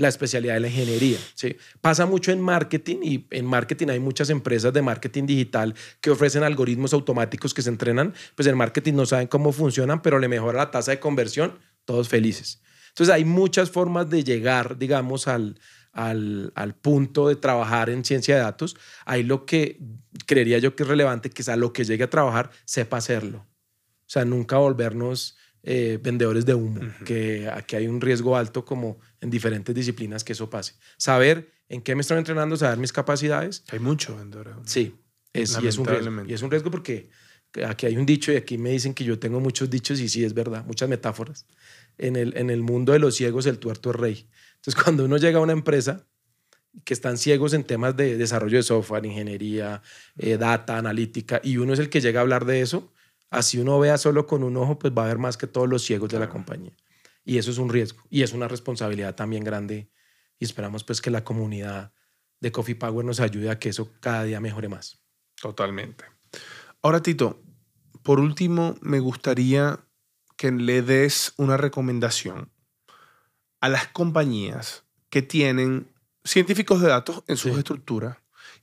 la 0.00 0.08
especialidad 0.08 0.54
de 0.54 0.60
la 0.60 0.68
ingeniería. 0.68 1.18
¿sí? 1.34 1.56
Pasa 1.82 2.06
mucho 2.06 2.32
en 2.32 2.40
marketing 2.40 2.96
y 3.02 3.26
en 3.30 3.44
marketing 3.44 3.88
hay 3.88 4.00
muchas 4.00 4.30
empresas 4.30 4.72
de 4.72 4.80
marketing 4.80 5.26
digital 5.26 5.74
que 6.00 6.10
ofrecen 6.10 6.42
algoritmos 6.42 6.94
automáticos 6.94 7.52
que 7.52 7.60
se 7.60 7.68
entrenan, 7.68 8.14
pues 8.34 8.48
en 8.48 8.56
marketing 8.56 8.94
no 8.94 9.04
saben 9.04 9.28
cómo 9.28 9.52
funcionan, 9.52 10.00
pero 10.00 10.18
le 10.18 10.26
mejora 10.26 10.56
la 10.56 10.70
tasa 10.70 10.92
de 10.92 11.00
conversión, 11.00 11.58
todos 11.84 12.08
felices. 12.08 12.62
Entonces 12.88 13.14
hay 13.14 13.26
muchas 13.26 13.70
formas 13.70 14.08
de 14.08 14.24
llegar, 14.24 14.78
digamos, 14.78 15.28
al, 15.28 15.60
al, 15.92 16.50
al, 16.54 16.74
punto 16.74 17.28
de 17.28 17.36
trabajar 17.36 17.90
en 17.90 18.02
ciencia 18.02 18.36
de 18.36 18.40
datos. 18.40 18.76
Ahí 19.04 19.22
lo 19.22 19.44
que 19.44 19.78
creería 20.26 20.58
yo 20.58 20.74
que 20.74 20.84
es 20.84 20.88
relevante, 20.88 21.28
que 21.28 21.48
a 21.50 21.56
lo 21.56 21.74
que 21.74 21.84
llegue 21.84 22.04
a 22.04 22.10
trabajar 22.10 22.50
sepa 22.64 22.96
hacerlo. 22.96 23.38
O 23.38 24.12
sea, 24.12 24.24
nunca 24.24 24.56
volvernos 24.56 25.36
eh, 25.62 25.98
vendedores 26.02 26.46
de 26.46 26.54
humo, 26.54 26.80
que 27.04 27.46
aquí 27.52 27.76
hay 27.76 27.86
un 27.86 28.00
riesgo 28.00 28.34
alto 28.34 28.64
como 28.64 28.98
en 29.20 29.30
diferentes 29.30 29.74
disciplinas 29.74 30.24
que 30.24 30.32
eso 30.32 30.48
pase. 30.48 30.74
Saber 30.96 31.52
en 31.68 31.82
qué 31.82 31.94
me 31.94 32.00
estoy 32.00 32.18
entrenando, 32.18 32.56
saber 32.56 32.78
mis 32.78 32.92
capacidades. 32.92 33.64
Hay 33.70 33.78
mucho 33.78 34.16
vendedores. 34.16 34.54
Sí, 34.64 34.94
es, 35.32 35.58
y, 35.62 35.66
es 35.66 35.78
un 35.78 35.86
riesgo, 35.86 36.24
y 36.26 36.32
es 36.32 36.42
un 36.42 36.50
riesgo 36.50 36.70
porque 36.70 37.10
aquí 37.66 37.86
hay 37.86 37.96
un 37.96 38.06
dicho 38.06 38.32
y 38.32 38.36
aquí 38.36 38.58
me 38.58 38.70
dicen 38.70 38.94
que 38.94 39.04
yo 39.04 39.18
tengo 39.18 39.40
muchos 39.40 39.70
dichos 39.70 40.00
y 40.00 40.08
sí 40.08 40.24
es 40.24 40.34
verdad, 40.34 40.64
muchas 40.64 40.88
metáforas. 40.88 41.46
En 41.98 42.16
el, 42.16 42.36
en 42.36 42.50
el 42.50 42.62
mundo 42.62 42.92
de 42.92 42.98
los 42.98 43.16
ciegos 43.16 43.46
el 43.46 43.58
tuerto 43.58 43.90
es 43.90 43.96
rey. 43.96 44.28
Entonces 44.56 44.82
cuando 44.82 45.04
uno 45.04 45.16
llega 45.16 45.38
a 45.38 45.42
una 45.42 45.52
empresa 45.52 46.06
que 46.84 46.94
están 46.94 47.18
ciegos 47.18 47.52
en 47.52 47.64
temas 47.64 47.96
de 47.96 48.16
desarrollo 48.16 48.56
de 48.56 48.62
software, 48.62 49.04
ingeniería, 49.04 49.82
eh, 50.16 50.36
data, 50.36 50.78
analítica, 50.78 51.40
y 51.42 51.56
uno 51.56 51.72
es 51.72 51.80
el 51.80 51.90
que 51.90 52.00
llega 52.00 52.20
a 52.20 52.22
hablar 52.22 52.44
de 52.44 52.60
eso, 52.60 52.92
Así 53.30 53.58
uno 53.58 53.78
vea 53.78 53.96
solo 53.96 54.26
con 54.26 54.42
un 54.42 54.56
ojo, 54.56 54.78
pues 54.78 54.92
va 54.92 55.04
a 55.04 55.06
ver 55.06 55.18
más 55.18 55.36
que 55.36 55.46
todos 55.46 55.68
los 55.68 55.82
ciegos 55.82 56.10
de 56.10 56.18
la 56.18 56.28
compañía. 56.28 56.72
Y 57.24 57.38
eso 57.38 57.50
es 57.50 57.58
un 57.58 57.68
riesgo 57.68 58.02
y 58.10 58.22
es 58.22 58.32
una 58.32 58.48
responsabilidad 58.48 59.14
también 59.14 59.44
grande. 59.44 59.90
Y 60.38 60.44
esperamos 60.44 60.84
pues 60.84 61.00
que 61.00 61.10
la 61.10 61.24
comunidad 61.24 61.92
de 62.40 62.52
Coffee 62.52 62.74
Power 62.74 63.04
nos 63.04 63.20
ayude 63.20 63.50
a 63.50 63.58
que 63.58 63.68
eso 63.68 63.92
cada 64.00 64.24
día 64.24 64.40
mejore 64.40 64.68
más. 64.68 65.02
Totalmente. 65.40 66.04
Ahora, 66.82 67.02
Tito, 67.02 67.42
por 68.02 68.20
último, 68.20 68.76
me 68.80 69.00
gustaría 69.00 69.80
que 70.36 70.50
le 70.50 70.80
des 70.82 71.34
una 71.36 71.58
recomendación 71.58 72.50
a 73.60 73.68
las 73.68 73.88
compañías 73.88 74.84
que 75.10 75.20
tienen 75.20 75.92
científicos 76.24 76.80
de 76.80 76.88
datos 76.88 77.22
en 77.26 77.36
sus 77.36 77.58
estructuras 77.58 78.16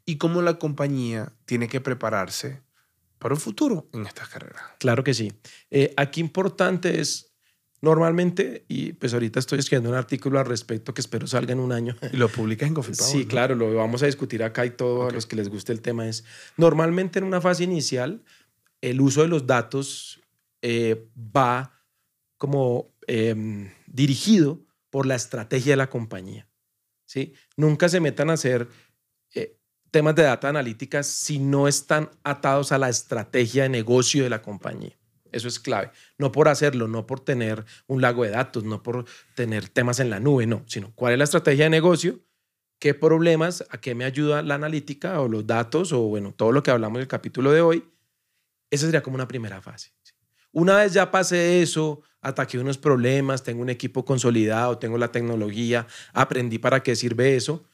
y 0.06 0.18
cómo 0.18 0.42
la 0.42 0.58
compañía 0.58 1.34
tiene 1.46 1.68
que 1.68 1.82
prepararse 1.82 2.64
para 3.20 3.36
un 3.36 3.40
futuro 3.40 3.90
en 3.94 4.06
estas 4.06 4.30
carreras. 4.30 4.62
Claro 4.80 5.04
que 5.04 5.14
sí. 5.14 5.34
Eh, 5.70 5.94
aquí 5.98 6.22
importante 6.22 7.00
es, 7.00 7.27
normalmente, 7.82 8.66
y 8.68 8.94
pues 8.94 9.14
ahorita 9.14 9.40
estoy 9.40 9.60
escribiendo 9.60 9.90
un 9.90 9.96
artículo 9.96 10.40
al 10.40 10.46
respecto 10.46 10.94
que 10.94 11.02
espero 11.02 11.28
salga 11.28 11.54
en 11.54 11.60
un 11.60 11.72
año. 11.72 11.96
¿Y 12.14 12.18
lo 12.18 12.30
publicas 12.30 12.68
en 12.68 12.74
Coffee 12.74 12.96
Sí, 12.96 13.26
claro, 13.26 13.56
lo 13.56 13.74
vamos 13.74 14.04
a 14.04 14.06
discutir 14.06 14.44
acá 14.44 14.66
y 14.66 14.72
todo 14.72 15.08
a 15.08 15.12
los 15.12 15.26
que 15.26 15.36
les 15.36 15.50
guste 15.50 15.72
el 15.72 15.82
tema 15.82 16.08
es, 16.08 16.24
normalmente 16.58 17.20
en 17.20 17.26
una 17.26 17.42
fase 17.42 17.64
inicial, 17.64 18.24
el 18.82 19.02
uso 19.02 19.22
de 19.22 19.28
los 19.28 19.48
datos 19.48 20.22
eh, 20.62 21.08
va 21.18 21.74
como 22.38 22.94
em, 23.08 23.72
dirigido 23.88 24.60
por 24.90 25.06
la 25.06 25.16
estrategia 25.16 25.74
de 25.74 25.78
la 25.78 25.90
compañía. 25.90 26.48
¿sí? 27.06 27.34
Nunca 27.56 27.90
se 27.90 28.00
metan 28.00 28.30
a 28.30 28.34
hacer 28.34 28.68
temas 29.92 30.16
de 30.16 30.24
data 30.24 30.50
analítica 30.50 31.04
si 31.04 31.40
no 31.40 31.68
están 31.68 32.10
atados 32.24 32.72
a 32.72 32.78
la 32.78 32.90
estrategia 32.90 33.64
de 33.64 33.70
negocio 33.70 34.24
de 34.24 34.30
la 34.30 34.42
compañía. 34.42 34.98
Eso 35.32 35.48
es 35.48 35.60
clave. 35.60 35.92
No 36.18 36.32
por 36.32 36.48
hacerlo, 36.48 36.88
no 36.88 37.06
por 37.06 37.20
tener 37.20 37.66
un 37.88 38.02
lago 38.02 38.24
de 38.24 38.32
datos, 38.32 38.64
no 38.64 38.84
por 38.84 39.06
tener 39.36 39.70
temas 39.70 40.00
en 40.00 40.10
la 40.10 40.20
nube, 40.20 40.46
no, 40.46 40.64
sino 40.68 40.94
cuál 40.96 41.14
es 41.14 41.18
la 41.20 41.24
estrategia 41.26 41.66
de 41.66 41.70
negocio, 41.70 42.20
qué 42.80 42.94
problemas, 42.94 43.66
a 43.70 43.80
qué 43.80 43.96
me 43.96 44.06
ayuda 44.06 44.42
la 44.42 44.56
analítica 44.56 45.20
o 45.22 45.28
los 45.28 45.46
datos 45.46 45.94
o 45.94 46.02
bueno, 46.02 46.34
todo 46.34 46.52
lo 46.52 46.64
que 46.64 46.72
hablamos 46.72 46.98
en 46.98 47.02
el 47.02 47.08
capítulo 47.08 47.52
de 47.52 47.62
hoy. 47.62 47.86
Esa 48.70 48.86
sería 48.86 49.02
como 49.02 49.16
una 49.16 49.28
primera 49.28 49.62
fase. 49.62 49.94
Una 50.52 50.78
vez 50.78 50.94
ya 50.94 51.12
pasé 51.12 51.62
eso, 51.62 52.02
ataqué 52.22 52.58
unos 52.58 52.78
problemas, 52.78 53.44
tengo 53.44 53.62
un 53.62 53.70
equipo 53.70 54.06
consolidado, 54.06 54.78
tengo 54.78 54.98
la 54.98 55.12
tecnología, 55.12 55.88
aprendí 56.14 56.58
para 56.58 56.82
qué 56.82 56.96
sirve 56.96 57.36
eso, 57.36 57.66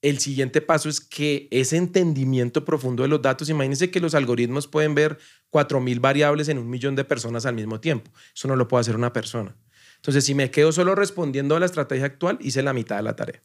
el 0.00 0.18
siguiente 0.18 0.60
paso 0.60 0.88
es 0.88 1.00
que 1.00 1.48
ese 1.50 1.76
entendimiento 1.76 2.64
profundo 2.64 3.02
de 3.02 3.08
los 3.08 3.20
datos, 3.20 3.48
imagínense 3.48 3.90
que 3.90 4.00
los 4.00 4.14
algoritmos 4.14 4.68
pueden 4.68 4.94
ver 4.94 5.18
4.000 5.50 6.00
variables 6.00 6.48
en 6.48 6.58
un 6.58 6.70
millón 6.70 6.94
de 6.94 7.04
personas 7.04 7.46
al 7.46 7.54
mismo 7.54 7.80
tiempo. 7.80 8.10
Eso 8.34 8.48
no 8.48 8.56
lo 8.56 8.68
puede 8.68 8.82
hacer 8.82 8.96
una 8.96 9.12
persona. 9.12 9.56
Entonces, 9.96 10.24
si 10.24 10.34
me 10.34 10.50
quedo 10.50 10.70
solo 10.70 10.94
respondiendo 10.94 11.56
a 11.56 11.60
la 11.60 11.66
estrategia 11.66 12.06
actual, 12.06 12.38
hice 12.40 12.62
la 12.62 12.72
mitad 12.72 12.96
de 12.96 13.02
la 13.02 13.16
tarea. 13.16 13.42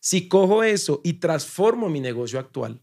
Si 0.00 0.26
cojo 0.26 0.64
eso 0.64 1.00
y 1.04 1.14
transformo 1.14 1.88
mi 1.88 2.00
negocio 2.00 2.40
actual, 2.40 2.80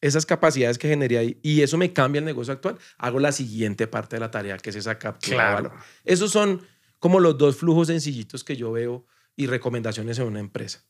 esas 0.00 0.24
capacidades 0.24 0.78
que 0.78 0.88
generé 0.88 1.18
ahí, 1.18 1.40
y 1.42 1.62
eso 1.62 1.76
me 1.76 1.92
cambia 1.92 2.20
el 2.20 2.24
negocio 2.24 2.52
actual, 2.52 2.78
hago 2.98 3.18
la 3.18 3.32
siguiente 3.32 3.88
parte 3.88 4.14
de 4.16 4.20
la 4.20 4.30
tarea, 4.30 4.58
que 4.58 4.70
es 4.70 4.76
esa 4.76 4.98
captura 4.98 5.48
de 5.48 5.54
valor. 5.54 5.72
Esos 6.04 6.30
son 6.30 6.62
como 7.00 7.18
los 7.18 7.36
dos 7.36 7.56
flujos 7.56 7.88
sencillitos 7.88 8.44
que 8.44 8.56
yo 8.56 8.70
veo 8.70 9.06
y 9.34 9.46
recomendaciones 9.48 10.18
en 10.20 10.26
una 10.26 10.38
empresa. 10.38 10.84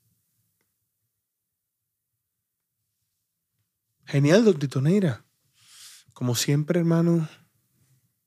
Genial, 4.07 4.57
Tito 4.59 4.80
Neira. 4.80 5.24
Como 6.12 6.34
siempre, 6.34 6.80
hermano, 6.80 7.28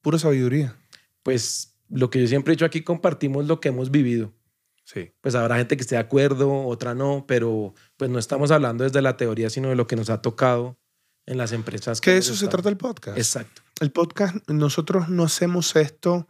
pura 0.01 0.19
sabiduría. 0.19 0.75
Pues 1.23 1.77
lo 1.89 2.09
que 2.09 2.21
yo 2.21 2.27
siempre 2.27 2.53
he 2.53 2.55
dicho 2.55 2.65
aquí, 2.65 2.84
compartimos 2.84 3.45
lo 3.45 3.59
que 3.59 3.69
hemos 3.69 3.89
vivido. 3.89 4.34
Sí. 4.84 5.11
Pues 5.21 5.36
habrá 5.36 5.57
gente 5.57 5.77
que 5.77 5.82
esté 5.82 5.95
de 5.95 6.01
acuerdo, 6.01 6.65
otra 6.65 6.95
no, 6.95 7.25
pero 7.27 7.73
pues 7.97 8.09
no 8.09 8.19
estamos 8.19 8.51
hablando 8.51 8.84
desde 8.84 9.01
la 9.01 9.17
teoría, 9.17 9.49
sino 9.49 9.69
de 9.69 9.75
lo 9.75 9.88
que 9.88 9.95
nos 9.95 10.09
ha 10.09 10.21
tocado 10.21 10.77
en 11.25 11.38
las 11.38 11.51
empresas. 11.51 12.01
Que, 12.01 12.11
de 12.11 12.17
eso 12.17 12.36
se 12.36 12.47
trata 12.47 12.69
el 12.69 12.77
podcast. 12.77 13.17
Exacto. 13.17 13.61
El 13.80 13.91
podcast, 13.91 14.36
nosotros 14.49 15.09
no 15.09 15.23
hacemos 15.23 15.75
esto 15.75 16.27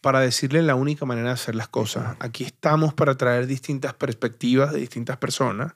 para 0.00 0.20
decirle 0.20 0.62
la 0.62 0.74
única 0.74 1.06
manera 1.06 1.28
de 1.28 1.34
hacer 1.34 1.54
las 1.54 1.68
cosas. 1.68 2.16
Aquí 2.20 2.44
estamos 2.44 2.94
para 2.94 3.16
traer 3.16 3.46
distintas 3.46 3.94
perspectivas 3.94 4.72
de 4.72 4.80
distintas 4.80 5.16
personas 5.16 5.74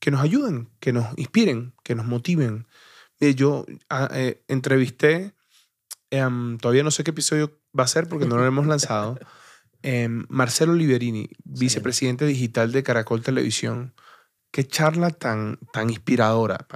que 0.00 0.10
nos 0.10 0.22
ayuden, 0.22 0.68
que 0.80 0.92
nos 0.92 1.06
inspiren, 1.16 1.74
que 1.84 1.94
nos 1.94 2.06
motiven. 2.06 2.66
Yo 3.20 3.66
ah, 3.90 4.08
eh, 4.12 4.42
entrevisté, 4.48 5.34
em, 6.10 6.58
todavía 6.58 6.82
no 6.82 6.90
sé 6.90 7.04
qué 7.04 7.10
episodio 7.10 7.60
va 7.78 7.84
a 7.84 7.86
ser 7.86 8.08
porque 8.08 8.26
no 8.26 8.38
lo 8.38 8.46
hemos 8.46 8.66
lanzado, 8.66 9.18
em, 9.82 10.24
Marcelo 10.28 10.74
Liberini, 10.74 11.28
vicepresidente 11.44 12.24
digital 12.24 12.72
de 12.72 12.82
Caracol 12.82 13.22
Televisión. 13.22 13.94
Qué 14.50 14.66
charla 14.66 15.10
tan, 15.10 15.58
tan 15.72 15.90
inspiradora, 15.90 16.66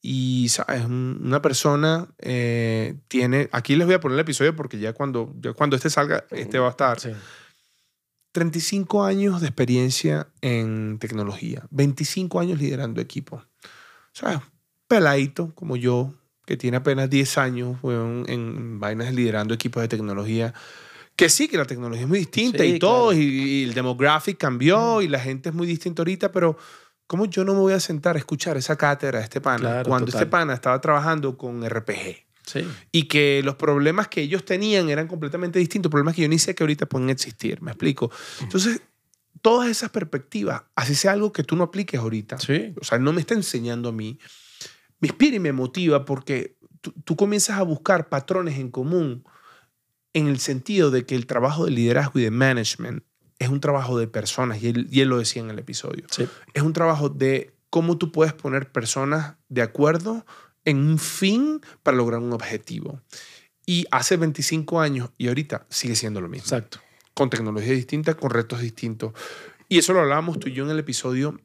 Y 0.00 0.46
es 0.46 0.84
una 0.84 1.40
persona 1.40 2.08
eh, 2.18 2.96
tiene, 3.06 3.48
aquí 3.52 3.76
les 3.76 3.86
voy 3.86 3.94
a 3.94 4.00
poner 4.00 4.16
el 4.16 4.22
episodio 4.22 4.56
porque 4.56 4.80
ya 4.80 4.92
cuando, 4.92 5.32
ya 5.38 5.52
cuando 5.52 5.76
este 5.76 5.90
salga, 5.90 6.24
este 6.30 6.58
va 6.58 6.68
a 6.68 6.70
estar. 6.70 6.98
35 8.32 9.04
años 9.04 9.40
de 9.40 9.46
experiencia 9.48 10.28
en 10.40 10.98
tecnología, 10.98 11.66
25 11.70 12.40
años 12.40 12.58
liderando 12.58 13.00
equipo. 13.00 13.36
O 13.36 13.44
sea, 14.14 14.42
peladito 14.88 15.54
como 15.54 15.76
yo, 15.76 16.14
que 16.46 16.56
tiene 16.56 16.78
apenas 16.78 17.08
10 17.08 17.38
años 17.38 17.78
weón, 17.82 18.24
en 18.28 18.80
vainas 18.80 19.14
liderando 19.14 19.54
equipos 19.54 19.82
de 19.82 19.88
tecnología. 19.88 20.52
Que 21.14 21.28
sí, 21.28 21.46
que 21.46 21.58
la 21.58 21.66
tecnología 21.66 22.02
es 22.02 22.08
muy 22.08 22.18
distinta 22.20 22.62
Sí, 22.64 22.70
y 22.76 22.78
todo, 22.78 23.08
claro. 23.10 23.22
y, 23.22 23.24
y 23.24 23.64
el 23.64 23.74
demographic 23.74 24.38
cambió 24.38 25.02
y 25.02 25.08
la 25.08 25.20
gente 25.20 25.50
es 25.50 25.54
muy 25.54 25.66
distinta 25.66 26.00
ahorita, 26.02 26.32
pero 26.32 26.56
¿cómo 27.06 27.26
yo 27.26 27.44
no 27.44 27.52
me 27.52 27.60
voy 27.60 27.74
a 27.74 27.80
sentar 27.80 28.16
a 28.16 28.18
escuchar 28.18 28.56
esa 28.56 28.76
cátedra 28.76 29.18
de 29.18 29.24
este 29.24 29.40
pana 29.42 29.58
Claro, 29.60 29.88
cuando 29.90 30.06
total. 30.06 30.22
este 30.22 30.30
pana 30.30 30.54
estaba 30.54 30.80
trabajando 30.80 31.36
con 31.36 31.62
RPG? 31.68 32.24
Sí. 32.46 32.66
y 32.90 33.04
que 33.04 33.40
los 33.44 33.54
problemas 33.54 34.08
que 34.08 34.20
ellos 34.22 34.44
tenían 34.44 34.88
eran 34.90 35.06
completamente 35.08 35.58
distintos, 35.58 35.90
problemas 35.90 36.14
que 36.16 36.22
yo 36.22 36.28
ni 36.28 36.38
sé 36.38 36.54
que 36.54 36.62
ahorita 36.64 36.86
pueden 36.86 37.08
existir, 37.10 37.62
¿me 37.62 37.70
explico? 37.70 38.10
Entonces, 38.40 38.82
todas 39.42 39.68
esas 39.68 39.90
perspectivas, 39.90 40.62
así 40.74 40.94
sea 40.94 41.12
algo 41.12 41.32
que 41.32 41.44
tú 41.44 41.54
no 41.56 41.64
apliques 41.64 42.00
ahorita, 42.00 42.38
Sí. 42.38 42.74
o 42.80 42.84
sea, 42.84 42.98
no 42.98 43.12
me 43.12 43.20
está 43.20 43.34
enseñando 43.34 43.88
a 43.90 43.92
mí, 43.92 44.18
me 45.00 45.08
inspira 45.08 45.36
y 45.36 45.40
me 45.40 45.52
motiva 45.52 46.04
porque 46.04 46.56
tú, 46.80 46.92
tú 47.04 47.16
comienzas 47.16 47.58
a 47.58 47.62
buscar 47.62 48.08
patrones 48.08 48.58
en 48.58 48.70
común 48.70 49.24
en 50.12 50.26
el 50.26 50.38
sentido 50.40 50.90
de 50.90 51.06
que 51.06 51.14
el 51.14 51.26
trabajo 51.26 51.64
de 51.64 51.70
liderazgo 51.70 52.18
y 52.18 52.22
de 52.24 52.30
management 52.30 53.02
es 53.38 53.48
un 53.48 53.60
trabajo 53.60 53.98
de 53.98 54.06
personas, 54.06 54.62
y 54.62 54.68
él, 54.68 54.86
y 54.90 55.00
él 55.00 55.08
lo 55.08 55.18
decía 55.18 55.42
en 55.42 55.50
el 55.50 55.58
episodio 55.58 56.04
Sí. 56.10 56.28
es 56.54 56.62
un 56.62 56.72
trabajo 56.72 57.08
de 57.08 57.54
cómo 57.70 57.98
tú 57.98 58.12
puedes 58.12 58.32
poner 58.34 58.70
personas 58.70 59.36
de 59.48 59.62
acuerdo 59.62 60.24
en 60.64 60.78
un 60.78 60.98
fin 60.98 61.60
para 61.82 61.96
lograr 61.96 62.20
un 62.20 62.32
objetivo. 62.32 63.00
Y 63.66 63.86
hace 63.90 64.16
25 64.16 64.80
años 64.80 65.10
y 65.18 65.28
ahorita 65.28 65.66
sigue 65.68 65.94
siendo 65.94 66.20
lo 66.20 66.28
mismo. 66.28 66.44
Exacto. 66.44 66.80
Con 67.14 67.30
tecnologías 67.30 67.76
distintas, 67.76 68.16
con 68.16 68.30
retos 68.30 68.60
distintos. 68.60 69.12
Y 69.68 69.78
eso 69.78 69.92
lo 69.92 70.00
hablábamos 70.00 70.38
tú 70.38 70.48
y 70.48 70.52
yo 70.52 70.64
en 70.64 70.70
el 70.70 70.78
episodio 70.78 71.40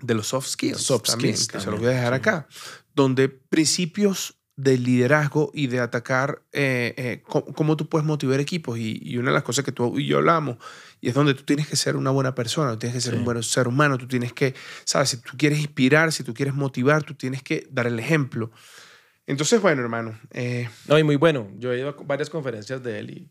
de 0.00 0.14
los 0.14 0.28
soft 0.28 0.48
skills. 0.48 0.80
Soft 0.80 1.04
también, 1.04 1.36
skills 1.36 1.48
que 1.48 1.58
se 1.58 1.64
también, 1.66 1.72
los 1.72 1.80
voy 1.80 1.90
a 1.90 1.96
dejar 1.96 2.14
sí. 2.14 2.18
acá. 2.18 2.48
Donde 2.94 3.28
principios 3.28 4.38
de 4.56 4.78
liderazgo 4.78 5.50
y 5.54 5.66
de 5.66 5.80
atacar 5.80 6.42
eh, 6.52 6.94
eh, 6.96 7.22
cómo, 7.26 7.46
cómo 7.46 7.76
tú 7.76 7.88
puedes 7.88 8.06
motivar 8.06 8.40
equipos. 8.40 8.78
Y, 8.78 9.00
y 9.02 9.18
una 9.18 9.30
de 9.30 9.34
las 9.34 9.42
cosas 9.42 9.64
que 9.64 9.72
tú 9.72 9.98
y 9.98 10.06
yo 10.06 10.18
hablamos, 10.18 10.58
y 11.02 11.08
es 11.08 11.14
donde 11.14 11.34
tú 11.34 11.42
tienes 11.42 11.66
que 11.68 11.76
ser 11.76 11.96
una 11.96 12.10
buena 12.10 12.34
persona, 12.34 12.70
tú 12.72 12.78
tienes 12.78 12.94
que 12.94 13.00
ser 13.02 13.12
Sí. 13.12 13.18
un 13.18 13.24
buen 13.26 13.42
ser 13.42 13.68
humano, 13.68 13.98
tú 13.98 14.06
tienes 14.06 14.32
que, 14.32 14.54
sabes, 14.84 15.10
si 15.10 15.16
tú 15.18 15.32
quieres 15.36 15.58
inspirar, 15.58 16.12
si 16.12 16.22
tú 16.22 16.32
quieres 16.32 16.54
motivar, 16.54 17.02
tú 17.02 17.12
tienes 17.14 17.42
que 17.42 17.66
dar 17.70 17.86
el 17.88 17.98
ejemplo. 17.98 18.50
Entonces, 19.26 19.60
bueno, 19.60 19.82
hermano, 19.82 20.18
eh, 20.30 20.68
No, 20.86 20.98
y 20.98 21.02
muy 21.04 21.16
bueno. 21.16 21.50
Yo 21.58 21.72
he 21.72 21.78
ido 21.78 21.88
a 21.90 21.92
varias 22.04 22.30
conferencias 22.30 22.82
de 22.82 22.98
él 23.00 23.10
y 23.10 23.30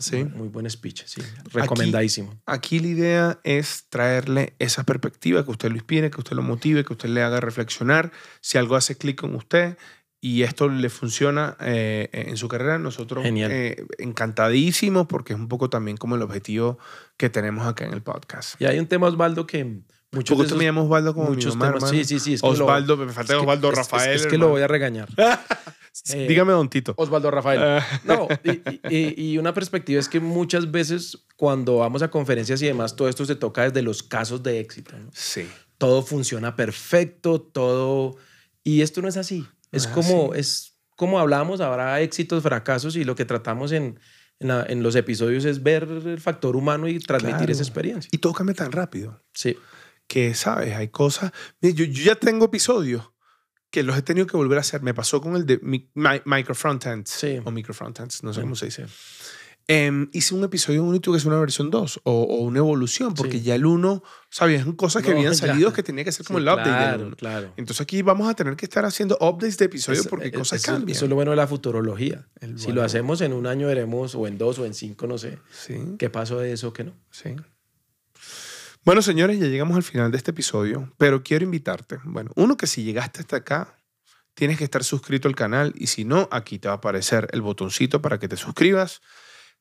sí. 0.00 0.24
muy 0.24 0.48
buen 0.48 0.68
speech, 0.68 1.04
sí. 1.06 1.20
Recomendadísimo. 1.52 2.40
Aquí 2.46 2.80
la 2.80 2.88
idea 2.88 3.40
es 3.44 3.86
traerle 3.88 4.54
esa 4.58 4.84
perspectiva, 4.84 5.44
que 5.44 5.50
usted 5.52 5.68
lo 5.70 5.76
inspire, 5.76 6.10
que 6.10 6.18
usted 6.18 6.34
lo 6.36 6.42
motive, 6.42 6.84
que 6.84 6.92
usted 6.92 7.08
le 7.08 7.22
haga 7.22 7.40
reflexionar. 7.40 8.10
Si 8.40 8.58
algo 8.58 8.74
hace 8.76 8.96
clic 8.96 9.20
con 9.20 9.34
usted 9.34 9.76
y 10.24 10.42
esto 10.44 10.68
le 10.68 10.88
funciona 10.88 11.56
eh, 11.60 12.08
en 12.12 12.36
su 12.36 12.46
carrera, 12.46 12.78
nosotros 12.78 13.24
eh, 13.26 13.84
encantadísimos 13.98 15.06
porque 15.08 15.32
es 15.32 15.38
un 15.38 15.48
poco 15.48 15.68
también 15.68 15.96
como 15.96 16.14
el 16.14 16.22
objetivo 16.22 16.78
que 17.16 17.28
tenemos 17.28 17.66
acá 17.66 17.84
en 17.84 17.92
el 17.92 18.02
podcast. 18.02 18.58
Y 18.60 18.66
hay 18.66 18.78
un 18.78 18.86
tema, 18.86 19.08
Osvaldo, 19.08 19.46
que 19.46 19.64
muchos 20.12 20.36
Porque 20.36 20.48
tú 20.48 20.56
me 20.56 20.64
llamas 20.64 20.84
Osvaldo 20.84 21.12
como 21.12 21.30
muchos 21.30 21.56
mi 21.56 21.60
mamá, 21.60 21.74
temas. 21.74 21.90
Sí, 21.90 22.04
sí, 22.04 22.20
sí. 22.20 22.34
Es 22.34 22.40
que 22.40 22.46
lo- 22.46 22.52
Osvaldo, 22.52 22.96
me 22.96 23.06
falta 23.12 23.32
es 23.32 23.36
que- 23.36 23.42
Osvaldo 23.42 23.70
es- 23.72 23.78
Rafael. 23.78 24.14
Es, 24.16 24.26
que 24.28 24.38
lo 24.38 24.48
voy 24.48 24.62
a 24.62 24.68
regañar. 24.68 25.08
Eh, 26.08 26.26
Dígame, 26.26 26.52
Don 26.52 26.70
Tito. 26.70 26.94
Osvaldo 26.96 27.30
Rafael. 27.30 27.60
Ah. 27.62 27.86
No, 28.04 28.26
y, 28.44 28.96
y- 28.96 29.32
y 29.32 29.36
una 29.38 29.52
perspectiva 29.52 30.00
es 30.00 30.08
que 30.08 30.20
muchas 30.20 30.70
veces 30.70 31.26
cuando 31.36 31.76
vamos 31.76 32.00
a 32.00 32.10
conferencias 32.10 32.62
y 32.62 32.66
demás, 32.66 32.96
todo 32.96 33.10
esto 33.10 33.26
se 33.26 33.36
toca 33.36 33.64
desde 33.64 33.82
los 33.82 34.02
casos 34.02 34.42
de 34.42 34.58
éxito. 34.58 34.96
¿no? 34.98 35.10
Sí. 35.12 35.46
Todo 35.76 36.02
funciona 36.02 36.56
perfecto, 36.56 37.42
todo... 37.42 38.16
Y 38.64 38.80
esto 38.80 39.02
no 39.02 39.08
es 39.08 39.18
así. 39.18 39.46
Es 39.72 39.86
Ah, 39.88 39.92
como, 39.92 40.32
sí. 40.34 40.40
es 40.40 40.76
como 40.96 41.18
hablamos, 41.18 41.60
habrá 41.60 42.00
éxitos, 42.00 42.42
fracasos 42.42 42.94
y 42.96 43.04
lo 43.04 43.14
que 43.16 43.24
tratamos 43.24 43.72
en, 43.72 43.98
en, 44.38 44.48
la- 44.48 44.64
en 44.68 44.82
los 44.82 44.94
episodios 44.94 45.44
es 45.44 45.62
ver 45.62 45.84
el 45.84 46.20
factor 46.20 46.54
humano 46.54 46.86
y 46.88 46.98
transmitir 47.00 47.38
Claro. 47.38 47.52
esa 47.52 47.62
experiencia. 47.62 48.08
Y 48.12 48.18
todo 48.18 48.32
cambia 48.34 48.54
tan 48.54 48.70
rápido. 48.72 49.24
Sí. 49.34 49.56
que, 50.06 50.34
¿sabes? 50.34 50.74
Hay 50.76 50.88
cosas... 50.88 51.32
Mira, 51.62 51.74
Yo, 51.74 51.84
yo 51.86 52.04
ya 52.04 52.14
tengo 52.16 52.44
episodios 52.44 53.10
que 53.70 53.82
los 53.82 53.96
he 53.96 54.02
tenido 54.02 54.26
que 54.26 54.36
volver 54.36 54.58
a 54.58 54.60
hacer. 54.60 54.82
Me 54.82 54.92
pasó 54.92 55.22
con 55.22 55.36
el 55.36 55.46
de 55.46 55.58
mi, 55.62 55.90
mi- 55.94 56.20
Micro 56.26 56.54
Frontends. 56.54 57.08
Sí. 57.10 57.40
O 57.42 57.50
Micro 57.50 57.72
Frontends, 57.72 58.22
no 58.22 58.32
sé 58.34 58.40
Sí, 58.40 58.42
cómo 58.42 58.54
se 58.54 58.66
dice. 58.66 58.86
Em, 59.68 60.08
hice 60.12 60.34
un 60.34 60.42
episodio 60.42 60.82
uno 60.82 60.96
y 60.96 61.00
tuve 61.00 61.14
que 61.14 61.18
hacer 61.18 61.30
una 61.30 61.40
versión 61.40 61.70
2 61.70 62.00
o, 62.02 62.22
o 62.22 62.36
una 62.42 62.58
evolución, 62.58 63.14
porque 63.14 63.38
Sí. 63.38 63.44
ya 63.44 63.54
el 63.54 63.64
1, 63.64 64.02
¿sabes? 64.28 64.62
Son 64.64 64.72
cosas 64.74 65.02
que 65.04 65.10
No, 65.10 65.16
habían 65.18 65.32
ya. 65.34 65.38
salido 65.38 65.72
que 65.72 65.82
tenía 65.84 66.02
que 66.04 66.10
ser 66.12 66.26
como 66.26 66.40
Sí, 66.40 66.42
el 66.42 66.48
update 66.52 66.68
claro, 66.70 66.98
del 66.98 67.06
1. 67.06 67.16
Claro. 67.16 67.52
Entonces 67.56 67.80
aquí 67.80 68.02
vamos 68.02 68.28
a 68.28 68.34
tener 68.34 68.56
que 68.56 68.66
estar 68.66 68.84
haciendo 68.84 69.16
updates 69.20 69.58
de 69.58 69.66
episodios 69.66 70.04
Es- 70.04 70.08
porque 70.10 70.26
es- 70.26 70.32
cosas 70.32 70.60
eso- 70.62 70.72
cambian. 70.72 70.96
Eso 70.96 71.04
es 71.04 71.08
lo 71.08 71.14
bueno 71.14 71.30
de 71.30 71.36
la 71.36 71.46
futurología. 71.46 72.26
El 72.40 72.58
si 72.58 72.66
valor. 72.66 72.76
lo 72.76 72.82
hacemos 72.84 73.20
en 73.20 73.32
un 73.32 73.46
año 73.46 73.68
veremos, 73.68 74.14
o 74.16 74.26
en 74.26 74.36
dos, 74.36 74.58
o 74.58 74.66
en 74.66 74.74
cinco, 74.74 75.06
no 75.06 75.16
sé, 75.16 75.38
Sí, 75.52 75.76
qué 75.98 76.10
pasó 76.10 76.38
de 76.40 76.52
eso, 76.52 76.72
qué 76.72 76.84
no. 76.84 76.94
sí. 77.10 77.36
Bueno, 78.84 79.00
señores, 79.00 79.38
ya 79.38 79.46
llegamos 79.46 79.76
al 79.76 79.84
final 79.84 80.10
de 80.10 80.16
este 80.16 80.32
episodio, 80.32 80.92
pero 80.98 81.22
quiero 81.22 81.44
invitarte. 81.44 81.98
Bueno, 82.02 82.32
uno 82.34 82.56
que 82.56 82.66
si 82.66 82.82
llegaste 82.82 83.20
hasta 83.20 83.36
acá, 83.36 83.76
tienes 84.34 84.58
que 84.58 84.64
estar 84.64 84.82
suscrito 84.82 85.28
al 85.28 85.36
canal 85.36 85.72
y 85.76 85.86
si 85.86 86.04
no, 86.04 86.28
aquí 86.32 86.58
te 86.58 86.66
va 86.66 86.74
a 86.74 86.76
aparecer 86.78 87.28
el 87.32 87.42
botoncito 87.42 88.02
para 88.02 88.18
que 88.18 88.26
te 88.26 88.36
suscribas. 88.36 89.00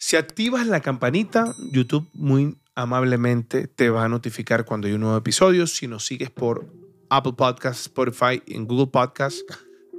Si 0.04 0.16
activas 0.16 0.66
la 0.66 0.80
campanita, 0.80 1.54
YouTube 1.72 2.10
muy 2.16 2.58
amablemente 2.74 3.68
te 3.68 3.92
va 3.92 4.04
a 4.04 4.10
notificar 4.10 4.66
cuando 4.66 4.88
hay 4.88 4.94
un 4.94 5.02
nuevo 5.02 5.16
episodio. 5.16 5.68
Si 5.68 5.86
nos 5.86 6.04
sigues 6.04 6.32
por 6.32 6.66
Apple 7.12 7.34
Podcasts, 7.38 7.84
Spotify, 7.84 8.42
en 8.48 8.66
Google 8.66 8.88
Podcasts, 8.88 9.46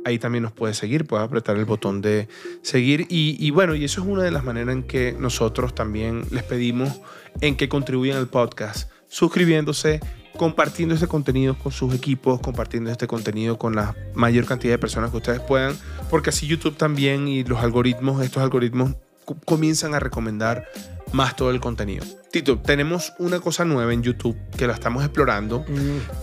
ahí 0.04 0.18
también 0.18 0.42
nos 0.42 0.50
puedes 0.50 0.76
seguir, 0.76 1.06
puedes 1.06 1.24
apretar 1.24 1.56
el 1.56 1.66
botón 1.66 2.02
de 2.02 2.26
seguir. 2.62 3.06
Y, 3.10 3.48
bueno, 3.52 3.76
y 3.76 3.84
eso 3.84 4.00
es 4.00 4.08
una 4.08 4.24
de 4.24 4.32
las 4.32 4.42
maneras 4.42 4.74
en 4.74 4.82
que 4.82 5.14
nosotros 5.16 5.72
también 5.72 6.24
les 6.32 6.42
pedimos 6.42 7.00
en 7.40 7.56
que 7.56 7.68
contribuyan 7.68 8.16
al 8.16 8.26
podcast, 8.26 8.90
suscribiéndose, 9.06 10.00
compartiendo 10.36 10.96
este 10.96 11.06
contenido 11.06 11.56
con 11.56 11.70
sus 11.70 11.94
equipos, 11.94 12.40
compartiendo 12.40 12.90
este 12.90 13.06
contenido 13.06 13.56
con 13.56 13.76
la 13.76 13.94
mayor 14.14 14.46
cantidad 14.46 14.74
de 14.74 14.78
personas 14.78 15.12
que 15.12 15.18
ustedes 15.18 15.40
puedan, 15.40 15.78
porque 16.10 16.30
así 16.30 16.48
YouTube 16.48 16.76
también 16.76 17.28
y 17.28 17.44
los 17.44 17.60
algoritmos, 17.60 18.20
estos 18.24 18.42
algoritmos 18.42 18.96
comienzan 19.44 19.94
a 19.94 20.00
recomendar 20.00 20.66
más 21.12 21.36
todo 21.36 21.50
el 21.50 21.60
contenido. 21.60 22.04
Tito, 22.30 22.58
tenemos 22.58 23.12
una 23.18 23.40
cosa 23.40 23.66
nueva 23.66 23.92
en 23.92 24.02
YouTube 24.02 24.36
que 24.56 24.66
la 24.66 24.72
estamos 24.72 25.04
explorando, 25.04 25.64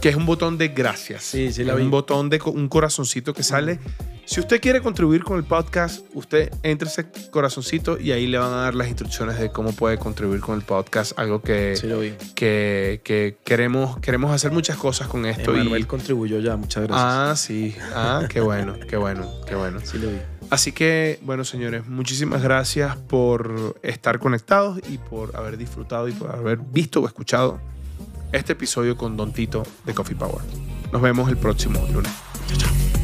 que 0.01 0.09
es 0.09 0.15
un 0.15 0.25
botón 0.25 0.57
de 0.57 0.69
gracias. 0.69 1.23
Sí, 1.23 1.51
sí, 1.53 1.63
la 1.63 1.75
vi. 1.75 1.83
un 1.83 1.91
botón 1.91 2.29
de 2.29 2.41
un 2.45 2.67
corazoncito 2.67 3.33
que 3.35 3.43
sale. 3.43 3.79
Si 4.25 4.39
usted 4.39 4.59
quiere 4.61 4.81
contribuir 4.81 5.23
con 5.23 5.37
el 5.37 5.43
podcast, 5.43 6.05
usted 6.13 6.51
entre 6.63 6.87
ese 6.87 7.07
corazoncito 7.31 7.99
y 7.99 8.11
ahí 8.11 8.25
le 8.27 8.37
van 8.39 8.51
a 8.53 8.57
dar 8.57 8.75
las 8.75 8.87
instrucciones 8.87 9.39
de 9.39 9.51
cómo 9.51 9.71
puede 9.73 9.97
contribuir 9.97 10.39
con 10.41 10.55
el 10.55 10.61
podcast. 10.63 11.17
Algo 11.17 11.41
que, 11.43 11.75
Sí, 11.75 11.85
lo 11.87 11.99
vi. 11.99 12.13
que, 12.35 13.01
que 13.03 13.37
queremos, 13.43 13.99
queremos 13.99 14.31
hacer 14.31 14.51
muchas 14.51 14.77
cosas 14.77 15.07
con 15.07 15.25
esto. 15.27 15.53
Emanuel 15.53 15.81
y, 15.83 15.85
contribuyó 15.85 16.39
ya, 16.39 16.57
muchas 16.57 16.83
gracias. 16.87 17.03
ah, 17.05 17.33
sí. 17.35 17.75
Ah, 17.93 18.23
qué 18.29 18.39
bueno, 18.41 18.75
qué 18.87 18.97
bueno, 18.97 19.27
qué 19.47 19.53
bueno. 19.55 19.79
Sí, 19.83 19.97
lo 19.99 20.09
vi. 20.09 20.17
Así 20.49 20.71
que, 20.71 21.19
bueno, 21.21 21.43
señores, 21.43 21.85
muchísimas 21.87 22.41
gracias 22.41 22.95
por 22.95 23.79
estar 23.83 24.19
conectados 24.19 24.79
y 24.89 24.97
por 24.97 25.35
haber 25.35 25.57
disfrutado 25.57 26.07
y 26.07 26.11
por 26.11 26.31
haber 26.31 26.57
visto 26.57 27.01
o 27.01 27.07
escuchado 27.07 27.59
este 28.31 28.53
episodio 28.53 28.97
con 28.97 29.15
Don 29.15 29.31
Tito 29.31 29.63
de 29.85 29.93
Coffee 29.93 30.15
Power. 30.15 30.41
Nos 30.91 31.01
vemos 31.01 31.29
el 31.29 31.37
próximo 31.37 31.79
lunes. 31.91 32.11
Chao, 32.47 32.57
chao. 32.57 32.98